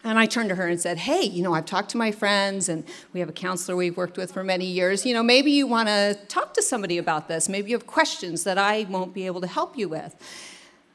And 0.05 0.19
I 0.19 0.27
turned 0.27 0.49
to 0.49 0.55
her 0.55 0.67
and 0.67 0.79
said, 0.79 0.99
Hey, 0.99 1.23
you 1.23 1.41
know, 1.41 1.55
I've 1.55 1.65
talked 1.65 1.89
to 1.89 1.97
my 1.97 2.11
friends, 2.11 2.69
and 2.69 2.83
we 3.11 3.19
have 3.21 3.27
a 3.27 3.33
counselor 3.33 3.75
we've 3.75 3.97
worked 3.97 4.17
with 4.17 4.31
for 4.31 4.43
many 4.43 4.67
years. 4.67 5.03
You 5.03 5.15
know, 5.15 5.23
maybe 5.23 5.49
you 5.49 5.65
want 5.65 5.89
to 5.89 6.15
talk 6.27 6.53
to 6.53 6.61
somebody 6.61 6.99
about 6.99 7.27
this. 7.27 7.49
Maybe 7.49 7.71
you 7.71 7.75
have 7.75 7.87
questions 7.87 8.43
that 8.43 8.59
I 8.59 8.85
won't 8.87 9.15
be 9.15 9.25
able 9.25 9.41
to 9.41 9.47
help 9.47 9.75
you 9.75 9.89
with. 9.89 10.15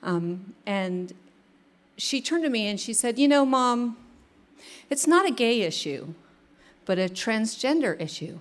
Um, 0.04 0.54
and 0.64 1.12
she 1.96 2.20
turned 2.20 2.44
to 2.44 2.50
me 2.50 2.68
and 2.68 2.78
she 2.78 2.92
said, 2.92 3.18
You 3.18 3.26
know, 3.26 3.44
mom, 3.44 3.96
it's 4.88 5.08
not 5.08 5.26
a 5.26 5.32
gay 5.32 5.62
issue, 5.62 6.14
but 6.86 6.96
a 7.00 7.08
transgender 7.08 8.00
issue. 8.00 8.38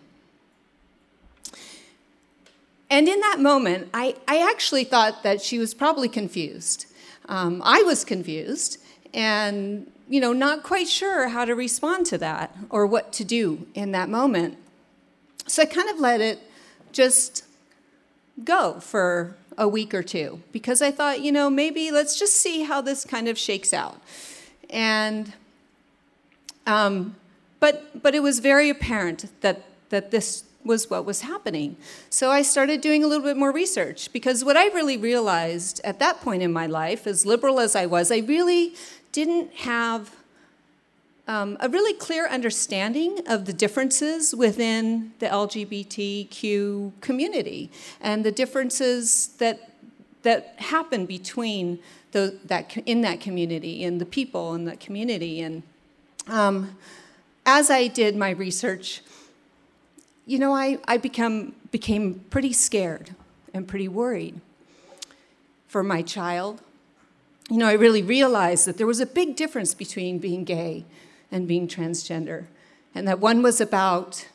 And 2.91 3.07
in 3.07 3.19
that 3.21 3.39
moment, 3.39 3.89
I, 3.91 4.15
I 4.27 4.47
actually 4.51 4.83
thought 4.83 5.23
that 5.23 5.41
she 5.41 5.57
was 5.57 5.73
probably 5.73 6.09
confused. 6.09 6.85
Um, 7.27 7.59
I 7.65 7.81
was 7.81 8.05
confused 8.05 8.77
and, 9.15 9.91
you 10.09 10.19
know, 10.19 10.33
not 10.33 10.63
quite 10.63 10.89
sure 10.89 11.29
how 11.29 11.45
to 11.45 11.53
respond 11.53 12.07
to 12.07 12.17
that 12.17 12.55
or 12.69 12.85
what 12.85 13.13
to 13.13 13.23
do 13.23 13.67
in 13.75 13.91
that 13.91 14.09
moment. 14.09 14.57
So 15.45 15.61
I 15.61 15.65
kind 15.65 15.89
of 15.89 15.99
let 15.99 16.19
it 16.19 16.39
just 16.91 17.45
go 18.43 18.79
for 18.79 19.35
a 19.57 19.67
week 19.67 19.93
or 19.93 20.01
two 20.01 20.41
because 20.51 20.81
I 20.81 20.91
thought, 20.91 21.21
you 21.21 21.31
know, 21.31 21.49
maybe 21.49 21.91
let's 21.91 22.17
just 22.17 22.37
see 22.37 22.63
how 22.63 22.81
this 22.81 23.05
kind 23.05 23.27
of 23.27 23.37
shakes 23.37 23.71
out. 23.71 24.01
And, 24.69 25.33
um, 26.65 27.15
but, 27.59 28.01
but 28.01 28.15
it 28.15 28.21
was 28.21 28.39
very 28.39 28.69
apparent 28.69 29.29
that, 29.41 29.65
that 29.89 30.11
this 30.11 30.43
was 30.63 30.89
what 30.89 31.05
was 31.05 31.21
happening. 31.21 31.77
So 32.09 32.31
I 32.31 32.41
started 32.41 32.81
doing 32.81 33.03
a 33.03 33.07
little 33.07 33.23
bit 33.23 33.37
more 33.37 33.51
research 33.51 34.11
because 34.11 34.43
what 34.43 34.57
I 34.57 34.67
really 34.67 34.97
realized 34.97 35.81
at 35.83 35.99
that 35.99 36.21
point 36.21 36.43
in 36.43 36.51
my 36.51 36.67
life, 36.67 37.07
as 37.07 37.25
liberal 37.25 37.59
as 37.59 37.75
I 37.75 37.85
was, 37.85 38.11
I 38.11 38.19
really 38.19 38.75
didn't 39.11 39.53
have 39.53 40.15
um, 41.27 41.57
a 41.59 41.69
really 41.69 41.93
clear 41.93 42.27
understanding 42.27 43.19
of 43.27 43.45
the 43.45 43.53
differences 43.53 44.33
within 44.33 45.13
the 45.19 45.27
LGBTQ 45.27 46.93
community 47.01 47.71
and 48.01 48.25
the 48.25 48.31
differences 48.31 49.27
that 49.37 49.69
that 50.23 50.55
happen 50.57 51.05
between 51.05 51.79
the, 52.11 52.37
that 52.45 52.75
in 52.85 53.01
that 53.01 53.19
community 53.19 53.83
and 53.83 54.01
the 54.01 54.05
people 54.05 54.53
in 54.55 54.65
that 54.65 54.79
community. 54.79 55.41
And 55.41 55.63
um, 56.27 56.77
as 57.45 57.69
I 57.69 57.87
did 57.87 58.15
my 58.15 58.31
research, 58.31 59.01
you 60.25 60.39
know, 60.39 60.53
I, 60.53 60.79
I 60.87 60.97
become, 60.97 61.55
became 61.71 62.25
pretty 62.29 62.53
scared 62.53 63.15
and 63.53 63.67
pretty 63.67 63.87
worried 63.87 64.39
for 65.67 65.83
my 65.83 66.01
child. 66.01 66.61
You 67.49 67.57
know, 67.57 67.67
I 67.67 67.73
really 67.73 68.03
realized 68.03 68.67
that 68.67 68.77
there 68.77 68.85
was 68.85 68.99
a 68.99 69.07
big 69.07 69.35
difference 69.35 69.73
between 69.73 70.19
being 70.19 70.43
gay 70.43 70.85
and 71.31 71.47
being 71.47 71.67
transgender, 71.67 72.45
and 72.93 73.07
that 73.07 73.19
one 73.19 73.41
was 73.41 73.59
about, 73.59 74.27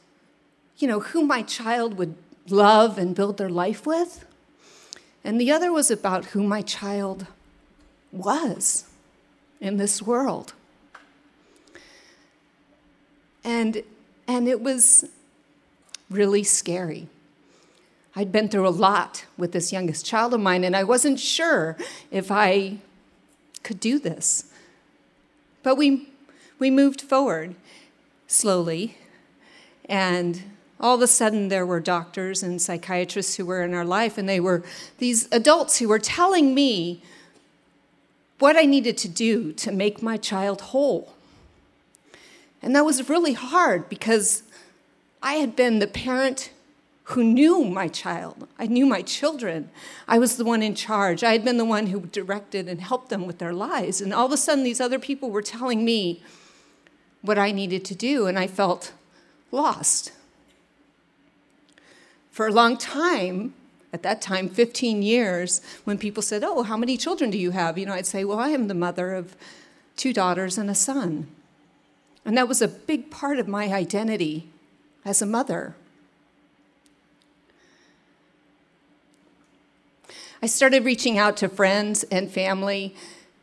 you 0.79 0.89
know, 0.89 0.99
who 0.99 1.25
my 1.25 1.43
child 1.43 1.97
would 1.97 2.17
love 2.49 2.99
and 2.99 3.15
build 3.15 3.39
their 3.39 3.49
life 3.49 3.87
with, 3.87 4.25
and 5.23 5.41
the 5.41 5.53
other 5.53 5.73
was 5.73 5.93
about 5.93 6.27
who 6.27 6.43
my 6.43 6.61
child 6.61 7.29
was 8.11 8.85
in 9.61 9.77
this 9.77 10.03
world. 10.03 10.53
And, 13.45 13.85
and 14.27 14.49
it 14.49 14.61
was 14.61 15.05
really 16.11 16.43
scary. 16.43 17.09
I'd 18.17 18.33
been 18.33 18.49
through 18.49 18.67
a 18.67 18.71
lot 18.71 19.25
with 19.37 19.53
this 19.53 19.73
youngest 19.73 20.05
child 20.05 20.35
of 20.35 20.41
mine, 20.41 20.65
and 20.65 20.75
I 20.75 20.83
wasn't 20.83 21.21
sure 21.21 21.77
if 22.11 22.31
I 22.31 22.79
could 23.65 23.81
do 23.81 23.99
this. 23.99 24.53
But 25.63 25.77
we, 25.77 26.11
we 26.59 26.71
moved 26.71 27.01
forward 27.01 27.55
slowly, 28.27 28.99
and 29.87 30.43
all 30.79 30.95
of 30.95 31.03
a 31.03 31.07
sudden 31.07 31.49
there 31.49 31.67
were 31.67 31.81
doctors 31.81 32.43
and 32.43 32.61
psychiatrists 32.61 33.37
who 33.37 33.47
were 33.47 33.63
in 33.63 33.75
our 33.75 33.85
life, 33.85 34.19
and 34.19 34.29
they 34.29 34.41
were 34.41 34.63
these 34.99 35.29
adults 35.33 35.79
who 35.79 35.89
were 35.89 35.99
telling 35.99 36.55
me 36.55 37.03
what 38.39 38.57
I 38.57 38.63
needed 38.63 38.99
to 38.99 39.09
do 39.09 39.53
to 39.55 39.73
make 39.73 40.03
my 40.03 40.17
child 40.17 40.61
whole. 40.61 41.15
And 42.61 42.75
that 42.75 42.85
was 42.85 43.09
really 43.09 43.35
hard 43.35 43.89
because 43.89 44.43
I 45.23 45.35
had 45.35 45.57
been 45.57 45.79
the 45.79 45.87
parent 45.87 46.51
who 47.09 47.23
knew 47.23 47.65
my 47.65 47.87
child. 47.87 48.49
I 48.59 48.67
knew 48.67 48.87
my 48.87 49.03
children. 49.03 49.71
I 50.09 50.19
was 50.19 50.37
the 50.37 50.45
one 50.45 50.63
in 50.63 50.75
charge. 50.75 51.23
I 51.23 51.33
had 51.33 51.45
been 51.45 51.59
the 51.59 51.65
one 51.65 51.89
who 51.89 52.01
directed 52.01 52.67
and 52.67 52.81
helped 52.81 53.11
them 53.11 53.27
with 53.27 53.39
their 53.39 53.53
lives. 53.53 54.01
And 54.01 54.15
all 54.15 54.25
of 54.25 54.33
a 54.33 54.39
sudden, 54.39 54.65
these 54.65 54.81
other 54.81 54.99
people 54.99 55.31
were 55.31 55.43
telling 55.43 55.85
me 55.85 56.23
what 57.21 57.39
I 57.39 57.53
needed 57.53 57.85
to 57.87 57.95
do, 57.95 58.27
and 58.27 58.39
I 58.39 58.47
felt 58.47 58.93
lost. 59.51 60.13
For 62.31 62.47
a 62.47 62.53
long 62.53 62.77
time, 62.77 63.55
at 63.93 64.03
that 64.03 64.21
time, 64.21 64.49
15 64.49 65.03
years, 65.03 65.61
when 65.85 65.99
people 65.99 66.23
said, 66.23 66.43
Oh, 66.43 66.63
how 66.63 66.77
many 66.77 66.97
children 66.97 67.31
do 67.31 67.39
you 67.39 67.53
have? 67.53 67.79
You 67.79 67.87
know, 67.87 67.93
I'd 67.93 68.07
say, 68.07 68.25
Well, 68.25 68.41
I 68.41 68.49
am 68.49 68.67
the 68.69 68.75
mother 68.75 69.15
of 69.15 69.37
two 69.97 70.13
daughters 70.13 70.59
and 70.59 70.69
a 70.69 70.75
son. 70.75 71.29
And 72.25 72.37
that 72.37 72.49
was 72.49 72.63
a 72.63 72.69
big 72.69 73.11
part 73.11 73.39
of 73.39 73.47
my 73.47 73.67
identity 73.73 74.49
as 75.05 75.21
a 75.21 75.27
mother. 75.27 75.77
I 80.45 80.47
started 80.47 80.85
reaching 80.85 81.17
out 81.17 81.39
to 81.39 81.49
friends 81.49 82.03
and 82.11 82.31
family 82.31 82.95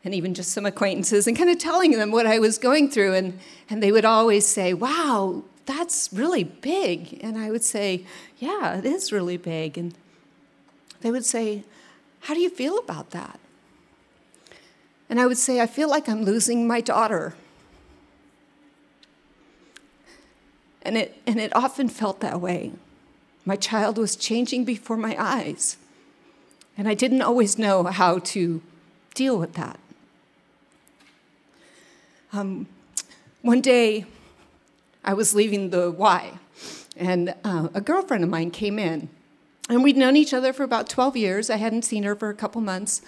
and 0.04 0.14
even 0.14 0.34
just 0.34 0.52
some 0.52 0.64
acquaintances 0.64 1.26
and 1.26 1.36
kind 1.36 1.50
of 1.50 1.58
telling 1.58 1.90
them 1.90 2.12
what 2.12 2.28
I 2.28 2.38
was 2.38 2.58
going 2.58 2.88
through. 2.88 3.14
And, 3.14 3.40
and 3.68 3.82
they 3.82 3.90
would 3.90 4.04
always 4.04 4.46
say, 4.46 4.72
Wow, 4.72 5.42
that's 5.66 6.10
really 6.12 6.44
big. 6.44 7.18
And 7.20 7.36
I 7.36 7.50
would 7.50 7.64
say, 7.64 8.04
Yeah, 8.38 8.78
it 8.78 8.84
is 8.84 9.10
really 9.10 9.36
big. 9.36 9.76
And 9.76 9.94
they 11.00 11.10
would 11.10 11.24
say, 11.24 11.64
How 12.20 12.34
do 12.34 12.40
you 12.40 12.50
feel 12.50 12.78
about 12.78 13.10
that? 13.10 13.40
And 15.10 15.18
I 15.20 15.26
would 15.26 15.38
say, 15.38 15.60
I 15.60 15.66
feel 15.66 15.90
like 15.90 16.08
I'm 16.08 16.22
losing 16.22 16.68
my 16.68 16.80
daughter. 16.80 17.34
And 20.82 20.96
it, 20.96 21.20
and 21.26 21.40
it 21.40 21.52
often 21.56 21.88
felt 21.88 22.20
that 22.20 22.40
way. 22.40 22.70
My 23.44 23.56
child 23.56 23.98
was 23.98 24.14
changing 24.14 24.64
before 24.64 24.96
my 24.96 25.16
eyes. 25.18 25.78
And 26.76 26.88
I 26.88 26.94
didn't 26.94 27.22
always 27.22 27.58
know 27.58 27.84
how 27.84 28.18
to 28.18 28.62
deal 29.14 29.38
with 29.38 29.54
that. 29.54 29.78
Um, 32.32 32.66
one 33.42 33.60
day, 33.60 34.06
I 35.04 35.14
was 35.14 35.34
leaving 35.34 35.70
the 35.70 35.90
Y, 35.90 36.38
and 36.96 37.34
uh, 37.44 37.68
a 37.74 37.80
girlfriend 37.80 38.24
of 38.24 38.30
mine 38.30 38.50
came 38.50 38.78
in. 38.78 39.08
And 39.68 39.82
we'd 39.82 39.96
known 39.96 40.16
each 40.16 40.34
other 40.34 40.52
for 40.52 40.64
about 40.64 40.88
12 40.88 41.16
years. 41.16 41.50
I 41.50 41.56
hadn't 41.56 41.82
seen 41.82 42.02
her 42.04 42.14
for 42.14 42.30
a 42.30 42.34
couple 42.34 42.60
months. 42.60 43.02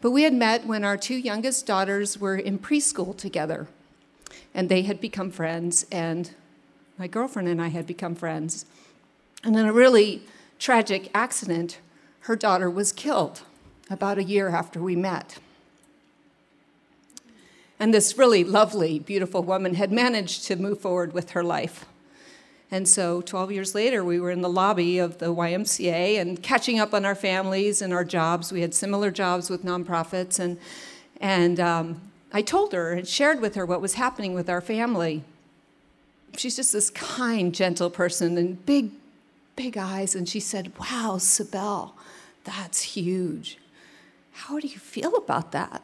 But 0.00 0.12
we 0.12 0.22
had 0.22 0.34
met 0.34 0.66
when 0.66 0.84
our 0.84 0.96
two 0.96 1.14
youngest 1.14 1.66
daughters 1.66 2.18
were 2.18 2.36
in 2.36 2.58
preschool 2.58 3.16
together. 3.16 3.68
And 4.54 4.68
they 4.68 4.82
had 4.82 5.00
become 5.00 5.30
friends, 5.30 5.86
and 5.92 6.30
my 6.98 7.06
girlfriend 7.06 7.48
and 7.48 7.60
I 7.62 7.68
had 7.68 7.86
become 7.86 8.14
friends. 8.14 8.64
And 9.44 9.56
in 9.56 9.66
a 9.66 9.72
really 9.72 10.22
tragic 10.58 11.10
accident, 11.14 11.78
her 12.20 12.36
daughter 12.36 12.70
was 12.70 12.92
killed 12.92 13.42
about 13.90 14.18
a 14.18 14.24
year 14.24 14.48
after 14.48 14.80
we 14.80 14.96
met. 14.96 15.38
And 17.78 17.94
this 17.94 18.18
really 18.18 18.44
lovely, 18.44 18.98
beautiful 18.98 19.42
woman 19.42 19.74
had 19.74 19.90
managed 19.90 20.44
to 20.46 20.56
move 20.56 20.80
forward 20.80 21.12
with 21.12 21.30
her 21.30 21.42
life. 21.42 21.86
And 22.70 22.86
so 22.86 23.20
12 23.22 23.52
years 23.52 23.74
later, 23.74 24.04
we 24.04 24.20
were 24.20 24.30
in 24.30 24.42
the 24.42 24.48
lobby 24.48 24.98
of 24.98 25.18
the 25.18 25.34
YMCA 25.34 26.20
and 26.20 26.42
catching 26.42 26.78
up 26.78 26.94
on 26.94 27.04
our 27.04 27.14
families 27.14 27.82
and 27.82 27.92
our 27.92 28.04
jobs. 28.04 28.52
We 28.52 28.60
had 28.60 28.74
similar 28.74 29.10
jobs 29.10 29.50
with 29.50 29.64
nonprofits. 29.64 30.38
And, 30.38 30.58
and 31.20 31.58
um, 31.58 32.00
I 32.32 32.42
told 32.42 32.72
her 32.72 32.92
and 32.92 33.08
shared 33.08 33.40
with 33.40 33.56
her 33.56 33.66
what 33.66 33.80
was 33.80 33.94
happening 33.94 34.34
with 34.34 34.48
our 34.48 34.60
family 34.60 35.24
she's 36.36 36.56
just 36.56 36.72
this 36.72 36.90
kind, 36.90 37.54
gentle 37.54 37.90
person 37.90 38.38
and 38.38 38.64
big, 38.66 38.90
big 39.60 39.76
eyes. 39.76 40.14
And 40.14 40.26
she 40.26 40.40
said, 40.40 40.72
Wow, 40.78 41.18
Cybele, 41.18 41.94
that's 42.44 42.80
huge. 42.80 43.58
How 44.32 44.58
do 44.58 44.66
you 44.66 44.78
feel 44.78 45.14
about 45.16 45.52
that? 45.52 45.82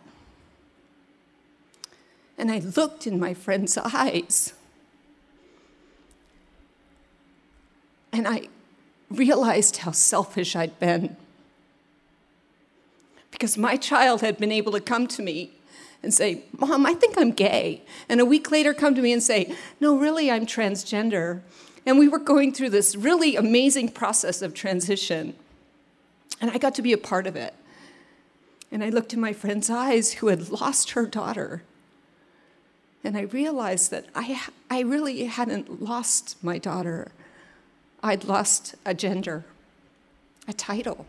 And 2.39 2.51
I 2.51 2.61
looked 2.61 3.07
in 3.07 3.21
my 3.21 3.35
friend's 3.35 3.77
eyes. 3.77 4.55
And 8.13 8.27
I 8.27 8.49
realized 9.11 9.79
how 9.79 9.91
selfish 9.91 10.57
I'd 10.57 10.79
been. 10.81 11.15
Because 13.31 13.59
my 13.59 13.77
child 13.77 14.23
had 14.23 14.39
been 14.39 14.53
able 14.53 14.73
to 14.73 14.81
come 14.81 15.07
to 15.09 15.23
me 15.23 15.53
and 16.03 16.15
say, 16.15 16.45
Mom, 16.57 16.87
I 16.87 16.95
think 16.95 17.19
I'm 17.19 17.31
gay. 17.31 17.83
And 18.09 18.23
a 18.23 18.25
week 18.25 18.51
later 18.51 18.73
come 18.73 18.95
to 18.95 19.03
me 19.03 19.13
and 19.13 19.23
say, 19.23 19.55
No, 19.81 19.99
really, 19.99 20.31
I'm 20.31 20.47
transgender. 20.47 21.43
And 21.87 22.01
we 22.01 22.09
were 22.09 22.19
going 22.19 22.53
through 22.53 22.71
this 22.71 22.97
really 22.97 23.37
amazing 23.37 23.91
process 23.91 24.43
of 24.43 24.53
transition. 24.53 25.35
And 26.41 26.51
I 26.51 26.59
got 26.59 26.75
to 26.75 26.83
be 26.83 26.93
a 26.93 26.99
part 26.99 27.29
of 27.29 27.37
it. 27.37 27.55
And 28.73 28.83
I 28.83 28.89
looked 28.89 29.15
in 29.15 29.21
my 29.21 29.33
friend's 29.33 29.71
eyes 29.71 30.15
who 30.15 30.27
had 30.27 30.51
lost 30.51 30.91
her 30.91 31.07
daughter. 31.07 31.63
And 33.05 33.17
I 33.17 33.23
realized 33.23 33.93
that 33.93 34.07
I, 34.17 34.43
I 34.69 34.81
really 34.81 35.27
hadn't 35.27 35.81
lost 35.81 36.43
my 36.43 36.59
daughter. 36.59 37.13
I'd 38.03 38.25
lost 38.25 38.75
a 38.85 38.93
gender, 38.93 39.45
a 40.49 40.53
title. 40.53 41.07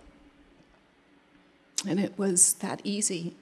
And 1.87 1.99
it 1.99 2.13
was 2.17 2.53
that 2.53 2.81
easy. 2.83 3.33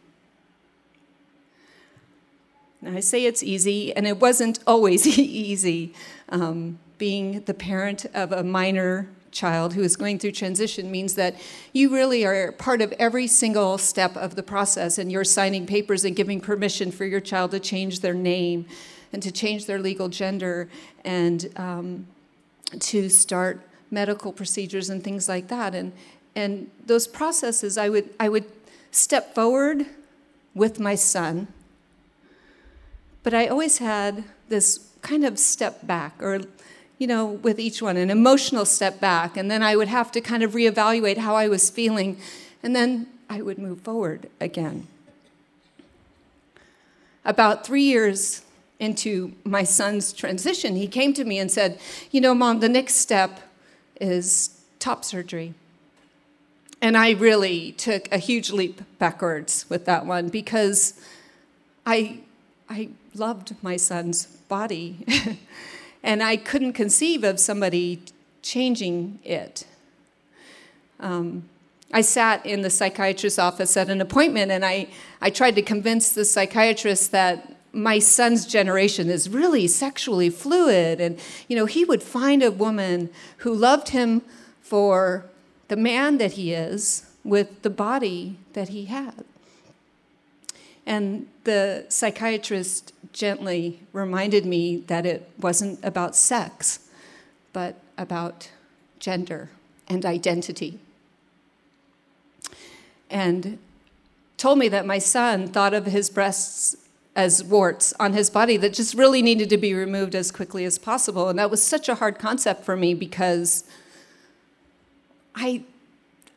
And 2.82 2.96
I 2.96 3.02
say 3.02 3.26
it's 3.26 3.44
easy, 3.44 3.94
and 3.94 4.08
it 4.08 4.22
wasn't 4.22 4.60
always 4.66 5.06
easy. 5.20 5.94
Um, 6.30 6.80
being 6.98 7.42
the 7.42 7.54
parent 7.54 8.06
of 8.14 8.32
a 8.32 8.44
minor 8.44 9.10
child 9.32 9.74
who 9.74 9.82
is 9.82 9.96
going 9.98 10.18
through 10.18 10.32
transition 10.32 10.90
means 10.90 11.16
that 11.16 11.36
you 11.74 11.94
really 11.94 12.26
are 12.26 12.52
part 12.54 12.82
of 12.82 12.94
every 12.94 13.28
single 13.28 13.78
step 13.78 14.16
of 14.16 14.36
the 14.36 14.44
process, 14.44 14.98
and 14.98 15.12
you're 15.12 15.24
signing 15.24 15.66
papers 15.66 16.06
and 16.06 16.16
giving 16.16 16.40
permission 16.40 16.92
for 16.92 17.06
your 17.06 17.20
child 17.20 17.52
to 17.52 17.60
change 17.60 18.00
their 18.00 18.14
name 18.14 18.66
and 19.12 19.22
to 19.22 19.32
change 19.32 19.66
their 19.66 19.80
legal 19.80 20.10
gender 20.10 20.70
and 21.04 21.52
um, 21.58 22.08
to 22.80 23.10
start 23.10 23.62
medical 23.92 24.32
procedures 24.32 24.90
and 24.90 25.04
things 25.04 25.28
like 25.28 25.48
that. 25.50 25.76
And, 25.76 25.92
and 26.36 26.70
those 26.86 27.08
processes, 27.08 27.78
I 27.78 27.90
would, 27.90 28.10
I 28.20 28.30
would 28.30 28.46
step 28.92 29.36
forward 29.36 29.86
with 30.54 30.80
my 30.80 30.96
son 30.96 31.48
but 33.26 33.34
I 33.34 33.48
always 33.48 33.80
had 33.80 34.24
this 34.50 34.88
kind 35.02 35.26
of 35.26 35.40
step 35.40 35.88
back, 35.88 36.14
or, 36.22 36.42
you 36.98 37.08
know, 37.08 37.26
with 37.26 37.60
each 37.60 37.82
one, 37.82 37.98
an 37.98 38.10
emotional 38.10 38.66
step 38.66 39.00
back. 39.00 39.36
And 39.36 39.52
then 39.52 39.62
I 39.62 39.76
would 39.76 39.88
have 39.88 40.12
to 40.14 40.22
kind 40.22 40.44
of 40.44 40.54
reevaluate 40.54 41.18
how 41.18 41.36
I 41.36 41.48
was 41.48 41.70
feeling. 41.70 42.18
And 42.64 42.76
then 42.76 43.08
I 43.30 43.42
would 43.42 43.58
move 43.58 43.82
forward 43.82 44.30
again. 44.40 44.88
About 47.26 47.66
three 47.66 47.84
years 47.84 48.44
into 48.80 49.34
my 49.44 49.64
son's 49.64 50.14
transition, 50.14 50.76
he 50.76 50.88
came 50.88 51.14
to 51.14 51.26
me 51.26 51.40
and 51.40 51.52
said, 51.52 51.80
You 52.12 52.22
know, 52.22 52.34
mom, 52.34 52.60
the 52.60 52.70
next 52.70 52.96
step 52.96 53.40
is 54.00 54.62
top 54.80 55.04
surgery. 55.04 55.54
And 56.82 56.96
I 56.96 57.12
really 57.12 57.72
took 57.72 58.12
a 58.12 58.18
huge 58.18 58.52
leap 58.52 58.82
backwards 59.00 59.66
with 59.70 59.86
that 59.86 60.06
one 60.06 60.30
because 60.30 60.94
I, 61.86 62.20
I 62.70 62.90
loved 63.16 63.56
my 63.62 63.78
son's 63.78 64.26
body. 64.26 65.06
and 66.06 66.22
I 66.22 66.38
couldn't 66.38 66.74
conceive 66.74 67.24
of 67.24 67.40
somebody 67.40 68.00
changing 68.44 69.20
it. 69.24 69.66
Um, 71.00 71.50
I 71.92 72.02
sat 72.02 72.46
in 72.46 72.62
the 72.62 72.70
psychiatrist's 72.70 73.40
office 73.40 73.76
at 73.76 73.90
an 73.90 74.00
appointment 74.00 74.52
and 74.52 74.64
I, 74.64 74.88
I 75.20 75.32
tried 75.32 75.56
to 75.56 75.64
convince 75.64 76.12
the 76.12 76.24
psychiatrist 76.24 77.12
that 77.12 77.56
my 77.74 78.00
son's 78.00 78.46
generation 78.46 79.10
is 79.10 79.30
really 79.30 79.68
sexually 79.68 80.30
fluid 80.30 81.02
and 81.02 81.20
you 81.50 81.58
know 81.58 81.66
he 81.66 81.84
would 81.84 82.02
find 82.02 82.42
a 82.42 82.52
woman 82.52 83.10
who 83.38 83.54
loved 83.54 83.90
him 83.90 84.22
for 84.62 85.26
the 85.68 85.76
man 85.76 86.18
that 86.20 86.34
he 86.34 86.54
is 86.54 87.06
with 87.24 87.64
the 87.64 87.70
body 87.70 88.38
that 88.54 88.70
he 88.70 88.86
had 88.86 89.26
and 90.86 91.28
the 91.44 91.86
psychiatrist 91.90 92.94
gently 93.12 93.80
reminded 93.94 94.46
me 94.46 94.78
that 94.88 95.06
it 95.06 95.30
wasn't 95.40 95.84
about 95.84 96.16
sex, 96.16 96.80
but 97.54 97.80
about 97.98 98.52
gender 99.00 99.50
and 99.88 100.06
identity. 100.06 100.80
And 103.10 103.58
told 104.38 104.60
me 104.60 104.68
that 104.68 104.86
my 104.86 105.00
son 105.00 105.48
thought 105.48 105.74
of 105.74 105.86
his 105.86 106.10
breasts 106.10 106.76
as 107.16 107.44
warts 107.44 107.94
on 108.00 108.14
his 108.14 108.30
body 108.30 108.58
that 108.58 108.74
just 108.74 108.94
really 108.94 109.22
needed 109.22 109.50
to 109.50 109.58
be 109.58 109.74
removed 109.74 110.14
as 110.14 110.32
quickly 110.32 110.66
as 110.66 110.78
possible. 110.78 111.30
And 111.30 111.40
that 111.40 111.50
was 111.50 111.64
such 111.64 111.88
a 111.88 111.96
hard 111.96 112.20
concept 112.20 112.66
for 112.66 112.76
me 112.76 112.94
because 112.94 113.64
I 115.34 115.64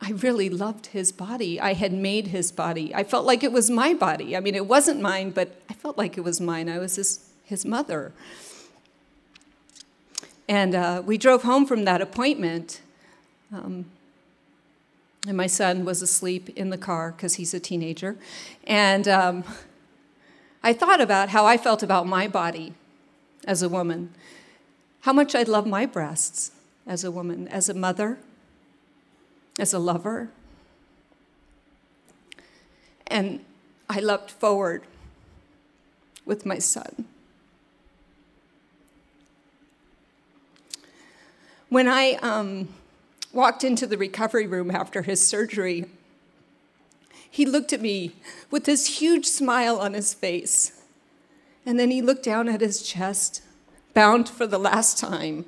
I 0.01 0.11
really 0.11 0.49
loved 0.49 0.87
his 0.87 1.11
body. 1.11 1.59
I 1.59 1.73
had 1.73 1.91
made 1.91 2.27
his 2.27 2.51
body. 2.51 2.95
I 2.95 3.03
felt 3.03 3.25
like 3.25 3.43
it 3.43 3.51
was 3.51 3.69
my 3.69 3.93
body. 3.93 4.35
I 4.35 4.39
mean, 4.39 4.55
it 4.55 4.65
wasn't 4.65 5.01
mine, 5.01 5.31
but 5.31 5.61
I 5.69 5.73
felt 5.73 5.97
like 5.97 6.17
it 6.17 6.21
was 6.21 6.39
mine. 6.39 6.69
I 6.69 6.79
was 6.79 6.95
his, 6.95 7.29
his 7.43 7.65
mother. 7.65 8.13
And 10.47 10.73
uh, 10.73 11.03
we 11.05 11.17
drove 11.17 11.43
home 11.43 11.65
from 11.65 11.83
that 11.85 12.01
appointment. 12.01 12.81
Um, 13.53 13.85
and 15.27 15.35
my 15.35 15.47
son 15.47 15.83
was 15.83 16.01
asleep 16.01 16.49
in 16.49 16.69
the 16.69 16.77
car 16.77 17.11
because 17.11 17.35
he's 17.35 17.53
a 17.53 17.59
teenager. 17.59 18.15
And 18.65 19.07
um, 19.07 19.43
I 20.63 20.71
thought 20.71 21.01
about 21.01 21.29
how 21.29 21.45
I 21.45 21.57
felt 21.57 21.83
about 21.83 22.07
my 22.07 22.27
body 22.27 22.73
as 23.45 23.61
a 23.61 23.69
woman, 23.69 24.13
how 25.01 25.11
much 25.11 25.35
I 25.35 25.43
love 25.43 25.67
my 25.67 25.85
breasts 25.85 26.51
as 26.87 27.03
a 27.03 27.11
woman, 27.11 27.47
as 27.49 27.67
a 27.67 27.73
mother, 27.73 28.17
as 29.59 29.73
a 29.73 29.79
lover. 29.79 30.29
And 33.07 33.43
I 33.89 33.99
leapt 33.99 34.31
forward 34.31 34.83
with 36.25 36.45
my 36.45 36.59
son. 36.59 37.05
When 41.69 41.87
I 41.87 42.13
um, 42.21 42.69
walked 43.31 43.63
into 43.63 43.85
the 43.85 43.97
recovery 43.97 44.47
room 44.47 44.71
after 44.71 45.03
his 45.03 45.25
surgery, 45.25 45.85
he 47.29 47.45
looked 47.45 47.73
at 47.73 47.81
me 47.81 48.15
with 48.49 48.65
this 48.65 48.99
huge 48.99 49.25
smile 49.25 49.77
on 49.77 49.93
his 49.93 50.13
face. 50.13 50.81
And 51.65 51.79
then 51.79 51.91
he 51.91 52.01
looked 52.01 52.23
down 52.23 52.49
at 52.49 52.61
his 52.61 52.81
chest, 52.81 53.43
bound 53.93 54.27
for 54.27 54.47
the 54.47 54.57
last 54.57 54.97
time 54.97 55.45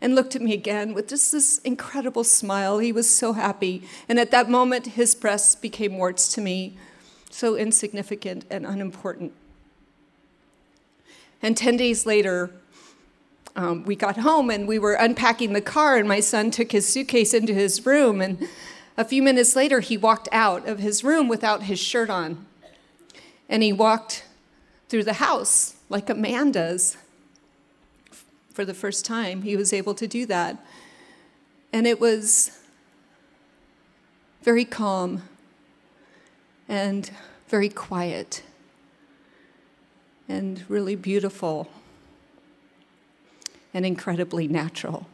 and 0.00 0.14
looked 0.14 0.36
at 0.36 0.42
me 0.42 0.52
again 0.52 0.94
with 0.94 1.08
just 1.08 1.32
this 1.32 1.58
incredible 1.58 2.24
smile. 2.24 2.78
He 2.78 2.92
was 2.92 3.08
so 3.10 3.32
happy. 3.32 3.82
And 4.08 4.18
at 4.18 4.30
that 4.30 4.48
moment, 4.48 4.88
his 4.88 5.14
breasts 5.14 5.54
became 5.54 5.98
warts 5.98 6.32
to 6.34 6.40
me, 6.40 6.76
so 7.30 7.56
insignificant 7.56 8.44
and 8.50 8.64
unimportant. 8.64 9.32
And 11.42 11.56
10 11.56 11.76
days 11.76 12.06
later, 12.06 12.50
um, 13.56 13.84
we 13.84 13.96
got 13.96 14.18
home 14.18 14.50
and 14.50 14.68
we 14.68 14.78
were 14.78 14.94
unpacking 14.94 15.52
the 15.52 15.60
car, 15.60 15.96
and 15.96 16.06
my 16.06 16.20
son 16.20 16.50
took 16.50 16.70
his 16.72 16.88
suitcase 16.88 17.34
into 17.34 17.52
his 17.52 17.84
room. 17.84 18.20
And 18.20 18.48
a 18.96 19.04
few 19.04 19.22
minutes 19.22 19.56
later, 19.56 19.80
he 19.80 19.96
walked 19.96 20.28
out 20.30 20.66
of 20.68 20.78
his 20.78 21.02
room 21.02 21.28
without 21.28 21.64
his 21.64 21.80
shirt 21.80 22.10
on. 22.10 22.46
And 23.48 23.62
he 23.62 23.72
walked 23.72 24.24
through 24.88 25.04
the 25.04 25.14
house 25.14 25.74
like 25.88 26.08
a 26.08 26.14
man 26.14 26.52
does 26.52 26.96
for 28.58 28.64
the 28.64 28.74
first 28.74 29.04
time, 29.04 29.42
he 29.42 29.56
was 29.56 29.72
able 29.72 29.94
to 29.94 30.08
do 30.08 30.26
that. 30.26 30.58
And 31.72 31.86
it 31.86 32.00
was 32.00 32.58
very 34.42 34.64
calm 34.64 35.22
and 36.68 37.08
very 37.46 37.68
quiet 37.68 38.42
and 40.28 40.64
really 40.68 40.96
beautiful 40.96 41.70
and 43.72 43.86
incredibly 43.86 44.48
natural. 44.48 45.06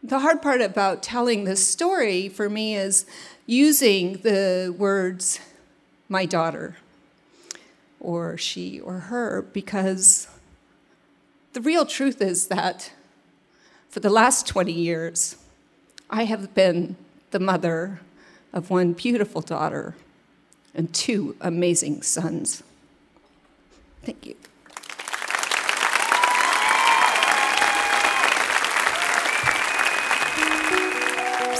The 0.00 0.20
hard 0.20 0.40
part 0.40 0.60
about 0.60 1.02
telling 1.02 1.42
this 1.42 1.66
story 1.66 2.28
for 2.28 2.48
me 2.48 2.76
is 2.76 3.04
using 3.46 4.18
the 4.18 4.72
words, 4.78 5.40
my 6.08 6.24
daughter 6.24 6.76
or 8.00 8.36
she 8.36 8.80
or 8.80 8.94
her 8.94 9.42
because 9.42 10.26
the 11.52 11.60
real 11.60 11.84
truth 11.84 12.22
is 12.22 12.48
that 12.48 12.92
for 13.88 14.00
the 14.00 14.10
last 14.10 14.46
20 14.46 14.72
years, 14.72 15.36
I 16.08 16.24
have 16.24 16.54
been 16.54 16.96
the 17.30 17.40
mother 17.40 18.00
of 18.52 18.70
one 18.70 18.92
beautiful 18.94 19.40
daughter 19.40 19.94
and 20.74 20.92
two 20.94 21.36
amazing 21.40 22.02
sons. 22.02 22.62
Thank 24.02 24.26
you. 24.26 24.36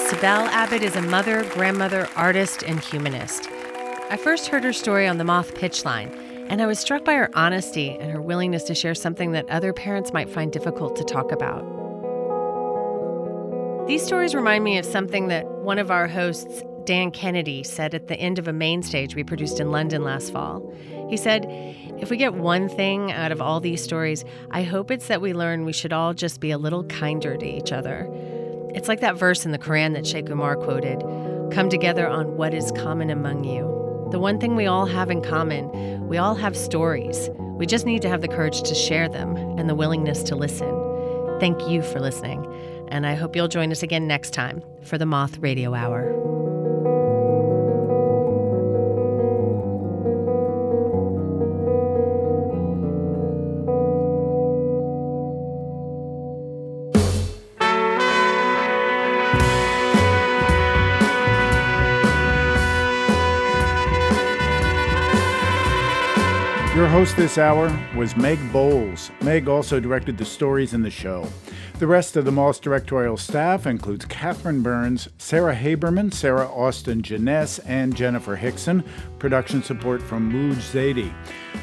Cybele 0.08 0.48
Abbett 0.48 0.82
is 0.82 0.96
a 0.96 1.02
mother, 1.02 1.44
grandmother, 1.54 2.08
artist, 2.16 2.62
and 2.62 2.80
humanist. 2.80 3.48
I 4.10 4.16
first 4.16 4.48
heard 4.48 4.64
her 4.64 4.72
story 4.72 5.06
on 5.06 5.18
the 5.18 5.24
Moth 5.24 5.54
Pitch 5.54 5.84
Line 5.84 6.10
and 6.50 6.60
I 6.60 6.66
was 6.66 6.80
struck 6.80 7.04
by 7.04 7.14
her 7.14 7.30
honesty 7.34 7.96
and 8.00 8.10
her 8.10 8.20
willingness 8.20 8.64
to 8.64 8.74
share 8.74 8.96
something 8.96 9.30
that 9.32 9.48
other 9.48 9.72
parents 9.72 10.12
might 10.12 10.28
find 10.28 10.52
difficult 10.52 10.96
to 10.96 11.04
talk 11.04 11.30
about. 11.30 11.64
These 13.86 14.04
stories 14.04 14.34
remind 14.34 14.64
me 14.64 14.76
of 14.76 14.84
something 14.84 15.28
that 15.28 15.46
one 15.46 15.78
of 15.78 15.92
our 15.92 16.08
hosts, 16.08 16.64
Dan 16.84 17.12
Kennedy, 17.12 17.62
said 17.62 17.94
at 17.94 18.08
the 18.08 18.16
end 18.16 18.40
of 18.40 18.48
a 18.48 18.52
main 18.52 18.82
stage 18.82 19.14
we 19.14 19.22
produced 19.22 19.60
in 19.60 19.70
London 19.70 20.02
last 20.02 20.32
fall. 20.32 20.60
He 21.08 21.16
said, 21.16 21.46
If 22.00 22.10
we 22.10 22.16
get 22.16 22.34
one 22.34 22.68
thing 22.68 23.12
out 23.12 23.30
of 23.30 23.40
all 23.40 23.60
these 23.60 23.82
stories, 23.82 24.24
I 24.50 24.64
hope 24.64 24.90
it's 24.90 25.06
that 25.06 25.20
we 25.20 25.32
learn 25.32 25.64
we 25.64 25.72
should 25.72 25.92
all 25.92 26.14
just 26.14 26.40
be 26.40 26.50
a 26.50 26.58
little 26.58 26.82
kinder 26.84 27.36
to 27.36 27.46
each 27.46 27.70
other. 27.70 28.08
It's 28.74 28.88
like 28.88 29.00
that 29.02 29.16
verse 29.16 29.44
in 29.46 29.52
the 29.52 29.58
Quran 29.58 29.94
that 29.94 30.06
Sheikh 30.06 30.28
Umar 30.28 30.56
quoted 30.56 31.00
Come 31.52 31.68
together 31.68 32.08
on 32.08 32.36
what 32.36 32.54
is 32.54 32.72
common 32.72 33.10
among 33.10 33.44
you. 33.44 33.79
The 34.10 34.18
one 34.18 34.40
thing 34.40 34.56
we 34.56 34.66
all 34.66 34.86
have 34.86 35.10
in 35.10 35.22
common, 35.22 36.08
we 36.08 36.18
all 36.18 36.34
have 36.34 36.56
stories. 36.56 37.30
We 37.38 37.66
just 37.66 37.86
need 37.86 38.02
to 38.02 38.08
have 38.08 38.20
the 38.22 38.28
courage 38.28 38.62
to 38.62 38.74
share 38.74 39.08
them 39.08 39.36
and 39.36 39.68
the 39.68 39.74
willingness 39.74 40.22
to 40.24 40.36
listen. 40.36 40.68
Thank 41.38 41.68
you 41.68 41.82
for 41.82 42.00
listening. 42.00 42.46
and 42.90 43.06
I 43.06 43.14
hope 43.14 43.36
you'll 43.36 43.46
join 43.46 43.70
us 43.70 43.84
again 43.84 44.08
next 44.08 44.32
time 44.32 44.62
for 44.82 44.98
the 44.98 45.06
Moth 45.06 45.38
Radio 45.38 45.74
Hour. 45.74 46.39
Host 66.90 67.16
this 67.16 67.38
hour 67.38 67.70
was 67.94 68.16
Meg 68.16 68.40
Bowles. 68.52 69.12
Meg 69.22 69.46
also 69.46 69.78
directed 69.78 70.18
the 70.18 70.24
stories 70.24 70.74
in 70.74 70.82
the 70.82 70.90
show. 70.90 71.24
The 71.78 71.86
rest 71.86 72.16
of 72.16 72.24
the 72.24 72.32
Moth 72.32 72.60
directorial 72.60 73.16
staff 73.16 73.64
includes 73.64 74.04
Catherine 74.06 74.60
Burns, 74.60 75.08
Sarah 75.16 75.54
Haberman, 75.54 76.12
Sarah 76.12 76.48
Austin 76.48 77.00
Jenness, 77.00 77.60
and 77.64 77.94
Jennifer 77.94 78.34
Hickson. 78.34 78.82
Production 79.20 79.62
support 79.62 80.02
from 80.02 80.32
Mooj 80.32 80.56
Zadie. 80.56 81.14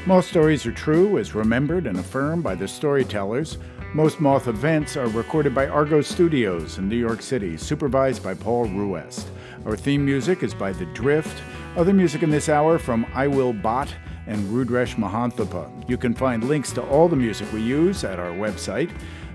Moth 0.06 0.26
stories 0.26 0.66
are 0.66 0.72
true, 0.72 1.18
as 1.18 1.36
remembered 1.36 1.88
and 1.88 2.00
affirmed 2.00 2.42
by 2.42 2.56
the 2.56 2.68
storytellers. 2.68 3.58
Most 3.94 4.22
Moth 4.22 4.48
events 4.48 4.96
are 4.96 5.10
recorded 5.10 5.54
by 5.54 5.68
Argo 5.68 6.00
Studios 6.00 6.78
in 6.78 6.88
New 6.88 6.96
York 6.96 7.22
City, 7.22 7.58
supervised 7.58 8.24
by 8.24 8.34
Paul 8.34 8.70
Ruest. 8.70 9.28
Our 9.66 9.76
theme 9.76 10.06
music 10.06 10.42
is 10.42 10.54
by 10.54 10.72
The 10.72 10.86
Drift. 10.86 11.44
Other 11.76 11.94
music 11.94 12.24
in 12.24 12.30
this 12.30 12.48
hour 12.48 12.80
from 12.80 13.06
I 13.14 13.28
Will 13.28 13.52
Bot 13.52 13.94
and 14.28 14.46
Rudresh 14.50 14.96
Mahanthappa. 14.96 15.70
You 15.90 15.98
can 15.98 16.14
find 16.14 16.44
links 16.44 16.72
to 16.74 16.82
all 16.88 17.08
the 17.08 17.16
music 17.16 17.52
we 17.52 17.62
use 17.62 18.04
at 18.04 18.20
our 18.20 18.32
website. 18.32 18.92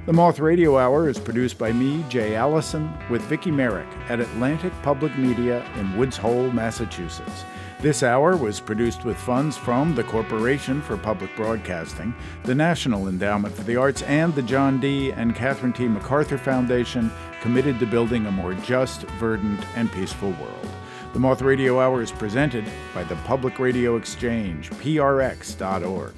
The 0.07 0.13
Moth 0.13 0.39
Radio 0.39 0.79
Hour 0.79 1.09
is 1.09 1.19
produced 1.19 1.59
by 1.59 1.73
me, 1.73 2.05
Jay 2.09 2.35
Allison, 2.35 2.93
with 3.09 3.23
Vicki 3.23 3.51
Merrick 3.51 3.89
at 4.09 4.21
Atlantic 4.21 4.73
Public 4.83 5.17
Media 5.17 5.65
in 5.77 5.97
Woods 5.97 6.17
Hole, 6.17 6.51
Massachusetts. 6.51 7.45
This 7.83 8.05
hour 8.05 8.37
was 8.37 8.61
produced 8.61 9.05
with 9.05 9.17
funds 9.17 9.57
from 9.57 9.97
the 9.97 10.05
Corporation 10.05 10.81
for 10.83 10.97
Public 10.97 11.35
Broadcasting, 11.35 12.15
the 12.45 12.55
National 12.55 13.09
Endowment 13.09 13.53
for 13.53 13.65
the 13.65 13.75
Arts, 13.75 14.03
and 14.03 14.33
the 14.37 14.43
John 14.43 14.79
D. 14.79 15.11
and 15.11 15.35
Catherine 15.35 15.73
T. 15.73 15.89
MacArthur 15.89 16.39
Foundation, 16.39 17.11
committed 17.41 17.81
to 17.81 17.87
building 17.87 18.27
a 18.27 18.31
more 18.31 18.55
just, 18.55 19.03
verdant, 19.19 19.65
and 19.75 19.91
peaceful 19.91 20.31
world. 20.31 20.69
The 21.13 21.19
Moth 21.19 21.43
Radio 21.43 21.79
Hour 21.79 22.01
is 22.01 22.11
presented 22.11 22.65
by 22.95 23.05
the 23.05 23.17
Public 23.17 23.59
Radio 23.59 23.97
Exchange, 23.97 24.71
prx.org. 24.71 26.13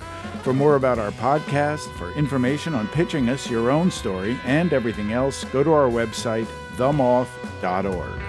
For 0.44 0.54
more 0.54 0.76
about 0.76 1.00
our 1.00 1.10
podcast, 1.12 1.92
for 1.96 2.12
information 2.12 2.76
on 2.76 2.86
pitching 2.88 3.28
us 3.28 3.50
your 3.50 3.72
own 3.72 3.90
story, 3.90 4.38
and 4.44 4.72
everything 4.72 5.12
else, 5.12 5.42
go 5.46 5.64
to 5.64 5.72
our 5.72 5.88
website, 5.88 6.46
themoth.org. 6.76 8.20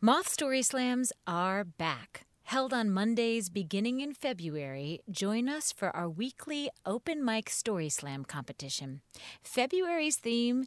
Moth 0.00 0.28
Story 0.28 0.62
Slams 0.62 1.12
are 1.26 1.62
back. 1.62 2.25
Held 2.46 2.72
on 2.72 2.92
Mondays 2.92 3.48
beginning 3.48 4.00
in 4.00 4.14
February, 4.14 5.00
join 5.10 5.48
us 5.48 5.72
for 5.72 5.90
our 5.96 6.08
weekly 6.08 6.70
open 6.86 7.24
mic 7.24 7.50
story 7.50 7.88
slam 7.88 8.24
competition. 8.24 9.00
February's 9.42 10.18
theme 10.18 10.66